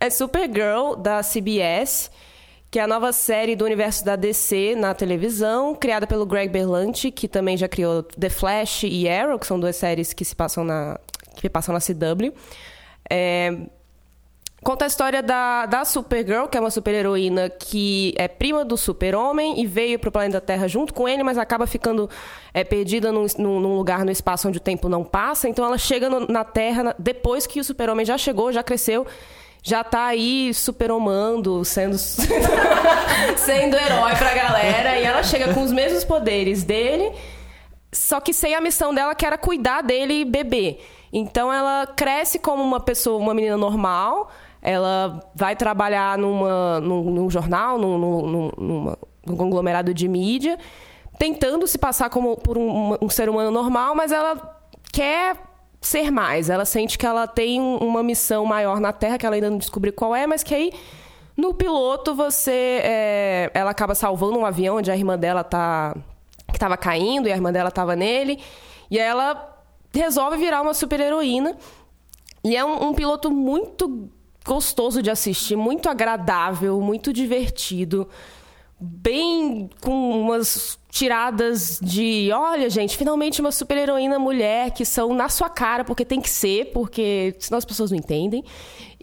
É 0.00 0.10
Supergirl, 0.10 0.96
da 0.96 1.22
CBS, 1.22 2.10
que 2.72 2.80
é 2.80 2.82
a 2.82 2.88
nova 2.88 3.12
série 3.12 3.54
do 3.54 3.64
universo 3.64 4.04
da 4.04 4.16
DC 4.16 4.74
na 4.74 4.92
televisão, 4.92 5.76
criada 5.76 6.08
pelo 6.08 6.26
Greg 6.26 6.50
Berlanti, 6.50 7.12
que 7.12 7.28
também 7.28 7.56
já 7.56 7.68
criou 7.68 8.02
The 8.02 8.28
Flash 8.28 8.82
e 8.82 9.08
Arrow, 9.08 9.38
que 9.38 9.46
são 9.46 9.60
duas 9.60 9.76
séries 9.76 10.12
que 10.12 10.24
se 10.24 10.34
passam 10.34 10.64
na, 10.64 10.98
que 11.36 11.48
passam 11.48 11.72
na 11.72 11.80
CW. 11.80 12.34
É, 13.08 13.56
Conta 14.62 14.84
a 14.84 14.88
história 14.88 15.22
da, 15.22 15.64
da 15.64 15.86
Supergirl, 15.86 16.46
que 16.46 16.58
é 16.58 16.60
uma 16.60 16.70
super-heroína 16.70 17.48
que 17.48 18.12
é 18.18 18.28
prima 18.28 18.62
do 18.62 18.76
super-homem 18.76 19.58
e 19.58 19.66
veio 19.66 19.98
para 19.98 20.08
o 20.08 20.12
planeta 20.12 20.38
Terra 20.38 20.68
junto 20.68 20.92
com 20.92 21.08
ele, 21.08 21.22
mas 21.22 21.38
acaba 21.38 21.66
ficando 21.66 22.10
é, 22.52 22.62
perdida 22.62 23.10
num, 23.10 23.24
num, 23.38 23.74
lugar 23.76 24.04
no 24.04 24.10
espaço 24.10 24.48
onde 24.48 24.58
o 24.58 24.60
tempo 24.60 24.86
não 24.86 25.02
passa. 25.02 25.48
Então 25.48 25.64
ela 25.64 25.78
chega 25.78 26.10
no- 26.10 26.26
na 26.26 26.44
Terra 26.44 26.94
depois 26.98 27.46
que 27.46 27.58
o 27.58 27.64
super-homem 27.64 28.04
já 28.04 28.18
chegou, 28.18 28.52
já 28.52 28.62
cresceu, 28.62 29.06
já 29.62 29.82
tá 29.82 30.04
aí 30.04 30.52
super-homando, 30.52 31.64
sendo, 31.64 31.96
sendo 33.38 33.76
herói 33.76 34.14
pra 34.16 34.34
galera. 34.34 34.98
E 34.98 35.04
ela 35.04 35.22
chega 35.22 35.54
com 35.54 35.62
os 35.62 35.72
mesmos 35.72 36.04
poderes 36.04 36.64
dele, 36.64 37.10
só 37.90 38.20
que 38.20 38.34
sem 38.34 38.54
a 38.54 38.60
missão 38.60 38.94
dela, 38.94 39.14
que 39.14 39.24
era 39.24 39.38
cuidar 39.38 39.80
dele 39.82 40.20
e 40.20 40.24
beber. 40.26 40.84
Então 41.10 41.52
ela 41.52 41.86
cresce 41.86 42.38
como 42.38 42.62
uma 42.62 42.78
pessoa, 42.78 43.18
uma 43.18 43.32
menina 43.34 43.56
normal. 43.56 44.30
Ela 44.62 45.20
vai 45.34 45.56
trabalhar 45.56 46.18
numa, 46.18 46.80
num, 46.80 47.02
num 47.10 47.30
jornal, 47.30 47.78
num, 47.78 47.96
num, 47.98 48.50
numa- 48.58 48.98
num 49.26 49.36
conglomerado 49.36 49.92
de 49.94 50.06
mídia, 50.08 50.58
tentando 51.18 51.66
se 51.66 51.78
passar 51.78 52.10
como 52.10 52.36
por 52.36 52.58
um, 52.58 52.96
um 53.00 53.08
ser 53.08 53.28
humano 53.28 53.50
normal, 53.50 53.94
mas 53.94 54.12
ela 54.12 54.58
quer 54.92 55.36
ser 55.80 56.10
mais. 56.10 56.50
Ela 56.50 56.64
sente 56.64 56.98
que 56.98 57.06
ela 57.06 57.26
tem 57.26 57.60
um- 57.60 57.78
uma 57.78 58.02
missão 58.02 58.44
maior 58.44 58.80
na 58.80 58.92
Terra, 58.92 59.16
que 59.18 59.24
ela 59.26 59.34
ainda 59.34 59.48
não 59.50 59.58
descobriu 59.58 59.92
qual 59.92 60.14
é, 60.14 60.26
mas 60.26 60.42
que 60.42 60.54
aí 60.54 60.72
no 61.36 61.54
piloto 61.54 62.14
você. 62.14 62.80
é, 62.84 63.50
ela 63.54 63.70
acaba 63.70 63.94
salvando 63.94 64.38
um 64.38 64.44
avião 64.44 64.76
onde 64.76 64.90
a 64.90 64.96
irmã 64.96 65.18
dela 65.18 65.42
tá. 65.42 65.94
que 66.52 66.58
tava 66.58 66.76
caindo 66.76 67.28
e 67.28 67.32
a 67.32 67.34
irmã 67.34 67.50
dela 67.52 67.70
tava 67.70 67.94
nele. 67.96 68.40
E 68.90 68.98
ela 68.98 69.56
resolve 69.94 70.36
virar 70.36 70.60
uma 70.60 70.74
super 70.74 71.00
heroína. 71.00 71.56
E 72.44 72.56
é 72.56 72.64
um, 72.64 72.88
um 72.88 72.92
piloto 72.94 73.30
muito 73.30 74.10
gostoso 74.44 75.02
de 75.02 75.10
assistir, 75.10 75.56
muito 75.56 75.88
agradável, 75.88 76.80
muito 76.80 77.12
divertido. 77.12 78.08
Bem 78.82 79.68
com 79.82 80.22
umas 80.22 80.78
tiradas 80.90 81.78
de, 81.82 82.30
olha, 82.32 82.70
gente, 82.70 82.96
finalmente 82.96 83.40
uma 83.40 83.52
super 83.52 83.76
heroína 83.76 84.18
mulher 84.18 84.70
que 84.70 84.84
são 84.84 85.12
na 85.12 85.28
sua 85.28 85.50
cara, 85.50 85.84
porque 85.84 86.04
tem 86.04 86.20
que 86.20 86.30
ser, 86.30 86.72
porque 86.72 87.34
senão 87.38 87.58
as 87.58 87.64
pessoas 87.64 87.90
não 87.90 87.98
entendem. 87.98 88.42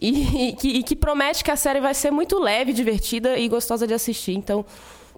E, 0.00 0.48
e 0.48 0.52
que, 0.52 0.68
e 0.68 0.82
que 0.82 0.96
promete 0.96 1.44
que 1.44 1.50
a 1.50 1.56
série 1.56 1.80
vai 1.80 1.94
ser 1.94 2.10
muito 2.10 2.38
leve, 2.40 2.72
divertida 2.72 3.38
e 3.38 3.48
gostosa 3.48 3.86
de 3.86 3.94
assistir. 3.94 4.34
Então, 4.34 4.64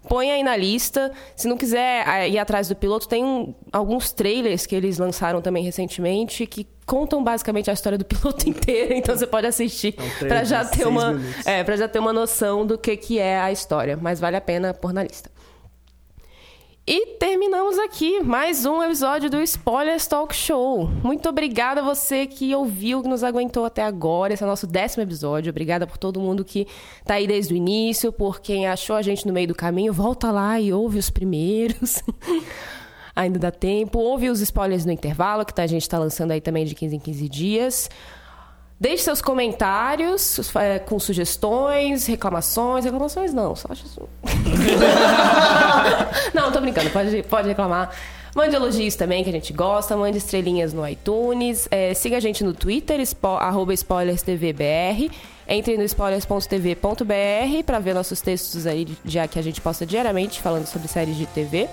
põe 0.09 0.31
aí 0.31 0.43
na 0.43 0.57
lista. 0.57 1.13
Se 1.37 1.47
não 1.49 1.57
quiser 1.57 2.07
ah, 2.07 2.27
ir 2.27 2.39
atrás 2.39 2.69
do 2.69 2.75
piloto, 2.77 3.07
tem 3.09 3.25
um- 3.25 3.55
alguns 3.73 4.13
trailers 4.13 4.67
que 4.67 4.75
eles 4.75 4.99
lançaram 4.99 5.41
também 5.41 5.63
recentemente 5.65 6.47
que 6.47 6.67
contam 6.87 7.23
basicamente 7.23 7.71
a 7.71 7.73
história 7.73 7.97
do 7.97 8.05
piloto 8.07 8.49
inteiro, 8.49 8.95
então 8.95 9.17
você 9.17 9.27
pode 9.27 9.47
assistir 9.47 9.95
É 10.23 10.27
para 10.27 10.43
já 10.45 10.65
ter 10.65 10.87
uma 10.87 11.13
minutos. 11.13 11.47
é, 11.47 11.63
para 11.63 11.77
já 11.77 11.87
ter 11.87 11.99
uma 12.01 12.13
noção 12.13 12.67
do 12.67 12.77
que 12.77 12.97
que 12.97 13.19
é 13.19 13.39
a 13.39 13.53
história, 13.53 13.97
mas 14.01 14.19
vale 14.19 14.37
a 14.37 14.41
pena 14.41 14.75
pôr 14.75 14.93
na 14.93 15.03
lista. 15.05 15.31
E 16.87 17.19
terminamos 17.19 17.79
aqui 17.79 18.21
mais 18.21 18.65
um 18.65 18.83
episódio 18.83 19.31
do 19.31 19.41
Spoilers 19.43 20.09
Talk 20.09 20.35
Show. 20.35 20.89
Muito 21.05 21.29
obrigada 21.29 21.81
a 21.81 21.85
você 21.85 22.27
que 22.27 22.53
ouviu, 22.55 23.03
que 23.03 23.09
nos 23.09 23.23
aguentou 23.23 23.65
até 23.65 23.83
agora. 23.83 24.33
Esse 24.35 24.43
é 24.43 24.47
o 24.47 24.49
nosso 24.49 24.67
décimo 24.67 25.03
episódio. 25.05 25.51
Obrigada 25.51 25.87
por 25.87 25.99
todo 25.99 26.19
mundo 26.19 26.45
que 26.45 26.67
tá 27.05 27.15
aí 27.15 27.29
desde 27.29 27.55
o 27.55 27.57
início, 27.57 28.13
por 28.13 28.41
quem 28.41 28.67
achou 28.67 28.97
a 28.97 29.03
gente 29.03 29.25
no 29.27 29.33
meio 29.33 29.47
do 29.47 29.55
caminho. 29.55 29.93
Volta 29.93 30.33
lá 30.33 30.59
e 30.59 30.73
ouve 30.73 30.99
os 30.99 31.11
primeiros. 31.11 32.03
Ainda 33.15 33.39
dá 33.39 33.51
tempo. 33.53 33.99
Ouve 34.01 34.29
os 34.29 34.41
spoilers 34.41 34.85
no 34.85 34.91
intervalo, 34.91 35.45
que 35.45 35.55
tá- 35.55 35.63
a 35.63 35.67
gente 35.69 35.89
tá 35.89 35.99
lançando 35.99 36.33
aí 36.33 36.41
também 36.41 36.65
de 36.65 36.75
15 36.75 36.97
em 36.97 36.99
15 36.99 37.29
dias. 37.29 37.91
Deixe 38.81 39.03
seus 39.03 39.21
comentários 39.21 40.41
é, 40.57 40.79
com 40.79 40.99
sugestões, 40.99 42.07
reclamações. 42.07 42.87
Reclamações 42.87 43.35
não, 43.35 43.55
só 43.55 43.69
não, 46.33 46.51
tô 46.51 46.63
brincando, 46.63 46.89
pode, 46.89 47.23
pode 47.25 47.49
reclamar. 47.49 47.91
Mande 48.35 48.57
elogios 48.57 48.95
também, 48.95 49.23
que 49.23 49.29
a 49.29 49.33
gente 49.33 49.53
gosta. 49.53 49.95
Mande 49.99 50.17
estrelinhas 50.17 50.73
no 50.73 50.89
iTunes. 50.89 51.69
É, 51.71 51.93
siga 51.93 52.17
a 52.17 52.21
gente 52.21 52.43
no 52.43 52.55
Twitter, 52.55 52.99
spo, 53.05 53.39
spoilerstvbr. 53.75 55.11
Entre 55.47 55.77
no 55.77 55.83
spoilers.tv.br 55.85 57.65
para 57.67 57.79
ver 57.81 57.95
nossos 57.95 58.23
textos 58.23 58.67
aí, 58.67 58.89
já 59.05 59.29
que 59.29 59.39
a 59.39 59.43
gente 59.43 59.61
posta 59.61 59.85
diariamente 59.85 60.41
falando 60.41 60.65
sobre 60.67 60.89
séries 60.89 61.19
de 61.19 61.27
TV. 61.27 61.69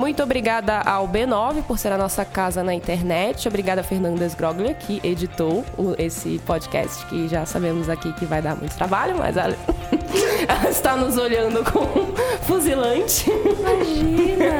Muito 0.00 0.22
obrigada 0.22 0.80
ao 0.80 1.06
B9 1.06 1.62
por 1.64 1.78
ser 1.78 1.92
a 1.92 1.98
nossa 1.98 2.24
casa 2.24 2.64
na 2.64 2.72
internet. 2.74 3.46
Obrigada 3.46 3.82
a 3.82 3.84
Fernanda 3.84 4.24
Sgroglia, 4.24 4.72
que 4.72 4.98
editou 5.04 5.62
o- 5.76 5.94
esse 5.98 6.40
podcast, 6.46 7.04
que 7.04 7.28
já 7.28 7.44
sabemos 7.44 7.86
aqui 7.86 8.10
que 8.14 8.24
vai 8.24 8.40
dar 8.40 8.56
muito 8.56 8.74
trabalho, 8.74 9.14
mas 9.18 9.36
ela, 9.36 9.54
ela 10.48 10.70
está 10.70 10.96
nos 10.96 11.18
olhando 11.18 11.62
com 11.70 11.80
um 11.80 12.14
fuzilante. 12.48 13.30
Imagina! 13.30 14.50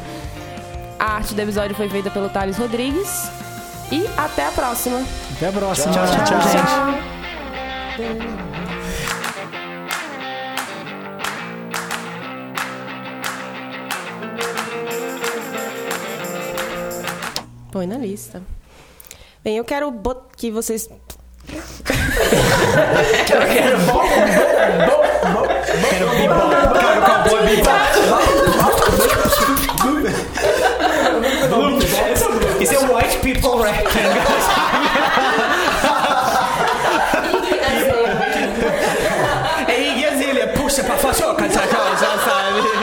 A 0.98 1.16
arte 1.16 1.34
do 1.34 1.40
episódio 1.42 1.76
foi 1.76 1.90
feita 1.90 2.10
pelo 2.10 2.30
Thales 2.30 2.56
Rodrigues. 2.56 3.30
E 3.92 4.06
até 4.16 4.46
a 4.46 4.50
próxima. 4.52 5.02
Até 5.36 5.48
a 5.48 5.52
próxima. 5.52 5.92
Tchau, 5.92 6.06
tchau. 6.06 6.24
tchau. 6.24 6.40
Tchau. 8.54 8.59
Põe 17.72 17.86
na 17.86 17.96
lista. 17.98 18.42
Bem, 19.44 19.56
eu 19.56 19.64
quero 19.64 19.90
bot- 19.90 20.34
que 20.36 20.50
vocês. 20.50 20.88
Quero 23.26 23.46
bebop, 23.46 24.08
quero 26.78 27.00
cowboy 27.06 27.46
bebop. 27.46 27.80
Isso 32.62 32.74
é 32.74 32.78
white 32.78 33.16
people 33.18 33.62
guys. 33.62 33.80
É 39.68 39.80
Iggy 39.80 40.04
Azalea, 40.06 40.48
puxa 40.48 40.82
pra 40.84 40.96
já 41.98 42.18
sabe? 42.18 42.79